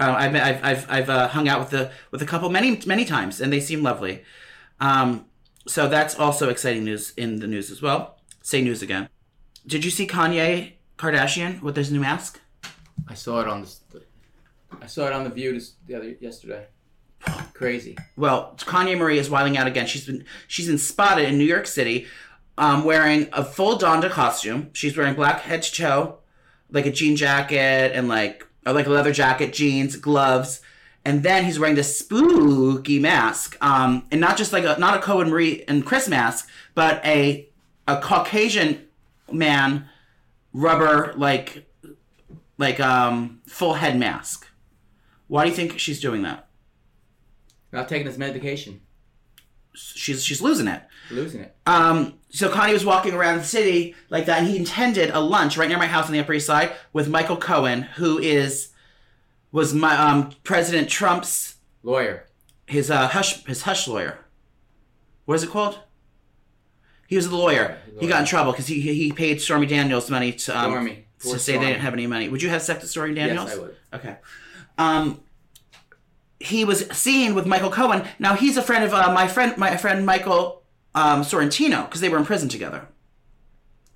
Uh, 0.00 0.14
I've 0.16 0.34
I've 0.34 0.64
I've, 0.64 0.90
I've 0.90 1.10
uh, 1.10 1.28
hung 1.28 1.48
out 1.48 1.60
with 1.60 1.70
the 1.70 1.92
with 2.10 2.22
a 2.22 2.26
couple 2.26 2.48
many 2.48 2.80
many 2.86 3.04
times, 3.04 3.40
and 3.40 3.52
they 3.52 3.60
seem 3.60 3.82
lovely. 3.82 4.24
Um, 4.80 5.26
so 5.66 5.88
that's 5.88 6.18
also 6.18 6.48
exciting 6.48 6.84
news 6.84 7.12
in 7.16 7.40
the 7.40 7.46
news 7.46 7.70
as 7.70 7.82
well. 7.82 8.16
Say 8.42 8.62
news 8.62 8.82
again. 8.82 9.08
Did 9.66 9.84
you 9.84 9.90
see 9.90 10.06
Kanye 10.06 10.72
Kardashian 10.96 11.60
with 11.62 11.76
his 11.76 11.92
new 11.92 12.00
mask? 12.00 12.40
I 13.08 13.14
saw 13.14 13.40
it 13.40 13.48
on 13.48 13.62
the. 13.62 14.02
I 14.80 14.86
saw 14.86 15.06
it 15.06 15.12
on 15.12 15.24
the 15.24 15.30
View 15.30 15.52
this, 15.52 15.74
the 15.86 15.94
other 15.94 16.14
yesterday. 16.20 16.66
Crazy. 17.52 17.98
Well, 18.16 18.54
Kanye 18.58 18.96
Marie 18.96 19.18
is 19.18 19.28
wilding 19.28 19.58
out 19.58 19.66
again. 19.66 19.86
She's 19.86 20.06
been 20.06 20.24
she's 20.46 20.66
been 20.66 20.78
spotted 20.78 21.28
in 21.28 21.36
New 21.36 21.44
York 21.44 21.66
City, 21.66 22.06
um, 22.56 22.84
wearing 22.84 23.28
a 23.32 23.44
full 23.44 23.78
Donda 23.78 24.10
costume. 24.10 24.70
She's 24.72 24.96
wearing 24.96 25.14
black 25.14 25.40
head 25.40 25.62
to 25.62 25.72
toe, 25.72 26.18
like 26.70 26.86
a 26.86 26.90
jean 26.90 27.16
jacket 27.16 27.92
and 27.94 28.08
like 28.08 28.46
or 28.64 28.72
like 28.72 28.86
a 28.86 28.90
leather 28.90 29.12
jacket, 29.12 29.52
jeans, 29.52 29.96
gloves, 29.96 30.62
and 31.04 31.22
then 31.22 31.44
he's 31.44 31.58
wearing 31.58 31.76
this 31.76 31.98
spooky 31.98 32.98
mask. 32.98 33.56
Um, 33.60 34.06
and 34.10 34.20
not 34.20 34.36
just 34.36 34.52
like 34.52 34.64
a 34.64 34.78
not 34.78 34.96
a 34.96 35.00
Cohen 35.00 35.30
Marie 35.30 35.64
and 35.66 35.84
Chris 35.84 36.08
mask, 36.08 36.48
but 36.74 37.04
a 37.04 37.48
a 37.88 38.00
Caucasian 38.00 38.86
man 39.32 39.88
rubber 40.52 41.14
like 41.16 41.66
like 42.58 42.80
um 42.80 43.40
full 43.46 43.74
head 43.74 43.98
mask. 43.98 44.46
Why 45.28 45.44
do 45.44 45.50
you 45.50 45.56
think 45.56 45.78
she's 45.78 46.00
doing 46.00 46.22
that? 46.22 46.48
Not 47.72 47.88
taking 47.88 48.06
his 48.06 48.18
medication. 48.18 48.80
She's 49.74 50.24
she's 50.24 50.42
losing 50.42 50.66
it. 50.66 50.82
Losing 51.10 51.42
it. 51.42 51.56
Um, 51.66 52.14
so 52.30 52.50
Kanye 52.50 52.72
was 52.72 52.84
walking 52.84 53.14
around 53.14 53.38
the 53.38 53.44
city 53.44 53.94
like 54.10 54.26
that, 54.26 54.40
and 54.40 54.48
he 54.48 54.56
intended 54.56 55.10
a 55.10 55.20
lunch 55.20 55.56
right 55.56 55.68
near 55.68 55.78
my 55.78 55.86
house 55.86 56.06
on 56.06 56.12
the 56.12 56.18
Upper 56.18 56.34
East 56.34 56.46
Side 56.46 56.72
with 56.92 57.08
Michael 57.08 57.36
Cohen, 57.36 57.82
who 57.82 58.18
is 58.18 58.68
was 59.52 59.74
my 59.74 59.96
um 59.96 60.30
President 60.44 60.88
Trump's 60.88 61.56
Lawyer. 61.82 62.26
his 62.66 62.90
uh 62.90 63.08
hush 63.08 63.44
his 63.44 63.62
hush 63.62 63.88
lawyer. 63.88 64.18
What 65.24 65.34
is 65.34 65.42
it 65.44 65.50
called? 65.50 65.78
He 67.08 67.16
was 67.16 67.28
the 67.28 67.36
lawyer. 67.36 67.78
He 67.98 68.06
got 68.06 68.20
in 68.20 68.26
trouble 68.26 68.52
because 68.52 68.66
he 68.68 68.80
he 68.80 69.12
paid 69.12 69.40
Stormy 69.40 69.66
Daniels 69.66 70.08
money 70.10 70.32
to 70.32 70.56
um 70.58 70.70
Stormy. 70.70 71.06
to 71.20 71.38
say 71.38 71.56
they 71.58 71.66
didn't 71.66 71.80
have 71.80 71.92
any 71.92 72.06
money. 72.06 72.28
Would 72.28 72.42
you 72.42 72.48
have 72.50 72.62
sex 72.62 72.82
with 72.82 72.90
Stormy 72.90 73.14
Daniels? 73.14 73.48
Yes, 73.50 73.58
I 73.58 73.60
would. 73.60 73.76
Okay. 73.94 74.16
Um, 74.78 75.20
he 76.38 76.64
was 76.64 76.86
seen 76.96 77.34
with 77.34 77.46
Michael 77.46 77.70
Cohen. 77.70 78.06
Now 78.18 78.34
he's 78.34 78.56
a 78.56 78.62
friend 78.62 78.84
of 78.84 78.94
uh, 78.94 79.12
my 79.12 79.26
friend, 79.28 79.56
my 79.58 79.76
friend 79.76 80.06
Michael 80.06 80.62
um, 80.94 81.22
Sorrentino, 81.22 81.84
because 81.84 82.00
they 82.00 82.08
were 82.08 82.16
in 82.18 82.24
prison 82.24 82.48
together. 82.48 82.86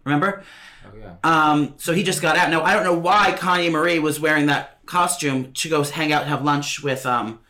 Remember? 0.04 0.42
Oh 0.84 0.90
yeah. 0.98 1.14
Um, 1.24 1.74
so 1.78 1.92
he 1.94 2.02
just 2.02 2.20
got 2.20 2.36
out. 2.36 2.50
Now 2.50 2.62
I 2.62 2.74
don't 2.74 2.84
know 2.84 2.98
why 2.98 3.32
Kanye 3.38 3.70
Marie 3.70 3.98
was 3.98 4.20
wearing 4.20 4.46
that 4.46 4.73
costume 4.86 5.52
to 5.52 5.68
go 5.68 5.82
hang 5.84 6.12
out 6.12 6.22
and 6.22 6.30
have 6.30 6.44
lunch 6.44 6.82
with 6.82 7.04
um, 7.06 7.40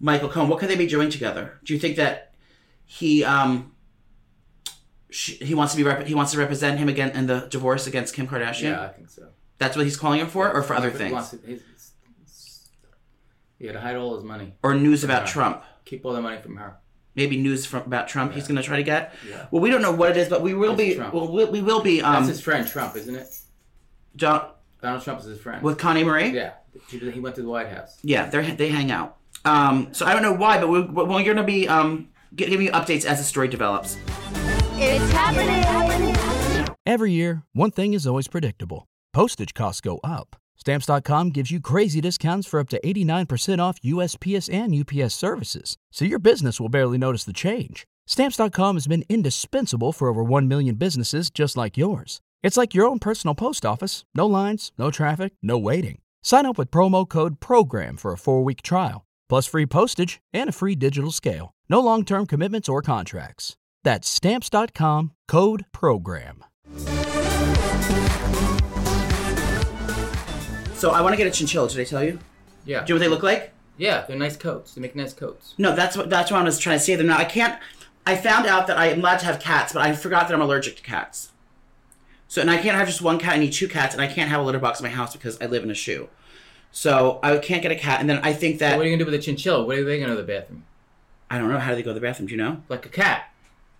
Michael 0.00 0.28
Cohen. 0.28 0.48
What 0.48 0.58
could 0.58 0.68
they 0.70 0.76
be 0.76 0.86
doing 0.86 1.10
together? 1.10 1.58
Do 1.64 1.72
you 1.74 1.78
think 1.80 1.96
that 1.96 2.32
he 2.84 3.24
um, 3.24 3.72
sh- 5.10 5.38
he 5.40 5.54
wants 5.54 5.72
to 5.74 5.76
be 5.76 5.82
rep- 5.84 6.06
he 6.06 6.14
wants 6.14 6.32
to 6.32 6.38
represent 6.38 6.78
him 6.78 6.88
again 6.88 7.10
in 7.10 7.26
the 7.26 7.46
divorce 7.50 7.86
against 7.86 8.14
Kim 8.14 8.26
Kardashian? 8.28 8.70
Yeah, 8.70 8.82
I 8.84 8.88
think 8.88 9.08
so. 9.10 9.28
That's 9.58 9.76
what 9.76 9.84
he's 9.86 9.96
calling 9.96 10.20
him 10.20 10.28
for, 10.28 10.52
or 10.52 10.62
for 10.62 10.74
other 10.74 10.90
things, 10.90 11.12
wants 11.12 11.30
to- 11.30 11.38
he's- 11.38 11.60
he's- 12.18 12.68
He 13.58 13.66
had 13.66 13.72
to 13.72 13.80
hide 13.80 13.96
all 13.96 14.14
his 14.16 14.24
money. 14.24 14.54
or 14.62 14.74
news 14.74 15.02
about 15.02 15.22
Yeah. 15.22 15.32
Trump. 15.32 15.62
Keep 15.86 16.04
all 16.04 16.12
the 16.12 16.20
money 16.20 16.40
from 16.42 16.56
her. 16.56 16.76
maybe 17.14 17.38
news 17.38 17.64
from 17.64 17.80
about 17.86 18.06
Trump 18.08 18.34
he's 18.34 18.46
going 18.46 18.56
to 18.58 18.62
try 18.62 18.76
to 18.76 18.82
get. 18.82 19.14
Yeah. 19.26 19.46
Well, 19.50 19.62
we 19.62 19.70
don't 19.70 19.80
know 19.80 19.92
what 19.92 20.10
it 20.10 20.18
is, 20.18 20.28
but 20.28 20.42
we 20.42 20.52
will 20.52 20.76
That's 20.76 20.88
be. 20.90 20.94
Trump. 20.96 21.14
Well, 21.14 21.32
we, 21.32 21.44
we 21.46 21.62
will 21.62 21.80
be. 21.80 22.02
Um, 22.02 22.12
That's 22.16 22.28
his 22.28 22.40
friend 22.42 22.68
Trump, 22.68 22.94
isn't 22.94 23.14
it? 23.14 23.26
Don- 24.16 24.50
Donald 24.82 25.02
Trump 25.02 25.20
is 25.20 25.26
his 25.26 25.40
friend. 25.40 25.62
with 25.62 25.78
Kanye 25.78 26.04
Marie. 26.04 26.30
Yeah. 26.30 26.52
He 26.88 26.98
he 26.98 27.20
went 27.20 27.34
to 27.36 27.42
the 27.42 27.48
White 27.48 27.68
House. 27.68 27.98
Yeah, 28.02 28.28
they 28.28 28.50
they 28.52 28.68
hang 28.68 28.90
out. 28.90 29.16
Um, 29.44 29.88
so 29.92 30.04
I 30.06 30.12
don't 30.12 30.22
know 30.22 30.32
why, 30.34 30.58
but 30.58 30.68
we're, 30.68 30.86
we're 30.86 31.06
going 31.06 31.36
to 31.36 31.44
be 31.44 31.68
um, 31.68 32.08
giving 32.34 32.60
you 32.62 32.72
updates 32.72 33.04
as 33.04 33.18
the 33.18 33.24
story 33.24 33.48
develops. 33.48 33.96
It's 34.78 35.10
happening. 35.12 36.16
Every 36.84 37.12
year, 37.12 37.42
one 37.52 37.70
thing 37.70 37.94
is 37.94 38.06
always 38.06 38.28
predictable 38.28 38.86
postage 39.12 39.54
costs 39.54 39.80
go 39.80 39.98
up. 40.04 40.36
Stamps.com 40.56 41.30
gives 41.30 41.50
you 41.50 41.60
crazy 41.60 42.00
discounts 42.00 42.46
for 42.46 42.58
up 42.60 42.68
to 42.70 42.80
89% 42.80 43.58
off 43.60 43.80
USPS 43.82 44.52
and 44.52 44.74
UPS 44.74 45.14
services, 45.14 45.76
so 45.92 46.04
your 46.04 46.18
business 46.18 46.60
will 46.60 46.68
barely 46.68 46.98
notice 46.98 47.24
the 47.24 47.32
change. 47.32 47.86
Stamps.com 48.06 48.76
has 48.76 48.86
been 48.86 49.04
indispensable 49.08 49.92
for 49.92 50.08
over 50.08 50.22
1 50.24 50.48
million 50.48 50.74
businesses 50.74 51.30
just 51.30 51.56
like 51.56 51.76
yours. 51.76 52.20
It's 52.46 52.56
like 52.56 52.74
your 52.74 52.86
own 52.86 53.00
personal 53.00 53.34
post 53.34 53.66
office 53.66 54.04
no 54.14 54.24
lines, 54.24 54.70
no 54.78 54.92
traffic, 54.92 55.32
no 55.42 55.58
waiting. 55.58 55.98
Sign 56.22 56.46
up 56.46 56.56
with 56.56 56.70
promo 56.70 57.04
code 57.08 57.40
PROGRAM 57.40 57.96
for 57.96 58.12
a 58.12 58.16
four 58.16 58.44
week 58.44 58.62
trial, 58.62 59.04
plus 59.28 59.48
free 59.48 59.66
postage 59.66 60.20
and 60.32 60.48
a 60.48 60.52
free 60.52 60.76
digital 60.76 61.10
scale. 61.10 61.50
No 61.68 61.80
long 61.80 62.04
term 62.04 62.24
commitments 62.24 62.68
or 62.68 62.82
contracts. 62.82 63.56
That's 63.82 64.08
Stamps.com 64.08 65.10
code 65.26 65.66
PROGRAM. 65.72 66.44
So 70.74 70.92
I 70.92 71.00
want 71.00 71.14
to 71.14 71.16
get 71.16 71.26
a 71.26 71.32
chinchilla. 71.32 71.68
Did 71.68 71.80
I 71.80 71.84
tell 71.84 72.04
you? 72.04 72.20
Yeah. 72.64 72.84
Do 72.84 72.92
you 72.92 72.98
know 73.00 73.00
what 73.00 73.08
they 73.08 73.10
look 73.12 73.24
like? 73.24 73.52
Yeah, 73.76 74.04
they're 74.06 74.16
nice 74.16 74.36
coats. 74.36 74.74
They 74.74 74.80
make 74.80 74.94
nice 74.94 75.12
coats. 75.12 75.54
No, 75.58 75.74
that's 75.74 75.96
what 75.96 76.10
that's 76.10 76.30
what 76.30 76.42
I 76.42 76.44
was 76.44 76.60
trying 76.60 76.78
to 76.78 76.84
say 76.84 76.94
them. 76.94 77.08
Now 77.08 77.18
I 77.18 77.24
can't. 77.24 77.58
I 78.06 78.14
found 78.14 78.46
out 78.46 78.68
that 78.68 78.78
I 78.78 78.86
am 78.86 79.00
allowed 79.00 79.18
to 79.18 79.26
have 79.26 79.40
cats, 79.40 79.72
but 79.72 79.82
I 79.82 79.92
forgot 79.96 80.28
that 80.28 80.34
I'm 80.34 80.40
allergic 80.40 80.76
to 80.76 80.82
cats. 80.84 81.32
So 82.28 82.40
and 82.40 82.50
I 82.50 82.58
can't 82.58 82.76
have 82.76 82.86
just 82.86 83.02
one 83.02 83.18
cat. 83.18 83.34
I 83.34 83.38
need 83.38 83.52
two 83.52 83.68
cats, 83.68 83.94
and 83.94 84.02
I 84.02 84.06
can't 84.06 84.30
have 84.30 84.40
a 84.40 84.44
litter 84.44 84.58
box 84.58 84.80
in 84.80 84.84
my 84.84 84.90
house 84.90 85.12
because 85.14 85.40
I 85.40 85.46
live 85.46 85.62
in 85.62 85.70
a 85.70 85.74
shoe. 85.74 86.08
So 86.72 87.20
I 87.22 87.38
can't 87.38 87.62
get 87.62 87.72
a 87.72 87.76
cat, 87.76 88.00
and 88.00 88.10
then 88.10 88.20
I 88.22 88.32
think 88.32 88.58
that 88.58 88.76
what 88.76 88.84
are 88.84 88.88
you 88.88 88.96
gonna 88.96 89.04
do 89.04 89.10
with 89.10 89.20
a 89.20 89.22
chinchilla? 89.22 89.64
What 89.64 89.78
are 89.78 89.84
they 89.84 89.98
gonna 89.98 90.12
do 90.12 90.16
to 90.16 90.22
the 90.22 90.32
bathroom? 90.32 90.64
I 91.30 91.38
don't 91.38 91.48
know 91.48 91.58
how 91.58 91.70
do 91.70 91.76
they 91.76 91.82
go 91.82 91.90
to 91.90 91.94
the 91.94 92.00
bathroom. 92.00 92.26
Do 92.28 92.32
you 92.32 92.38
know? 92.38 92.62
Like 92.68 92.84
a 92.86 92.88
cat. 92.88 93.32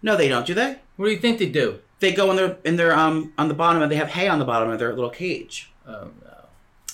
No, 0.02 0.16
they 0.16 0.28
don't. 0.28 0.46
Do 0.46 0.54
they? 0.54 0.78
What 0.96 1.06
do 1.06 1.12
you 1.12 1.18
think 1.18 1.38
they 1.38 1.48
do? 1.48 1.80
They 2.00 2.12
go 2.12 2.30
in 2.30 2.36
their 2.36 2.56
in 2.64 2.76
their 2.76 2.94
um 2.94 3.32
on 3.38 3.48
the 3.48 3.54
bottom, 3.54 3.82
and 3.82 3.90
they 3.90 3.96
have 3.96 4.08
hay 4.08 4.28
on 4.28 4.38
the 4.38 4.44
bottom 4.44 4.70
of 4.70 4.78
their 4.78 4.94
little 4.94 5.10
cage. 5.10 5.70
Oh 5.86 6.10
no. 6.24 6.36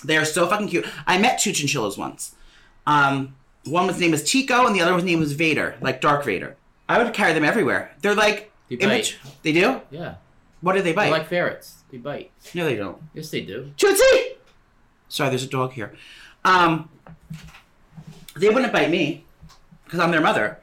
They 0.03 0.17
are 0.17 0.25
so 0.25 0.47
fucking 0.47 0.67
cute. 0.69 0.85
I 1.07 1.17
met 1.17 1.39
two 1.39 1.51
chinchillas 1.51 1.97
once. 1.97 2.35
Um, 2.85 3.35
one 3.65 3.87
was 3.87 3.99
name 3.99 4.11
was 4.11 4.23
Tico, 4.29 4.65
and 4.65 4.75
the 4.75 4.81
other 4.81 4.91
one's 4.91 5.05
name 5.05 5.19
was 5.19 5.33
Vader, 5.33 5.75
like 5.79 6.01
Dark 6.01 6.25
Vader. 6.25 6.57
I 6.89 7.01
would 7.01 7.13
carry 7.13 7.33
them 7.33 7.45
everywhere. 7.45 7.93
They're 8.01 8.15
like 8.15 8.51
They 8.69 8.75
image. 8.75 9.17
They 9.41 9.53
do. 9.53 9.81
Yeah. 9.89 10.15
What 10.63 10.75
do 10.75 10.81
they 10.81 10.93
bite? 10.93 11.03
They're 11.09 11.11
like 11.19 11.27
ferrets. 11.27 11.83
They 11.91 11.97
bite. 11.97 12.31
no, 12.55 12.63
they 12.63 12.77
don't. 12.77 12.97
Yes, 13.13 13.29
they 13.29 13.41
do. 13.41 13.73
Tootsie! 13.75 14.37
Sorry, 15.09 15.29
there's 15.29 15.43
a 15.43 15.47
dog 15.47 15.73
here. 15.73 15.93
Um, 16.45 16.89
they 18.37 18.47
wouldn't 18.47 18.71
bite 18.71 18.89
me 18.89 19.25
because 19.83 19.99
I'm 19.99 20.11
their 20.11 20.21
mother. 20.21 20.59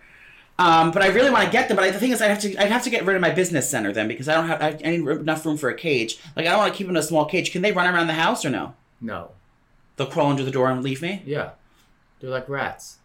Um, 0.58 0.90
but 0.90 1.02
I 1.02 1.08
really 1.08 1.30
want 1.30 1.44
to 1.44 1.50
get 1.50 1.68
them. 1.68 1.76
But 1.76 1.84
I, 1.84 1.90
the 1.90 1.98
thing 1.98 2.12
is, 2.12 2.22
I 2.22 2.28
have 2.28 2.40
to. 2.40 2.56
I'd 2.56 2.72
have 2.72 2.82
to 2.84 2.90
get 2.90 3.04
rid 3.04 3.14
of 3.14 3.20
my 3.20 3.30
business 3.30 3.68
center 3.68 3.92
then 3.92 4.08
because 4.08 4.26
I 4.26 4.34
don't 4.34 4.46
have. 4.46 4.62
I, 4.62 4.68
I 4.82 4.90
need 4.96 5.06
enough 5.06 5.44
room 5.44 5.58
for 5.58 5.68
a 5.68 5.74
cage. 5.74 6.18
Like 6.34 6.46
I 6.46 6.50
don't 6.50 6.58
want 6.60 6.72
to 6.72 6.78
keep 6.78 6.86
them 6.86 6.96
in 6.96 7.00
a 7.00 7.04
small 7.04 7.26
cage. 7.26 7.52
Can 7.52 7.60
they 7.60 7.72
run 7.72 7.86
around 7.94 8.06
the 8.06 8.14
house 8.14 8.42
or 8.42 8.50
no? 8.50 8.74
No. 9.02 9.32
They'll 9.96 10.07
crawl 10.07 10.30
under 10.30 10.44
the 10.44 10.51
door 10.51 10.70
and 10.70 10.82
leave 10.82 11.03
me. 11.03 11.22
Yeah. 11.26 11.51
They're 12.20 12.30
like 12.30 12.48
rats. 12.48 12.99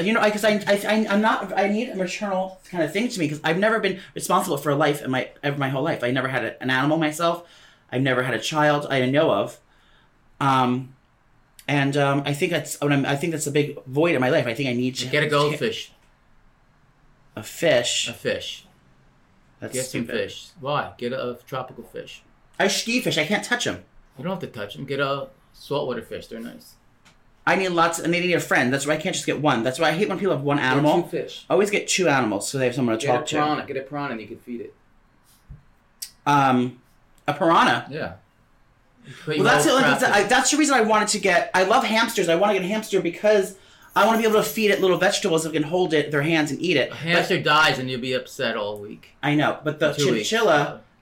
You 0.00 0.12
know, 0.12 0.22
because 0.22 0.44
I, 0.44 0.62
I, 0.66 0.80
I, 0.86 1.06
I'm 1.08 1.20
not, 1.20 1.56
I 1.56 1.68
need 1.68 1.88
a 1.88 1.96
maternal 1.96 2.60
kind 2.70 2.82
of 2.82 2.92
thing 2.92 3.08
to 3.08 3.18
me 3.18 3.26
because 3.26 3.40
I've 3.44 3.58
never 3.58 3.80
been 3.80 4.00
responsible 4.14 4.56
for 4.56 4.70
a 4.70 4.74
life 4.74 5.02
in 5.02 5.10
my, 5.10 5.30
ever 5.42 5.58
my 5.58 5.68
whole 5.68 5.82
life. 5.82 6.02
I 6.02 6.10
never 6.10 6.28
had 6.28 6.44
a, 6.44 6.62
an 6.62 6.70
animal 6.70 6.98
myself. 6.98 7.48
I've 7.90 8.02
never 8.02 8.22
had 8.22 8.34
a 8.34 8.38
child 8.38 8.86
I 8.90 9.04
know 9.06 9.30
of. 9.30 9.60
Um, 10.40 10.94
and 11.66 11.96
um, 11.96 12.22
I 12.26 12.34
think 12.34 12.52
that's, 12.52 12.80
what 12.80 12.92
I'm, 12.92 13.06
I 13.06 13.16
think 13.16 13.32
that's 13.32 13.46
a 13.46 13.50
big 13.50 13.82
void 13.84 14.14
in 14.14 14.20
my 14.20 14.30
life. 14.30 14.46
I 14.46 14.54
think 14.54 14.68
I 14.68 14.72
need 14.72 14.96
to 14.96 15.06
Get 15.06 15.22
a 15.22 15.28
goldfish. 15.28 15.92
A 17.36 17.42
fish. 17.42 18.08
A 18.08 18.12
fish. 18.12 18.66
That's 19.60 19.72
Get 19.72 19.86
some 19.86 20.06
fish. 20.06 20.48
Why? 20.60 20.92
Get 20.98 21.12
a, 21.12 21.30
a 21.30 21.34
tropical 21.46 21.84
fish. 21.84 22.22
I 22.58 22.68
ski 22.68 23.00
fish. 23.00 23.18
I 23.18 23.24
can't 23.24 23.44
touch 23.44 23.64
them. 23.64 23.84
You 24.18 24.24
don't 24.24 24.40
have 24.40 24.40
to 24.40 24.46
touch 24.58 24.74
them. 24.74 24.84
Get 24.84 25.00
a 25.00 25.28
saltwater 25.52 26.02
fish. 26.02 26.26
They're 26.26 26.40
nice. 26.40 26.74
I 27.46 27.56
need 27.56 27.68
lots, 27.68 27.98
and 27.98 28.12
they 28.12 28.20
need 28.20 28.32
a 28.32 28.40
friend. 28.40 28.72
That's 28.72 28.86
why 28.86 28.94
I 28.94 28.96
can't 28.96 29.14
just 29.14 29.26
get 29.26 29.40
one. 29.40 29.62
That's 29.62 29.78
why 29.78 29.88
I 29.88 29.92
hate 29.92 30.08
when 30.08 30.18
people 30.18 30.34
have 30.34 30.42
one 30.44 30.58
animal. 30.58 31.02
two 31.02 31.08
fish. 31.08 31.44
Always 31.50 31.70
get 31.70 31.86
two 31.88 32.08
animals 32.08 32.48
so 32.48 32.56
they 32.58 32.64
have 32.66 32.74
someone 32.74 32.98
to 32.98 33.06
Get 33.06 33.14
a 33.14 33.18
talk 33.18 33.26
to. 33.26 33.34
piranha. 33.36 33.66
Get 33.66 33.76
a 33.76 33.80
piranha 33.82 34.12
and 34.12 34.20
you 34.20 34.26
can 34.26 34.38
feed 34.38 34.62
it. 34.62 34.74
Um, 36.26 36.80
A 37.28 37.34
piranha. 37.34 37.86
Yeah. 37.90 38.14
Well, 39.26 39.42
that's 39.42 39.66
the 39.66 39.72
only 39.72 39.82
thing 39.84 40.00
that 40.00 40.12
I, 40.14 40.22
that's 40.22 40.50
the 40.50 40.56
reason 40.56 40.74
I 40.74 40.80
wanted 40.80 41.08
to 41.08 41.18
get. 41.18 41.50
I 41.52 41.64
love 41.64 41.84
hamsters. 41.84 42.30
I 42.30 42.36
want 42.36 42.54
to 42.54 42.58
get 42.58 42.64
a 42.64 42.68
hamster 42.72 43.02
because 43.02 43.56
I 43.94 44.06
want 44.06 44.16
to 44.16 44.22
be 44.22 44.28
able 44.32 44.42
to 44.42 44.48
feed 44.48 44.70
it 44.70 44.80
little 44.80 44.96
vegetables 44.96 45.44
that 45.44 45.52
can 45.52 45.62
hold 45.64 45.92
it 45.92 46.10
their 46.10 46.22
hands 46.22 46.50
and 46.50 46.58
eat 46.62 46.78
it. 46.78 46.90
A 46.90 46.94
hamster 46.94 47.38
dies 47.38 47.78
and 47.78 47.90
you'll 47.90 48.00
be 48.00 48.14
upset 48.14 48.56
all 48.56 48.78
week. 48.78 49.10
I 49.22 49.34
know, 49.34 49.58
but 49.62 49.78
the 49.78 49.92
Two 49.92 50.12
weeks. 50.12 50.28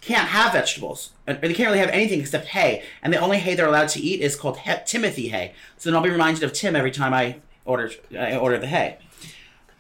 Chinchilla 0.03 0.19
can't 0.27 0.29
have 0.31 0.53
vegetables. 0.53 1.11
And- 1.27 1.39
Or 1.39 1.49
they 1.49 1.55
can't 1.55 1.69
really 1.69 1.79
have 1.79 1.91
anything 1.91 2.21
except 2.21 2.49
hay. 2.49 2.83
And 3.03 3.13
the 3.13 3.19
only 3.19 3.39
hay 3.39 3.55
they're 3.55 3.67
allowed 3.69 3.89
to 3.91 4.01
eat 4.01 4.21
is 4.21 4.37
called 4.37 4.59
he- 4.59 4.73
Timothy 4.87 5.29
hay. 5.29 5.53
So 5.79 5.91
then 5.91 5.97
I'll 5.97 6.03
be 6.03 6.11
reminded 6.11 6.43
of 6.43 6.53
Tim 6.53 6.77
every 6.77 6.91
time 6.91 7.15
I 7.15 7.37
order 7.65 7.91
I 8.19 8.37
order 8.37 8.59
the 8.59 8.67
hay. 8.67 8.99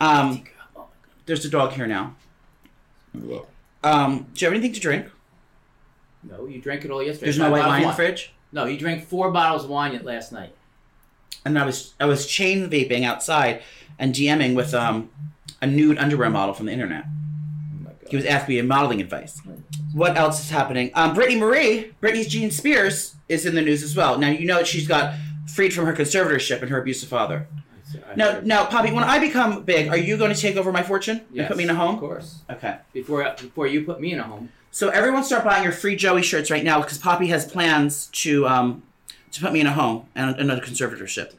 Um, 0.00 0.44
there's 1.26 1.44
a 1.44 1.48
dog 1.50 1.72
here 1.72 1.86
now. 1.86 2.14
Um, 3.84 4.26
do 4.34 4.44
you 4.44 4.46
have 4.46 4.52
anything 4.54 4.72
to 4.72 4.80
drink? 4.80 5.06
No, 6.22 6.46
you 6.46 6.60
drank 6.60 6.84
it 6.84 6.90
all 6.90 7.02
yesterday. 7.02 7.26
There's 7.26 7.38
no 7.38 7.44
Five 7.44 7.52
white 7.52 7.58
bottles 7.58 7.72
wine 7.72 7.82
in 7.82 7.88
of 7.88 7.96
the 7.96 8.02
fridge. 8.02 8.32
No, 8.52 8.64
you 8.66 8.78
drank 8.78 9.06
four 9.06 9.30
bottles 9.32 9.64
of 9.64 9.70
wine 9.70 9.92
yet 9.92 10.04
last 10.04 10.32
night. 10.32 10.54
And 11.44 11.58
I 11.58 11.66
was 11.66 11.94
I 11.98 12.04
was 12.04 12.26
chain 12.26 12.70
vaping 12.70 13.04
outside 13.04 13.62
and 13.98 14.14
DMing 14.14 14.54
with 14.54 14.72
um 14.74 15.10
a 15.60 15.66
nude 15.66 15.98
underwear 15.98 16.30
model 16.30 16.54
from 16.54 16.66
the 16.66 16.72
internet. 16.72 17.04
He 18.12 18.16
was 18.16 18.26
asking 18.26 18.56
me 18.56 18.60
modeling 18.60 19.00
advice. 19.00 19.40
What 19.94 20.18
else 20.18 20.38
is 20.44 20.50
happening? 20.50 20.90
Um, 20.92 21.14
Brittany 21.14 21.40
Marie, 21.40 21.94
Britney's 22.02 22.26
Jean 22.26 22.50
Spears, 22.50 23.14
is 23.26 23.46
in 23.46 23.54
the 23.54 23.62
news 23.62 23.82
as 23.82 23.96
well. 23.96 24.18
Now 24.18 24.28
you 24.28 24.44
know 24.44 24.58
that 24.58 24.66
she's 24.66 24.86
got 24.86 25.14
freed 25.48 25.72
from 25.72 25.86
her 25.86 25.94
conservatorship 25.94 26.60
and 26.60 26.70
her 26.70 26.78
abusive 26.78 27.08
father. 27.08 27.46
Now, 28.14 28.40
now, 28.44 28.66
Poppy, 28.66 28.92
when 28.92 29.02
I 29.02 29.18
become 29.18 29.62
big, 29.62 29.88
are 29.88 29.96
you 29.96 30.18
going 30.18 30.30
to 30.30 30.38
take 30.38 30.56
over 30.56 30.70
my 30.72 30.82
fortune 30.82 31.22
and 31.34 31.48
put 31.48 31.56
me 31.56 31.64
in 31.64 31.70
a 31.70 31.74
home? 31.74 31.94
Of 31.94 32.00
course. 32.00 32.40
Okay. 32.50 32.76
Before 32.92 33.22
before 33.40 33.66
you 33.66 33.82
put 33.82 33.98
me 33.98 34.12
in 34.12 34.20
a 34.20 34.24
home. 34.24 34.50
So 34.70 34.90
everyone 34.90 35.24
start 35.24 35.42
buying 35.42 35.62
your 35.62 35.72
free 35.72 35.96
Joey 35.96 36.22
shirts 36.22 36.50
right 36.50 36.64
now 36.64 36.82
because 36.82 36.98
Poppy 36.98 37.28
has 37.28 37.50
plans 37.50 38.08
to 38.08 38.46
um 38.46 38.82
to 39.30 39.40
put 39.40 39.54
me 39.54 39.60
in 39.60 39.66
a 39.66 39.72
home 39.72 40.04
and 40.14 40.36
another 40.36 40.60
conservatorship. 40.60 41.32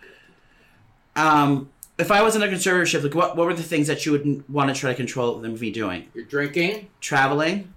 Um, 1.16 1.70
if 1.98 2.12
I 2.12 2.22
was 2.24 2.36
in 2.36 2.42
a 2.44 2.48
conservatorship, 2.48 3.04
like 3.04 3.16
what 3.16 3.36
what 3.38 3.46
were 3.46 3.54
the 3.54 3.64
things 3.64 3.88
that 3.88 4.06
you 4.06 4.12
would 4.14 4.44
want 4.50 4.74
to 4.74 4.80
try 4.80 4.90
to 4.92 4.96
control 4.96 5.36
them 5.40 5.60
me 5.60 5.72
doing? 5.72 6.08
You're 6.14 6.26
drinking, 6.26 6.90
Traveling. 7.02 7.74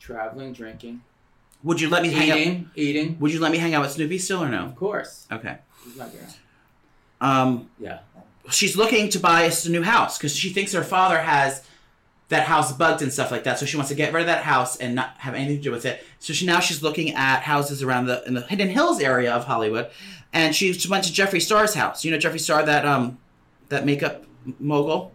traveling, 0.00 0.52
drinking, 0.52 1.00
Would 1.62 1.80
you 1.80 1.88
let 1.88 2.02
me 2.02 2.10
hang 2.10 2.30
out? 2.30 2.38
eating, 2.38 2.70
eating. 2.76 3.16
Would 3.20 3.32
you 3.32 3.40
let 3.40 3.52
me 3.52 3.58
hang 3.58 3.74
out 3.74 3.82
with 3.82 3.92
Snoopy 3.92 4.18
still 4.18 4.42
or 4.42 4.48
no? 4.48 4.64
Of 4.66 4.76
course. 4.76 5.26
Okay. 5.32 5.56
He's 5.84 5.96
not 5.96 6.12
there. 6.12 6.28
Um, 7.20 7.70
Yeah. 7.78 8.00
she's 8.50 8.76
looking 8.76 9.08
to 9.10 9.18
buy 9.18 9.46
us 9.46 9.64
a 9.64 9.70
new 9.70 9.82
house 9.82 10.18
because 10.18 10.36
she 10.36 10.50
thinks 10.50 10.72
her 10.72 10.84
father 10.84 11.20
has 11.20 11.62
that 12.28 12.46
house 12.46 12.72
bugged 12.72 13.00
and 13.02 13.12
stuff 13.12 13.30
like 13.30 13.44
that. 13.44 13.58
So 13.58 13.64
she 13.66 13.76
wants 13.76 13.88
to 13.90 13.94
get 13.94 14.12
rid 14.12 14.20
of 14.22 14.26
that 14.26 14.44
house 14.44 14.76
and 14.76 14.94
not 14.94 15.14
have 15.18 15.34
anything 15.34 15.56
to 15.58 15.62
do 15.62 15.70
with 15.70 15.86
it. 15.86 16.04
So 16.18 16.32
she 16.32 16.44
now 16.44 16.60
she's 16.60 16.82
looking 16.82 17.14
at 17.14 17.40
houses 17.42 17.82
around 17.82 18.06
the 18.06 18.22
in 18.26 18.34
the 18.34 18.42
Hidden 18.42 18.68
Hills 18.70 19.00
area 19.00 19.32
of 19.32 19.44
Hollywood, 19.44 19.90
and 20.32 20.54
she 20.54 20.76
went 20.90 21.04
to 21.04 21.12
Jeffree 21.12 21.40
Star's 21.40 21.74
house. 21.74 22.04
You 22.04 22.10
know 22.10 22.18
Jeffree 22.18 22.40
Star, 22.40 22.62
that 22.64 22.84
um, 22.86 23.18
that 23.74 23.84
makeup 23.84 24.24
mogul. 24.58 25.12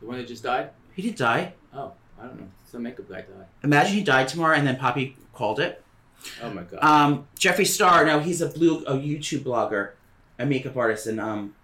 The 0.00 0.06
one 0.06 0.18
that 0.18 0.26
just 0.26 0.42
died? 0.42 0.70
He 0.94 1.02
did 1.02 1.14
die. 1.14 1.54
Oh, 1.72 1.92
I 2.20 2.26
don't 2.26 2.40
know. 2.40 2.48
Some 2.70 2.82
makeup 2.82 3.08
guy 3.08 3.16
died. 3.16 3.46
Imagine 3.62 3.94
he 3.94 4.02
died 4.02 4.28
tomorrow, 4.28 4.56
and 4.56 4.66
then 4.66 4.76
Poppy 4.76 5.16
called 5.32 5.60
it. 5.60 5.82
Oh 6.42 6.50
my 6.50 6.62
god. 6.62 6.82
Um, 6.82 7.28
Jeffree 7.38 7.66
Star. 7.66 8.04
No, 8.04 8.20
he's 8.20 8.40
a 8.40 8.46
blue 8.48 8.84
a 8.84 8.94
YouTube 8.94 9.40
blogger, 9.40 9.92
a 10.38 10.46
makeup 10.46 10.76
artist, 10.76 11.06
and 11.06 11.20
um, 11.20 11.54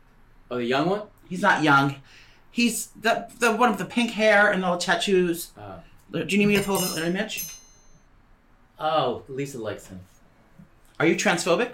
oh, 0.51 0.57
the 0.57 0.65
young 0.65 0.89
one. 0.89 1.03
he's 1.29 1.43
not 1.43 1.63
young. 1.63 1.97
He's 2.51 2.89
the 2.89 3.29
the 3.39 3.53
one 3.53 3.71
with 3.71 3.79
the 3.79 3.85
pink 3.85 4.13
hair 4.13 4.51
and 4.51 4.65
all 4.65 4.77
the 4.77 4.85
tattoos. 4.85 5.53
Oh. 5.59 5.81
Do 6.13 6.25
you 6.29 6.39
need 6.39 6.47
me 6.47 6.57
to 6.57 6.63
pull 6.63 6.79
up 6.79 6.97
an 6.97 7.05
image? 7.05 7.47
Oh, 8.79 9.25
Lisa 9.29 9.59
likes 9.59 9.89
him. 9.89 10.01
Are 10.99 11.07
you 11.07 11.17
transphobic? 11.17 11.73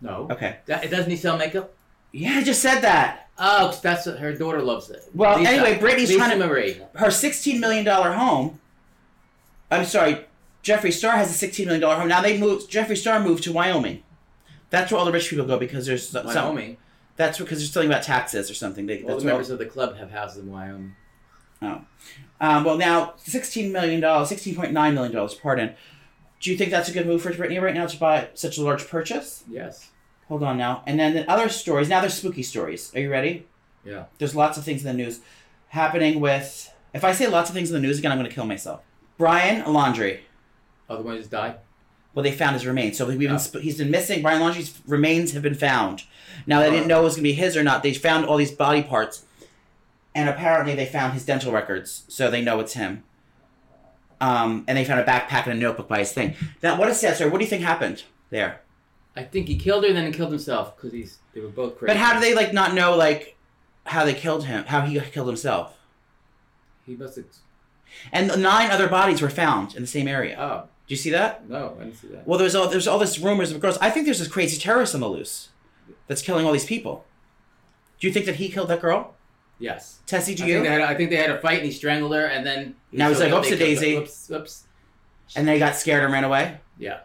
No. 0.00 0.28
Okay. 0.30 0.58
That, 0.66 0.90
doesn't 0.90 1.10
he 1.10 1.16
sell 1.16 1.36
makeup? 1.36 1.74
Yeah, 2.18 2.38
I 2.38 2.42
just 2.42 2.60
said 2.62 2.80
that. 2.80 3.28
Oh, 3.38 3.68
'cause 3.68 3.80
that's 3.80 4.06
what 4.06 4.18
her 4.18 4.32
daughter 4.32 4.60
loves 4.62 4.90
it. 4.90 5.04
Well, 5.14 5.38
Lisa. 5.38 5.50
anyway, 5.50 5.78
Brittany's 5.78 6.08
Lisa 6.08 6.18
trying 6.20 6.38
to 6.40 6.46
Marie. 6.46 6.80
her 6.96 7.10
sixteen 7.10 7.60
million 7.60 7.84
dollar 7.84 8.12
home. 8.12 8.58
I'm 9.70 9.84
sorry, 9.84 10.24
Jeffree 10.64 10.92
Star 10.92 11.12
has 11.16 11.30
a 11.30 11.34
sixteen 11.34 11.66
million 11.66 11.80
dollar 11.82 11.96
home. 11.96 12.08
Now 12.08 12.20
they 12.20 12.36
moved. 12.38 12.70
Jeffree 12.70 12.96
Star 12.96 13.20
moved 13.20 13.44
to 13.44 13.52
Wyoming. 13.52 14.02
That's 14.70 14.90
where 14.90 14.98
all 14.98 15.04
the 15.06 15.12
rich 15.12 15.30
people 15.30 15.46
go 15.46 15.58
because 15.58 15.86
there's 15.86 16.08
some- 16.08 16.26
Wyoming. 16.26 16.76
That's 17.16 17.38
because 17.38 17.58
there's 17.58 17.72
something 17.72 17.90
about 17.90 18.02
taxes 18.04 18.50
or 18.50 18.54
something. 18.54 18.86
They, 18.86 19.02
All 19.02 19.18
the 19.18 19.24
members 19.24 19.50
of 19.50 19.58
the 19.58 19.66
club 19.66 19.96
have 19.96 20.10
houses 20.12 20.38
in 20.44 20.50
Wyoming. 20.52 20.94
Oh. 21.62 21.80
Um, 22.40 22.62
well, 22.64 22.76
now 22.76 23.14
sixteen 23.18 23.72
million 23.72 24.00
dollars, 24.00 24.28
sixteen 24.28 24.54
point 24.56 24.72
nine 24.72 24.94
million 24.94 25.12
dollars. 25.14 25.34
Pardon. 25.34 25.74
Do 26.40 26.50
you 26.50 26.56
think 26.56 26.70
that's 26.70 26.88
a 26.88 26.92
good 26.92 27.06
move 27.06 27.22
for 27.22 27.32
Brittany 27.32 27.58
right 27.58 27.74
now 27.74 27.86
to 27.86 27.96
buy 27.98 28.28
such 28.34 28.58
a 28.58 28.62
large 28.62 28.86
purchase? 28.88 29.42
Yes. 29.48 29.88
Hold 30.28 30.42
on 30.42 30.56
now. 30.58 30.82
And 30.86 30.98
then 31.00 31.14
the 31.14 31.30
other 31.30 31.48
stories. 31.48 31.88
Now 31.88 32.00
there's 32.00 32.14
spooky 32.14 32.42
stories. 32.42 32.92
Are 32.94 33.00
you 33.00 33.10
ready? 33.10 33.46
Yeah. 33.84 34.04
There's 34.18 34.34
lots 34.34 34.58
of 34.58 34.64
things 34.64 34.84
in 34.84 34.86
the 34.96 35.02
news 35.02 35.20
happening 35.68 36.20
with. 36.20 36.72
If 36.94 37.04
I 37.04 37.12
say 37.12 37.26
lots 37.28 37.48
of 37.50 37.54
things 37.54 37.70
in 37.70 37.74
the 37.74 37.86
news 37.86 37.98
again, 37.98 38.12
I'm 38.12 38.18
going 38.18 38.28
to 38.28 38.34
kill 38.34 38.44
myself. 38.46 38.82
Brian 39.16 39.62
Laundrie. 39.64 40.20
The 40.88 40.96
one 41.00 41.16
just 41.18 41.30
died? 41.30 41.56
Well, 42.14 42.22
they 42.22 42.32
found 42.32 42.54
his 42.54 42.66
remains. 42.66 42.96
So 42.96 43.06
we've 43.06 43.18
been, 43.18 43.30
Oh. 43.30 43.58
he's 43.60 43.78
been 43.78 43.90
missing. 43.90 44.22
Brian 44.22 44.40
Laundrie's 44.40 44.78
remains 44.86 45.32
have 45.32 45.42
been 45.42 45.54
found. 45.54 46.04
Now 46.46 46.60
they 46.60 46.70
didn't 46.70 46.88
know 46.88 47.00
it 47.00 47.04
was 47.04 47.14
going 47.14 47.24
to 47.24 47.30
be 47.30 47.34
his 47.34 47.56
or 47.56 47.62
not. 47.62 47.82
They 47.82 47.92
found 47.94 48.24
all 48.26 48.36
these 48.38 48.50
body 48.52 48.82
parts, 48.82 49.24
and 50.14 50.28
apparently 50.28 50.74
they 50.74 50.86
found 50.86 51.12
his 51.12 51.24
dental 51.24 51.52
records, 51.52 52.04
so 52.08 52.30
they 52.30 52.40
know 52.42 52.58
it's 52.60 52.72
him. 52.74 53.04
Um, 54.20 54.64
and 54.66 54.76
they 54.76 54.84
found 54.84 55.00
a 55.00 55.04
backpack 55.04 55.44
and 55.46 55.52
a 55.52 55.54
notebook 55.54 55.86
by 55.88 56.00
his 56.00 56.12
thing. 56.12 56.34
Now, 56.62 56.78
what 56.78 56.88
is 56.88 57.00
that, 57.02 57.16
sir? 57.18 57.28
What 57.28 57.38
do 57.38 57.44
you 57.44 57.50
think 57.50 57.62
happened 57.62 58.02
there? 58.30 58.62
I 59.18 59.24
think 59.24 59.48
he 59.48 59.56
killed 59.56 59.84
her, 59.84 59.92
then 59.92 60.06
he 60.06 60.12
killed 60.12 60.30
himself 60.30 60.76
because 60.76 60.92
he's 60.92 61.18
they 61.34 61.40
were 61.40 61.48
both 61.48 61.76
crazy. 61.76 61.90
But 61.90 61.96
how 61.96 62.14
do 62.14 62.20
they 62.20 62.34
like 62.34 62.52
not 62.52 62.72
know 62.72 62.96
like 62.96 63.36
how 63.84 64.04
they 64.04 64.14
killed 64.14 64.44
him? 64.44 64.64
How 64.64 64.82
he 64.82 65.00
killed 65.00 65.26
himself? 65.26 65.76
He 66.86 66.94
must 66.94 67.16
have. 67.16 67.24
And 68.12 68.28
nine 68.40 68.70
other 68.70 68.88
bodies 68.88 69.20
were 69.20 69.30
found 69.30 69.74
in 69.74 69.82
the 69.82 69.88
same 69.88 70.06
area. 70.06 70.36
Oh. 70.38 70.68
Do 70.86 70.94
you 70.94 70.96
see 70.96 71.10
that? 71.10 71.48
No, 71.48 71.76
I 71.78 71.84
didn't 71.84 71.98
see 71.98 72.08
that. 72.08 72.26
Well, 72.26 72.38
there's 72.38 72.54
all 72.54 72.68
there's 72.68 72.86
all 72.86 72.98
this 72.98 73.18
rumors 73.18 73.50
of 73.50 73.60
girls. 73.60 73.76
I 73.78 73.90
think 73.90 74.06
there's 74.06 74.20
this 74.20 74.28
crazy 74.28 74.58
terrorist 74.58 74.94
on 74.94 75.00
the 75.00 75.08
loose 75.08 75.48
that's 76.06 76.22
killing 76.22 76.46
all 76.46 76.52
these 76.52 76.64
people. 76.64 77.04
Do 77.98 78.06
you 78.06 78.12
think 78.12 78.24
that 78.26 78.36
he 78.36 78.48
killed 78.48 78.68
that 78.68 78.80
girl? 78.80 79.14
Yes. 79.58 79.98
Tessie, 80.06 80.36
do 80.36 80.44
I 80.44 80.46
you? 80.46 80.52
Think 80.54 80.66
they 80.66 80.72
had, 80.72 80.80
I 80.82 80.94
think 80.94 81.10
they 81.10 81.16
had 81.16 81.30
a 81.30 81.40
fight 81.40 81.58
and 81.58 81.66
he 81.66 81.72
strangled 81.72 82.14
her, 82.14 82.26
and 82.26 82.46
then. 82.46 82.76
Now 82.92 83.08
he's 83.08 83.18
like, 83.18 83.32
"Oops, 83.32 83.50
a 83.50 83.56
daisy." 83.56 83.96
Oops, 83.96 84.30
oops. 84.30 84.64
And 85.34 85.46
they 85.48 85.58
got 85.58 85.74
scared 85.74 86.04
and 86.04 86.12
ran 86.12 86.24
away. 86.24 86.60
Yeah. 86.78 87.00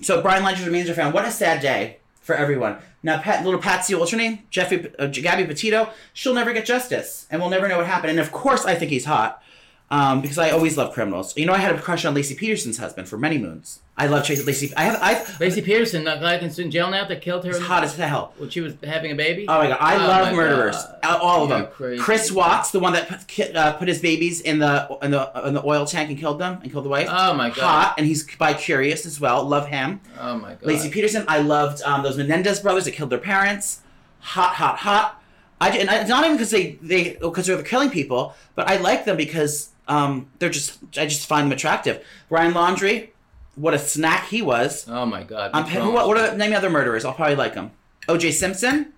So 0.00 0.22
Brian 0.22 0.42
Laundrie's 0.42 0.66
remains 0.66 0.88
are 0.88 0.94
found. 0.94 1.14
What 1.14 1.24
a 1.24 1.30
sad 1.30 1.60
day 1.60 1.98
for 2.20 2.34
everyone. 2.34 2.78
Now, 3.02 3.20
Pat, 3.20 3.44
little 3.44 3.60
Patsy, 3.60 3.94
what's 3.94 4.10
her 4.10 4.16
name? 4.16 4.40
Jeffy, 4.50 4.88
uh, 4.98 5.06
Gabby 5.06 5.44
Petito. 5.44 5.90
She'll 6.12 6.34
never 6.34 6.52
get 6.52 6.66
justice, 6.66 7.26
and 7.30 7.40
we'll 7.40 7.50
never 7.50 7.68
know 7.68 7.78
what 7.78 7.86
happened. 7.86 8.10
And 8.10 8.20
of 8.20 8.32
course, 8.32 8.64
I 8.64 8.74
think 8.74 8.90
he's 8.90 9.04
hot. 9.04 9.42
Um, 9.90 10.20
because 10.20 10.36
I 10.36 10.50
always 10.50 10.76
love 10.76 10.92
criminals. 10.92 11.34
You 11.34 11.46
know, 11.46 11.54
I 11.54 11.58
had 11.58 11.74
a 11.74 11.80
crush 11.80 12.04
on 12.04 12.14
Laci 12.14 12.36
Peterson's 12.36 12.76
husband 12.76 13.08
for 13.08 13.16
many 13.16 13.38
moons. 13.38 13.80
I 13.96 14.06
love 14.06 14.22
Tracy 14.26 14.44
Lacey. 14.44 14.70
I 14.76 14.82
have. 14.82 14.98
I. 15.00 15.14
Laci 15.42 15.64
Peterson, 15.64 16.04
that 16.04 16.20
guy 16.20 16.36
that's 16.36 16.58
in 16.58 16.70
jail 16.70 16.90
now 16.90 17.06
that 17.06 17.22
killed 17.22 17.46
her. 17.46 17.58
Hot 17.58 17.82
as 17.82 17.96
hell. 17.96 18.34
When 18.36 18.50
she 18.50 18.60
was 18.60 18.74
having 18.84 19.12
a 19.12 19.14
baby. 19.14 19.46
Oh 19.48 19.56
my 19.58 19.68
god, 19.68 19.78
I 19.80 19.94
Oh 19.94 20.06
love 20.06 20.34
murderers, 20.36 20.76
God. 21.02 21.20
all 21.22 21.44
of 21.44 21.48
You're 21.48 21.58
them. 21.60 21.68
crazy. 21.72 22.02
Chris 22.02 22.30
Watts, 22.30 22.70
the 22.70 22.80
one 22.80 22.92
that 22.92 23.08
put, 23.26 23.56
uh, 23.56 23.72
put 23.78 23.88
his 23.88 24.02
babies 24.02 24.42
in 24.42 24.58
the 24.58 24.98
in 25.02 25.10
the 25.10 25.32
in 25.46 25.54
the 25.54 25.64
oil 25.64 25.86
tank 25.86 26.10
and 26.10 26.18
killed 26.18 26.38
them 26.38 26.58
and 26.62 26.70
killed 26.70 26.84
the 26.84 26.90
wife. 26.90 27.08
Oh 27.10 27.32
my 27.32 27.48
God. 27.48 27.56
hot, 27.58 27.94
and 27.96 28.06
he's 28.06 28.24
by 28.36 28.52
Curious 28.52 29.06
as 29.06 29.18
well. 29.18 29.42
Love 29.42 29.68
him. 29.68 30.00
Oh 30.20 30.36
my 30.38 30.50
god. 30.50 30.62
Laci 30.64 30.92
Peterson, 30.92 31.24
I 31.28 31.38
loved 31.40 31.80
um, 31.82 32.02
those 32.02 32.18
Menendez 32.18 32.60
brothers 32.60 32.84
that 32.84 32.92
killed 32.92 33.08
their 33.08 33.18
parents. 33.18 33.80
Hot, 34.20 34.52
hot, 34.56 34.76
hot. 34.80 35.22
I 35.62 35.70
and 35.70 35.88
I, 35.90 36.00
it's 36.00 36.10
not 36.10 36.24
even 36.24 36.36
because 36.36 36.50
they 36.50 36.72
they 36.82 37.16
because 37.20 37.46
they're 37.46 37.62
killing 37.62 37.88
people, 37.90 38.34
but 38.54 38.68
I 38.68 38.76
like 38.76 39.06
them 39.06 39.16
because 39.16 39.70
um, 39.88 40.30
they're 40.38 40.50
just 40.50 40.78
I 40.96 41.06
just 41.06 41.26
find 41.26 41.46
them 41.46 41.52
attractive. 41.52 42.04
Ryan 42.30 42.52
Laundrie, 42.52 43.08
what 43.56 43.74
a 43.74 43.78
snack 43.78 44.28
he 44.28 44.42
was. 44.42 44.86
Oh 44.88 45.04
my 45.06 45.22
god. 45.22 45.50
Um, 45.54 45.64
who, 45.64 45.90
what, 45.92 46.16
are 46.16 46.36
name 46.36 46.50
the 46.50 46.56
other 46.56 46.70
murderers? 46.70 47.04
I'll 47.04 47.14
probably 47.14 47.36
like 47.36 47.54
them. 47.54 47.72
O.J. 48.08 48.30
Simpson, 48.32 48.92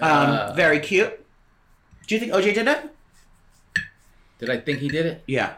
um, 0.00 0.30
Uh. 0.30 0.52
very 0.54 0.80
cute. 0.80 1.24
Do 2.06 2.14
you 2.14 2.20
think 2.20 2.32
O.J. 2.32 2.52
did 2.54 2.66
it? 2.66 2.90
Did 4.38 4.50
I 4.50 4.58
think 4.58 4.78
he 4.78 4.88
did 4.88 5.04
it? 5.06 5.22
Yeah. 5.26 5.54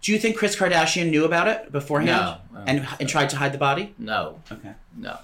Do 0.00 0.12
you 0.12 0.18
think 0.18 0.36
Kris 0.36 0.56
Kardashian 0.56 1.10
knew 1.10 1.24
about 1.24 1.48
it 1.48 1.70
beforehand 1.70 2.38
No, 2.52 2.62
and 2.66 2.86
and 2.98 3.08
tried 3.08 3.30
to 3.30 3.36
hide 3.36 3.52
the 3.52 3.58
body? 3.58 3.94
No. 3.98 4.40
Okay. 4.50 4.72
No. 4.96 5.18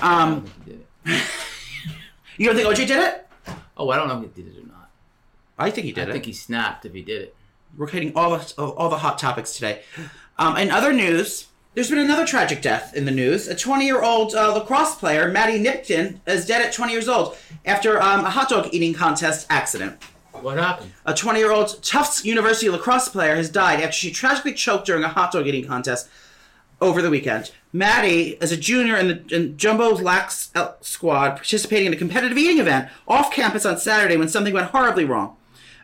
Um, 0.00 0.44
He 0.64 0.70
did 0.72 0.80
it. 1.06 1.22
you 2.38 2.46
don't 2.46 2.56
think 2.56 2.68
O.J. 2.68 2.86
did 2.86 2.98
it? 3.00 3.28
Oh, 3.76 3.90
I 3.90 3.96
don't 3.96 4.08
know 4.08 4.22
if 4.22 4.34
he 4.34 4.42
did 4.42 4.54
it 4.54 4.58
or 4.62 4.66
not. 4.66 4.73
I 5.58 5.70
think 5.70 5.86
he 5.86 5.92
did 5.92 6.02
it. 6.02 6.06
I 6.08 6.10
it. 6.10 6.12
think 6.12 6.26
he 6.26 6.32
snapped 6.32 6.84
if 6.84 6.92
he 6.94 7.02
did 7.02 7.22
it. 7.22 7.36
We're 7.76 7.88
hitting 7.88 8.12
all 8.14 8.30
the 8.36 8.62
all 8.62 8.88
the 8.88 8.98
hot 8.98 9.18
topics 9.18 9.54
today. 9.54 9.82
Um, 10.38 10.56
in 10.56 10.70
other 10.70 10.92
news, 10.92 11.48
there's 11.74 11.90
been 11.90 11.98
another 11.98 12.26
tragic 12.26 12.62
death 12.62 12.94
in 12.94 13.04
the 13.04 13.10
news. 13.10 13.48
A 13.48 13.54
20 13.56 13.84
year 13.84 14.02
old 14.02 14.34
uh, 14.34 14.52
lacrosse 14.54 14.94
player, 14.94 15.28
Maddie 15.28 15.62
Nipton, 15.62 16.20
is 16.26 16.46
dead 16.46 16.62
at 16.64 16.72
20 16.72 16.92
years 16.92 17.08
old 17.08 17.36
after 17.64 18.00
um, 18.00 18.24
a 18.24 18.30
hot 18.30 18.48
dog 18.48 18.68
eating 18.72 18.94
contest 18.94 19.46
accident. 19.50 20.00
What 20.32 20.58
happened? 20.58 20.92
A 21.06 21.14
20 21.14 21.38
year 21.38 21.50
old 21.50 21.82
Tufts 21.82 22.24
University 22.24 22.68
lacrosse 22.70 23.08
player 23.08 23.34
has 23.36 23.48
died 23.50 23.80
after 23.80 23.96
she 23.96 24.10
tragically 24.12 24.52
choked 24.54 24.86
during 24.86 25.02
a 25.02 25.08
hot 25.08 25.32
dog 25.32 25.46
eating 25.46 25.66
contest. 25.66 26.08
over 26.80 27.00
the 27.00 27.10
weekend. 27.10 27.50
Maddie, 27.72 28.40
as 28.42 28.52
a 28.52 28.56
junior 28.56 28.96
in 28.96 29.08
the 29.08 29.34
in 29.34 29.56
Jumbo's 29.56 30.00
Lax 30.02 30.52
squad, 30.80 31.30
participating 31.36 31.86
in 31.86 31.92
a 31.92 31.96
competitive 31.96 32.36
eating 32.36 32.58
event 32.58 32.90
off 33.08 33.32
campus 33.32 33.64
on 33.64 33.78
Saturday 33.78 34.16
when 34.16 34.28
something 34.28 34.52
went 34.52 34.70
horribly 34.70 35.04
wrong. 35.04 35.36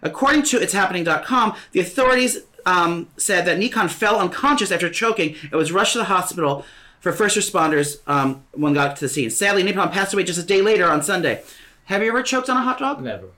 According 0.03 0.45
to 0.45 0.59
it'shappening.com, 0.59 1.57
the 1.73 1.81
authorities 1.81 2.39
um, 2.67 3.09
said 3.17 3.45
that 3.47 3.59
Nikon 3.59 3.89
fell 3.89 4.19
unconscious 4.19 4.71
after 4.71 4.91
choking 4.91 5.37
and 5.43 5.53
was 5.53 5.73
rushed 5.73 5.93
to 5.93 5.99
the 5.99 6.05
hospital 6.05 6.65
for 7.01 7.13
first 7.13 7.37
responders 7.37 7.99
um, 8.07 8.45
when 8.53 8.75
got 8.75 8.97
to 8.97 9.01
the 9.01 9.09
scene. 9.09 9.31
Sadly, 9.31 9.63
Nikon 9.63 9.91
passed 9.91 10.13
away 10.13 10.25
just 10.25 10.39
a 10.39 10.43
day 10.43 10.61
later 10.63 10.87
on 10.87 11.03
Sunday. 11.03 11.43
Have 11.85 12.03
you 12.03 12.09
ever 12.09 12.23
choked 12.23 12.49
on 12.49 12.57
a 12.57 12.63
hot 12.63 12.79
dog? 12.79 13.03
Never. 13.03 13.29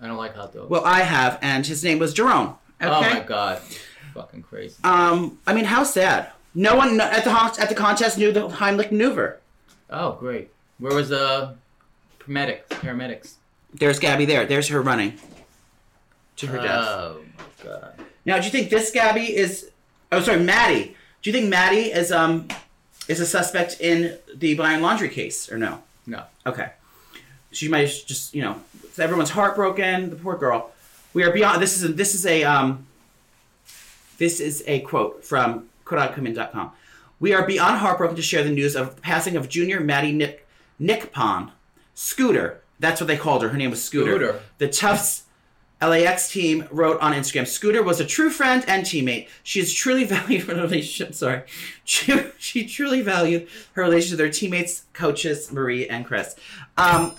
I 0.00 0.06
don't 0.06 0.16
like 0.16 0.34
hot 0.34 0.52
dogs. 0.52 0.70
Well, 0.70 0.84
I 0.84 1.00
have, 1.00 1.38
and 1.42 1.66
his 1.66 1.84
name 1.84 1.98
was 1.98 2.12
Jerome. 2.12 2.56
Okay? 2.80 2.90
Oh 2.90 3.00
my 3.00 3.20
god. 3.20 3.60
Fucking 4.14 4.42
crazy. 4.42 4.76
Um, 4.82 5.38
I 5.46 5.54
mean, 5.54 5.64
how 5.64 5.84
sad. 5.84 6.30
No 6.54 6.74
one 6.74 7.00
at 7.00 7.24
the 7.24 7.30
at 7.30 7.68
the 7.68 7.74
contest 7.74 8.18
knew 8.18 8.32
the 8.32 8.48
Heimlich 8.48 8.90
maneuver. 8.90 9.38
Oh, 9.88 10.12
great. 10.12 10.50
Where 10.78 10.94
was 10.94 11.10
the 11.10 11.54
paramedics? 12.18 12.66
Paramedics. 12.68 13.34
There's 13.72 14.00
Gabby 14.00 14.24
there. 14.24 14.46
There's 14.46 14.68
her 14.68 14.82
running 14.82 15.18
to 16.40 16.46
her 16.48 16.58
death. 16.58 16.84
Oh 16.86 17.20
my 17.38 17.64
god. 17.64 17.94
Now, 18.24 18.38
do 18.38 18.44
you 18.44 18.50
think 18.50 18.70
this 18.70 18.90
Gabby 18.90 19.36
is? 19.36 19.70
Oh, 20.12 20.20
sorry, 20.20 20.40
Maddie. 20.40 20.96
Do 21.22 21.30
you 21.30 21.32
think 21.32 21.48
Maddie 21.48 21.92
is 21.92 22.10
um 22.10 22.48
is 23.08 23.20
a 23.20 23.26
suspect 23.26 23.80
in 23.80 24.18
the 24.34 24.54
Brian 24.54 24.82
Laundrie 24.82 25.10
case 25.10 25.50
or 25.50 25.58
no? 25.58 25.82
No. 26.06 26.24
Okay. 26.46 26.70
She 27.52 27.68
might 27.68 27.86
just 28.06 28.34
you 28.34 28.42
know 28.42 28.60
everyone's 28.98 29.30
heartbroken. 29.30 30.10
The 30.10 30.16
poor 30.16 30.36
girl. 30.36 30.70
We 31.12 31.24
are 31.24 31.32
beyond. 31.32 31.60
This 31.60 31.76
is 31.76 31.84
a, 31.84 31.88
this 31.88 32.14
is 32.14 32.26
a 32.26 32.44
um. 32.44 32.86
This 34.18 34.38
is 34.40 34.62
a 34.66 34.80
quote 34.80 35.24
from 35.24 35.68
Kodakumin.com. 35.86 36.72
We 37.20 37.32
are 37.32 37.46
beyond 37.46 37.78
heartbroken 37.78 38.16
to 38.16 38.22
share 38.22 38.42
the 38.42 38.50
news 38.50 38.76
of 38.76 38.96
the 38.96 39.00
passing 39.00 39.36
of 39.36 39.48
junior 39.48 39.80
Maddie 39.80 40.12
Nick 40.12 40.46
Nick 40.78 41.12
Nickpon 41.12 41.52
Scooter. 41.94 42.60
That's 42.78 43.00
what 43.00 43.08
they 43.08 43.16
called 43.16 43.42
her. 43.42 43.50
Her 43.50 43.58
name 43.58 43.70
was 43.70 43.82
Scooter. 43.82 44.12
Scooter. 44.12 44.40
The 44.58 44.68
Tufts 44.68 45.24
LAX 45.82 46.30
team 46.30 46.66
wrote 46.70 47.00
on 47.00 47.12
Instagram, 47.12 47.46
Scooter 47.46 47.82
was 47.82 48.00
a 48.00 48.04
true 48.04 48.30
friend 48.30 48.64
and 48.68 48.84
teammate. 48.84 49.28
She 49.42 49.58
has 49.60 49.72
truly 49.72 50.04
valued 50.16 50.42
her 50.42 50.54
relationship. 50.54 51.14
Sorry. 51.14 51.42
She, 51.84 52.22
she 52.38 52.66
truly 52.66 53.00
valued 53.02 53.48
her 53.72 53.82
relationship 53.82 54.18
with 54.18 54.26
her 54.26 54.32
teammates, 54.32 54.84
coaches, 54.92 55.50
Marie 55.52 55.88
and 55.88 56.04
Chris. 56.06 56.36
Um, 56.76 57.14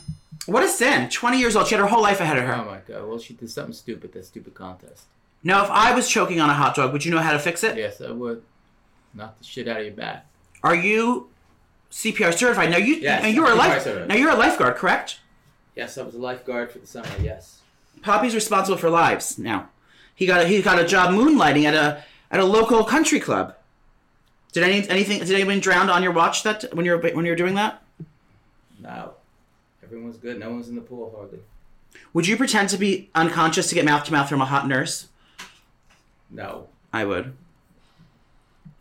what 0.45 0.63
a 0.63 0.67
sin. 0.67 1.09
20 1.09 1.39
years 1.39 1.55
old. 1.55 1.67
She 1.67 1.75
had 1.75 1.81
her 1.81 1.87
whole 1.87 2.01
life 2.01 2.19
ahead 2.19 2.37
of 2.37 2.45
her. 2.45 2.55
Oh 2.55 2.65
my 2.65 2.79
god. 2.87 3.07
Well, 3.07 3.19
she 3.19 3.33
did 3.33 3.49
something 3.49 3.73
stupid. 3.73 4.13
That 4.13 4.25
stupid 4.25 4.53
contest. 4.53 5.05
Now, 5.43 5.63
if 5.63 5.71
I 5.71 5.93
was 5.95 6.07
choking 6.07 6.39
on 6.39 6.49
a 6.49 6.53
hot 6.53 6.75
dog, 6.75 6.93
would 6.93 7.03
you 7.03 7.11
know 7.11 7.19
how 7.19 7.31
to 7.33 7.39
fix 7.39 7.63
it? 7.63 7.75
Yes, 7.77 7.99
I 7.99 8.11
would. 8.11 8.43
Knock 9.13 9.37
the 9.39 9.43
shit 9.43 9.67
out 9.67 9.77
of 9.79 9.85
your 9.85 9.95
back. 9.95 10.25
Are 10.63 10.75
you 10.75 11.29
CPR 11.91 12.33
certified? 12.37 12.69
Now 12.69 12.77
you 12.77 12.95
Yes, 12.95 13.23
now 13.23 13.27
you're 13.29 13.51
a 13.51 13.55
life 13.55 13.81
certified. 13.83 14.07
now 14.07 14.15
you're 14.15 14.29
a 14.29 14.35
lifeguard, 14.35 14.75
correct? 14.75 15.19
Yes, 15.75 15.97
I 15.97 16.03
was 16.03 16.15
a 16.15 16.19
lifeguard 16.19 16.71
for 16.71 16.79
the 16.79 16.87
summer. 16.87 17.09
Yes. 17.21 17.60
Poppy's 18.01 18.33
responsible 18.35 18.77
for 18.77 18.89
lives 18.89 19.37
now. 19.37 19.69
He 20.15 20.25
got 20.25 20.41
a, 20.41 20.47
he 20.47 20.61
got 20.61 20.79
a 20.79 20.85
job 20.85 21.11
moonlighting 21.13 21.63
at 21.65 21.73
a 21.73 22.03
at 22.31 22.39
a 22.39 22.45
local 22.45 22.83
country 22.83 23.19
club. 23.19 23.55
Did 24.53 24.63
any 24.63 24.87
anything 24.89 25.19
did 25.19 25.31
anyone 25.31 25.59
drown 25.59 25.89
on 25.89 26.03
your 26.03 26.11
watch 26.11 26.43
that 26.43 26.65
when 26.73 26.85
you're 26.85 26.99
when 26.99 27.25
you're 27.25 27.35
doing 27.35 27.55
that? 27.55 27.81
No. 28.79 29.13
Everyone's 29.83 30.17
good. 30.17 30.39
No 30.39 30.49
one's 30.51 30.67
in 30.69 30.75
the 30.75 30.81
pool 30.81 31.13
hardly. 31.15 31.39
Would 32.13 32.27
you 32.27 32.37
pretend 32.37 32.69
to 32.69 32.77
be 32.77 33.09
unconscious 33.15 33.67
to 33.69 33.75
get 33.75 33.85
mouth 33.85 34.03
to 34.05 34.11
mouth 34.11 34.29
from 34.29 34.41
a 34.41 34.45
hot 34.45 34.67
nurse? 34.67 35.07
No. 36.29 36.67
I 36.93 37.05
would. 37.05 37.33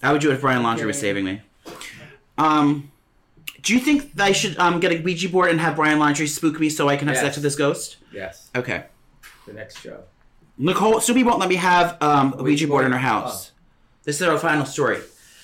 I 0.03 0.13
would 0.13 0.21
do 0.21 0.31
it 0.31 0.35
if 0.35 0.41
Brian 0.41 0.63
Laundrie 0.63 0.87
was 0.87 0.99
saving 0.99 1.25
me. 1.25 1.43
Um, 2.39 2.91
do 3.63 3.75
you 3.75 3.81
think 3.81 4.15
that 4.15 4.25
I 4.25 4.33
should 4.33 4.59
um, 4.59 4.81
get 4.81 4.93
a 4.93 5.01
Ouija 5.03 5.29
board 5.29 5.51
and 5.51 5.61
have 5.61 5.77
Brian 5.77 5.99
Laundrie 5.99 6.29
spook 6.29 6.59
me 6.59 6.71
so 6.71 6.89
I 6.89 6.97
can 6.97 7.09
have 7.09 7.17
Yes. 7.17 7.25
sex 7.25 7.37
with 7.37 7.43
this 7.43 7.57
ghost? 7.57 7.99
Yes. 8.13 8.51
Okay. 8.57 8.85
The 9.51 9.57
next 9.57 9.81
show. 9.81 10.05
Nicole, 10.59 11.01
Snoopy 11.01 11.25
won't 11.25 11.41
let 11.41 11.49
me 11.49 11.57
have 11.57 12.01
um, 12.01 12.37
a 12.39 12.43
Ouija 12.45 12.69
board 12.69 12.85
in 12.85 12.93
her 12.93 12.99
house. 12.99 13.51
This 14.05 14.21
is 14.21 14.23
our 14.29 14.39
final 14.39 14.65
story. 14.65 15.01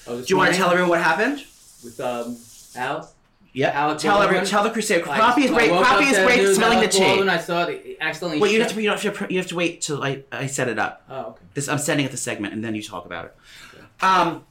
Oh, 0.06 0.20
Do 0.20 0.26
you 0.28 0.36
want 0.36 0.52
to 0.52 0.56
tell 0.56 0.70
everyone 0.70 0.90
what 0.90 1.00
happened? 1.02 1.44
With 1.82 1.98
um 1.98 2.36
Al. 2.76 3.12
Yeah. 3.52 3.70
Alec 3.70 3.98
tell 3.98 4.12
Baldwin? 4.12 4.26
everyone. 4.28 4.46
Tell 4.46 4.62
the 4.62 4.70
crusade. 4.70 5.04
Like, 5.04 5.20
Poppy 5.20 5.46
is 5.46 5.50
great. 5.50 5.72
Poppy 5.72 6.04
is 6.04 6.18
great. 6.18 6.54
Smelling 6.54 6.78
the 6.78 6.86
tea. 6.86 7.00
Baldwin, 7.00 7.28
I 7.28 7.38
saw 7.38 7.64
it. 7.64 7.96
Accidentally. 8.00 8.40
Wait, 8.40 8.52
you 8.52 8.60
have 8.60 8.72
to. 8.72 8.80
You 8.80 8.90
have 8.90 9.00
to. 9.00 9.26
You 9.28 9.38
have 9.38 9.48
to 9.48 9.56
wait 9.56 9.80
till 9.80 10.04
I, 10.04 10.22
I 10.30 10.46
set 10.46 10.68
it 10.68 10.78
up. 10.78 11.02
Oh, 11.10 11.20
okay. 11.30 11.42
This 11.54 11.68
I'm 11.68 11.78
sending 11.78 12.06
it 12.06 12.12
the 12.12 12.16
segment, 12.16 12.54
and 12.54 12.62
then 12.62 12.76
you 12.76 12.82
talk 12.82 13.06
about 13.06 13.24
it. 13.24 13.36
Okay. 13.74 13.84
Um, 14.02 14.44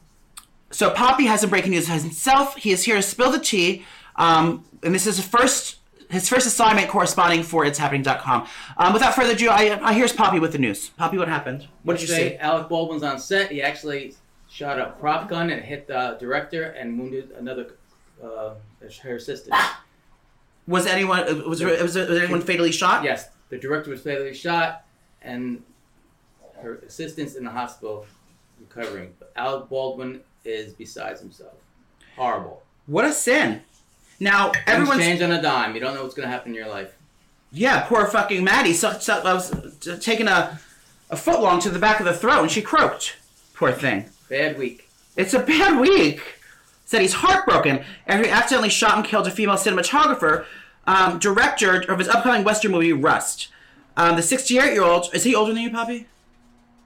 so 0.70 0.90
Poppy 0.90 1.28
has 1.28 1.40
some 1.40 1.50
breaking 1.50 1.72
news 1.72 1.88
himself. 1.88 2.58
He 2.58 2.72
is 2.72 2.84
here 2.84 2.98
to 2.98 3.02
spill 3.02 3.32
the 3.32 3.40
tea, 3.40 3.86
um, 4.18 4.66
and 4.84 4.94
this 4.94 5.08
is 5.08 5.16
the 5.16 5.24
first 5.24 5.78
his 6.16 6.28
first 6.28 6.48
assignment 6.48 6.90
corresponding 6.90 7.44
for 7.44 7.66
it'shappening.com. 7.66 8.48
Um, 8.78 8.94
without 8.94 9.14
further 9.14 9.34
ado, 9.34 9.50
I, 9.50 9.80
I 9.82 9.94
here's 9.94 10.14
Poppy 10.14 10.40
with 10.40 10.54
the 10.54 10.58
news. 10.58 10.90
Poppy, 10.90 11.18
what 11.18 11.28
happened? 11.28 11.68
What 11.84 12.00
did 12.00 12.10
you 12.10 12.16
see? 12.16 12.36
Alec 12.38 12.70
Baldwin's 12.70 13.04
on 13.04 13.20
set. 13.20 13.52
He 13.52 13.62
actually 13.62 14.16
shot 14.50 14.80
a 14.80 14.92
prop 15.00 15.30
gun 15.30 15.50
and 15.50 15.62
hit 15.62 15.88
the 15.88 16.18
director 16.20 16.64
and 16.64 16.98
wounded 16.98 17.32
another 17.38 17.76
uh, 18.24 18.56
her 19.04 19.16
assistant. 19.16 19.56
Was 20.68 20.88
anyone 20.88 21.48
was 21.48 21.60
there, 21.60 21.70
was, 21.84 21.96
was 21.96 22.10
anyone 22.10 22.42
fatally 22.42 22.72
shot? 22.72 23.04
Yes, 23.04 23.30
the 23.50 23.58
director 23.58 23.92
was 23.92 24.02
fatally 24.02 24.34
shot, 24.34 24.86
and 25.22 25.62
her 26.62 26.76
assistant's 26.78 27.36
in 27.36 27.44
the 27.44 27.52
hospital 27.52 28.06
recovering. 28.60 29.14
But 29.20 29.32
Alec 29.36 29.70
Baldwin 29.70 30.22
is 30.44 30.74
besides 30.74 31.20
himself. 31.20 31.54
Horrible. 32.16 32.64
What 32.88 33.06
a 33.06 33.12
sin! 33.12 33.62
Now 34.20 34.52
Everyone's 34.66 34.68
everyone's 34.68 35.02
change 35.02 35.22
on 35.22 35.32
a 35.32 35.42
dime. 35.42 35.74
You 35.74 35.82
don't 35.82 35.94
know 35.94 36.04
what's 36.04 36.16
going 36.16 36.28
to 36.28 36.32
happen 36.34 36.52
in 36.52 36.56
your 36.56 36.68
life. 36.68 36.96
yeah, 37.52 37.86
poor 37.88 38.06
fucking 38.08 38.44
Maddie. 38.44 38.74
So, 38.74 38.94
so, 39.00 39.20
I 39.22 39.34
was 39.34 39.52
uh, 39.88 39.98
taking 40.02 40.28
a 40.28 40.60
a 41.10 41.16
foot 41.16 41.40
long 41.42 41.60
to 41.62 41.70
the 41.70 41.80
back 41.80 42.00
of 42.00 42.06
the 42.06 42.14
throat, 42.14 42.42
and 42.42 42.52
she 42.52 42.62
croaked. 42.62 43.16
Poor 43.54 43.72
thing. 43.72 44.06
Bad 44.30 44.58
week. 44.58 44.90
It's 45.16 45.34
a 45.34 45.40
bad 45.40 45.80
week. 45.80 46.22
Said 46.86 47.02
he's 47.02 47.14
heartbroken 47.14 47.84
after 48.08 48.26
he 48.26 48.32
accidentally 48.32 48.70
shot 48.70 48.98
and 48.98 49.06
killed 49.06 49.28
a 49.28 49.32
female 49.32 49.56
cinematographer, 49.56 50.46
um, 50.86 51.20
director 51.20 51.82
of 51.82 52.00
his 52.00 52.08
upcoming 52.08 52.44
Western 52.44 52.72
movie 52.72 52.94
Rust. 52.94 53.50
Um, 53.98 54.16
the 54.16 54.22
68 54.22 54.74
year 54.74 54.84
old 54.84 55.10
is 55.14 55.24
he 55.24 55.34
older 55.34 55.54
than 55.54 55.62
you, 55.64 55.72
Poppy? 55.72 56.08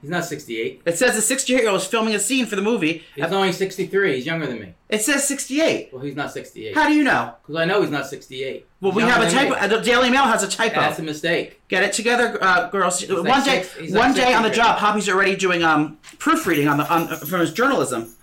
He's 0.02 0.10
not 0.10 0.24
68. 0.24 0.82
It 0.86 0.98
says 0.98 1.16
the 1.16 1.22
68 1.22 1.62
year 1.62 1.70
old 1.70 1.82
is 1.82 1.88
filming 1.88 2.16
a 2.16 2.20
scene 2.20 2.46
for 2.46 2.56
the 2.56 2.62
movie. 2.62 3.04
He's 3.16 3.26
only 3.26 3.52
63. 3.52 4.16
He's 4.16 4.26
younger 4.26 4.48
than 4.48 4.60
me. 4.62 4.74
It 4.88 5.02
says 5.02 5.28
68. 5.28 5.90
Well, 5.92 6.02
he's 6.02 6.16
not 6.16 6.32
68. 6.32 6.74
How 6.74 6.88
do 6.88 6.96
you 6.96 7.04
know? 7.04 7.36
Because 7.42 7.62
I 7.62 7.66
know 7.66 7.82
he's 7.82 7.92
not 7.92 8.08
68. 8.08 8.66
Well, 8.80 8.92
He's 8.94 9.04
we 9.04 9.10
have 9.10 9.22
a 9.22 9.30
typo. 9.30 9.60
me. 9.62 9.68
The 9.68 9.82
Daily 9.82 10.10
Mail 10.10 10.24
has 10.24 10.42
a 10.42 10.48
typo. 10.48 10.76
That's 10.80 11.00
a 11.00 11.04
mistake. 11.04 11.62
Get 11.68 11.84
it 11.84 11.92
together, 11.92 12.38
uh, 12.42 12.70
girls. 12.70 13.08
like 13.10 13.28
one 13.28 13.44
day, 13.44 13.64
six- 13.64 13.76
he's 13.78 13.92
like 13.92 14.00
one 14.08 14.14
day 14.14 14.34
on 14.34 14.44
the 14.44 14.50
63. 14.50 14.56
job, 14.56 14.78
Poppy's 14.80 15.10
already 15.10 15.36
doing 15.36 15.64
um, 15.64 15.98
proofreading 16.18 16.70
on 16.70 16.78
the 16.78 16.90
on, 16.94 17.08
from 17.18 17.42
his 17.42 17.52
journalism. 17.52 18.16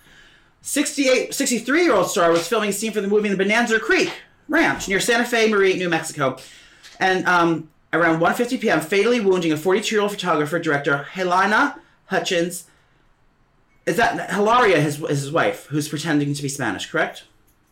68, 0.61 1.33
63 1.33 1.83
year 1.83 1.93
old 1.93 2.09
star 2.09 2.31
was 2.31 2.47
filming 2.47 2.69
a 2.71 2.73
scene 2.73 2.91
for 2.91 3.01
the 3.01 3.07
movie 3.07 3.29
in 3.29 3.37
the 3.37 3.41
Bonanza 3.43 3.79
Creek 3.79 4.11
Ranch 4.49 4.87
near 4.89 4.99
Santa 4.99 5.25
Fe 5.25 5.47
Marie, 5.49 5.75
New 5.75 5.89
Mexico, 5.89 6.37
and 6.99 7.25
um, 7.27 7.69
around 7.97 8.19
1:50 8.19 8.61
p.m., 8.61 8.81
fatally 8.81 9.19
wounding 9.19 9.51
a 9.51 9.57
42 9.57 9.95
year 9.95 10.01
old 10.01 10.11
photographer 10.11 10.59
director 10.59 11.07
Halyna 11.13 11.79
Hutchins. 12.05 12.65
Is 13.85 13.95
that 13.97 14.31
Hilaria, 14.31 14.81
his 14.81 14.97
his 14.97 15.31
wife, 15.31 15.65
who's 15.67 15.87
pretending 15.87 16.33
to 16.33 16.41
be 16.41 16.49
Spanish? 16.49 16.89
Correct. 16.89 17.23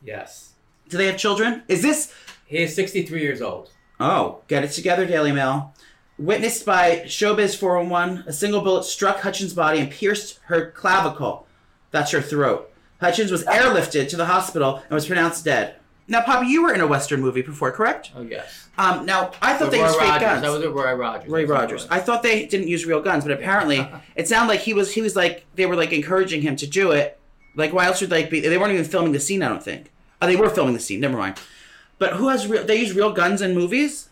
Yes. 0.03 0.53
Do 0.89 0.97
they 0.97 1.07
have 1.07 1.17
children? 1.17 1.63
Is 1.67 1.82
this 1.82 2.13
He 2.45 2.59
is 2.59 2.76
63 2.76 3.21
years 3.21 3.41
old. 3.41 3.71
Oh, 3.99 4.41
get 4.47 4.63
it 4.63 4.71
together, 4.71 5.05
Daily 5.05 5.32
Mail. 5.32 5.73
Witnessed 6.17 6.65
by 6.65 7.01
Showbiz 7.05 7.57
411, 7.57 8.23
a 8.28 8.34
single 8.34 8.61
bullet 8.61 8.86
struck 8.86 9.19
Hutchins' 9.19 9.53
body 9.53 9.80
and 9.80 9.91
pierced 9.91 10.39
her 10.45 10.71
clavicle. 10.71 11.45
That's 11.91 12.11
her 12.11 12.21
throat. 12.21 12.71
Hutchins 13.01 13.32
was 13.32 13.43
airlifted 13.45 14.07
to 14.09 14.17
the 14.17 14.28
hospital 14.28 14.78
and 14.78 14.91
was 14.91 15.07
pronounced 15.07 15.43
dead. 15.43 15.76
Now, 16.08 16.22
Poppy, 16.22 16.47
you 16.47 16.64
were 16.64 16.74
in 16.74 16.82
a 16.82 16.88
Western 16.88 17.22
movie 17.22 17.41
before, 17.41 17.72
correct? 17.72 18.12
Oh, 18.16 18.22
yes. 18.22 18.68
Um, 18.78 19.06
now, 19.06 19.32
I 19.41 19.56
thought 19.56 19.72
they 19.72 19.80
Roy 19.80 19.88
used 19.88 19.99
fake 19.99 20.10
Rogers. 20.10 20.28
guns. 20.28 20.41
That 20.43 20.51
was 20.51 20.64
a 20.64 20.70
Roy 20.70 20.93
Rogers. 20.93 21.30
Roy 21.30 21.39
That's 21.39 21.49
what 21.49 21.58
it 21.58 21.62
Rogers. 21.62 21.88
I 21.89 21.99
thought 21.99 22.22
they 22.24 22.45
didn't 22.45 22.68
use 22.68 22.86
real 22.86 23.01
guns, 23.01 23.24
but 23.24 23.32
apparently 23.34 23.88
it 24.16 24.28
sounded 24.28 24.49
like 24.49 24.60
he 24.60 24.74
was 24.74 24.93
he 24.93 25.01
was 25.01 25.16
like 25.16 25.45
they 25.56 25.66
were 25.66 25.76
like 25.76 25.91
encouraging 25.93 26.41
him 26.41 26.56
to 26.58 26.68
do 26.68 26.91
it. 26.91 27.20
Like 27.56 27.74
why 27.74 27.86
else 27.86 28.01
would 28.01 28.12
like 28.12 28.30
be? 28.30 28.39
They 28.39 28.58
weren't 28.58 28.74
even 28.74 28.86
filming 28.86 29.14
the 29.14 29.20
scene. 29.20 29.41
I 29.41 29.49
don't 29.49 29.64
think. 29.64 29.91
Oh, 30.22 30.28
they 30.28 30.36
were 30.36 30.49
filming 30.49 30.74
the 30.74 30.80
scene. 30.80 30.99
Never 30.99 31.18
mind. 31.18 31.39
But 31.97 32.14
who 32.14 32.28
has 32.28 32.47
real? 32.47 32.66
They 32.66 32.76
use 32.76 32.93
real 32.93 33.12
guns 33.12 33.41
in 33.41 33.56
movies. 33.56 34.10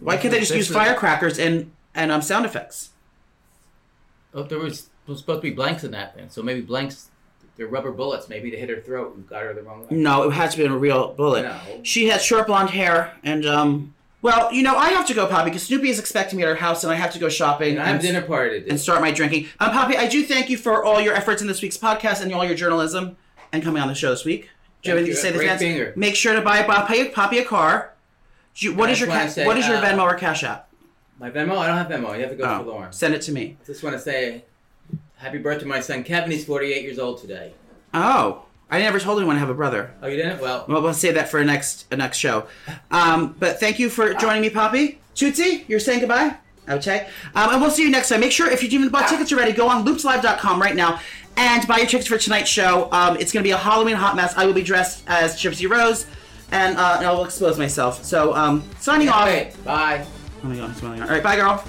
Why 0.00 0.16
can't 0.16 0.32
they 0.32 0.40
just 0.40 0.54
use 0.54 0.70
firecrackers 0.70 1.38
and 1.38 1.70
and 1.94 2.10
um, 2.10 2.22
sound 2.22 2.46
effects? 2.46 2.90
Oh, 4.34 4.42
there 4.42 4.58
was, 4.58 4.88
was 5.06 5.20
supposed 5.20 5.38
to 5.38 5.42
be 5.42 5.50
blanks 5.50 5.84
in 5.84 5.90
that 5.92 6.14
then. 6.16 6.30
So 6.30 6.42
maybe 6.42 6.60
blanks, 6.60 7.08
they're 7.58 7.66
rubber 7.66 7.90
bullets, 7.92 8.28
maybe 8.30 8.50
to 8.50 8.56
hit 8.56 8.70
her 8.70 8.80
throat 8.80 9.14
and 9.16 9.28
got 9.28 9.42
her 9.42 9.52
the 9.52 9.62
wrong 9.62 9.80
way. 9.80 9.86
No, 9.90 10.22
it 10.22 10.32
has 10.32 10.52
to 10.52 10.58
be 10.58 10.64
a 10.64 10.70
real 10.72 11.12
bullet. 11.12 11.42
No. 11.42 11.60
She 11.82 12.06
has 12.08 12.24
short 12.24 12.46
blonde 12.46 12.70
hair 12.70 13.12
and 13.22 13.44
um. 13.44 13.94
Well, 14.20 14.52
you 14.52 14.64
know, 14.64 14.74
I 14.76 14.88
have 14.90 15.06
to 15.08 15.14
go, 15.14 15.28
Poppy, 15.28 15.50
because 15.50 15.62
Snoopy 15.62 15.90
is 15.90 16.00
expecting 16.00 16.38
me 16.38 16.42
at 16.42 16.48
her 16.48 16.56
house, 16.56 16.82
and 16.82 16.92
I 16.92 16.96
have 16.96 17.12
to 17.12 17.20
go 17.20 17.28
shopping. 17.28 17.74
And 17.74 17.80
I 17.82 17.84
have 17.86 18.00
dinner 18.00 18.20
party 18.22 18.64
and 18.68 18.80
start 18.80 19.00
my 19.00 19.12
drinking. 19.12 19.46
Um, 19.60 19.70
Poppy, 19.70 19.96
I 19.96 20.08
do 20.08 20.24
thank 20.24 20.48
you 20.50 20.56
for 20.56 20.84
all 20.84 21.00
your 21.00 21.14
efforts 21.14 21.40
in 21.40 21.46
this 21.46 21.62
week's 21.62 21.76
podcast 21.76 22.20
and 22.22 22.32
all 22.34 22.44
your 22.44 22.56
journalism. 22.56 23.16
and 23.52 23.62
coming 23.62 23.80
on 23.80 23.86
the 23.88 23.94
show 23.94 24.10
this 24.10 24.24
week. 24.24 24.50
Do 24.82 24.90
you 24.90 24.96
have 24.96 24.98
anything 25.04 25.14
to 25.14 25.20
say 25.20 25.32
to 25.32 25.38
fans? 25.58 25.96
Make 25.96 26.14
sure 26.16 26.34
to 26.34 26.40
buy 26.42 26.62
Poppy, 26.64 27.08
Poppy 27.10 27.38
a 27.38 27.44
car. 27.44 27.94
Do 28.56 28.66
you- 28.66 28.74
what 28.74 28.88
I 28.88 28.92
is 28.92 29.00
your 29.00 29.08
ca- 29.08 29.28
say, 29.28 29.46
what 29.46 29.56
is 29.56 29.66
your 29.68 29.76
uh, 29.76 29.82
Venmo 29.82 30.02
or 30.02 30.14
Cash 30.16 30.42
App? 30.44 30.68
My 31.20 31.30
Venmo? 31.30 31.56
I 31.56 31.66
don't 31.68 31.76
have 31.78 31.86
Venmo. 31.88 32.14
You 32.16 32.22
have 32.22 32.30
to 32.30 32.36
go 32.36 32.44
Oh, 32.44 32.64
to 32.64 32.70
Lauren. 32.70 32.92
Send 32.92 33.14
it 33.14 33.22
to 33.22 33.32
me. 33.32 33.56
Just 33.66 33.82
want 33.84 33.94
to 33.94 34.00
say 34.00 34.44
happy 35.18 35.38
birthday 35.38 35.60
to 35.62 35.66
my 35.66 35.80
son 35.80 36.02
Kevin. 36.04 36.30
He's 36.30 36.44
48 36.44 36.82
years 36.82 36.98
old 36.98 37.20
today. 37.20 37.52
Oh, 37.94 38.42
I 38.70 38.80
never 38.80 38.98
told 39.00 39.18
anyone 39.18 39.36
I 39.36 39.38
have 39.38 39.50
a 39.50 39.54
brother. 39.54 39.92
Oh, 40.02 40.08
you 40.08 40.16
didn't? 40.16 40.40
Well, 40.40 40.64
Well, 40.68 40.82
we'll 40.82 40.94
save 40.94 41.14
that 41.14 41.28
for 41.28 41.38
a 41.38 41.44
next 41.44 41.86
a 41.90 41.96
next 41.96 42.18
show. 42.18 42.46
Um, 42.90 43.34
but 43.38 43.60
thank 43.60 43.78
you 43.78 43.88
for 43.90 44.12
joining 44.14 44.42
me, 44.42 44.50
Poppy. 44.50 44.98
Tootsie, 45.14 45.64
you're 45.68 45.80
saying 45.80 46.00
goodbye? 46.00 46.36
Okay. 46.68 47.08
Um, 47.34 47.50
and 47.50 47.60
we'll 47.62 47.70
see 47.70 47.82
you 47.82 47.90
next 47.90 48.10
time. 48.10 48.20
Make 48.20 48.30
sure, 48.32 48.50
if 48.50 48.62
you 48.62 48.68
haven't 48.70 48.92
bought 48.92 49.08
tickets 49.08 49.32
already, 49.32 49.52
go 49.52 49.68
on 49.68 49.84
loopslive.com 49.86 50.60
right 50.60 50.76
now 50.76 51.00
and 51.38 51.66
buy 51.66 51.78
your 51.78 51.86
tickets 51.86 52.08
for 52.08 52.18
tonight's 52.18 52.50
show. 52.50 52.90
Um, 52.92 53.16
it's 53.16 53.32
going 53.32 53.42
to 53.42 53.48
be 53.48 53.52
a 53.52 53.56
Halloween 53.56 53.96
hot 53.96 54.16
mess. 54.16 54.34
I 54.36 54.44
will 54.44 54.52
be 54.52 54.62
dressed 54.62 55.02
as 55.06 55.34
Gypsy 55.36 55.68
Rose, 55.68 56.06
and, 56.52 56.76
uh, 56.76 56.96
and 56.98 57.06
I'll 57.06 57.24
expose 57.24 57.56
myself. 57.58 58.04
So, 58.04 58.34
um, 58.34 58.62
signing 58.80 59.08
off. 59.08 59.24
wait. 59.26 59.64
Bye. 59.64 60.04
Oh 60.44 60.48
my 60.48 60.56
god, 60.56 60.64
I'm 60.70 60.74
smiling. 60.74 61.02
All 61.02 61.08
right, 61.08 61.22
bye, 61.22 61.36
girl. 61.36 61.64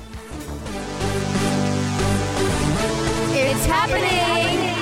It's 3.52 3.66
happening. 3.66 4.79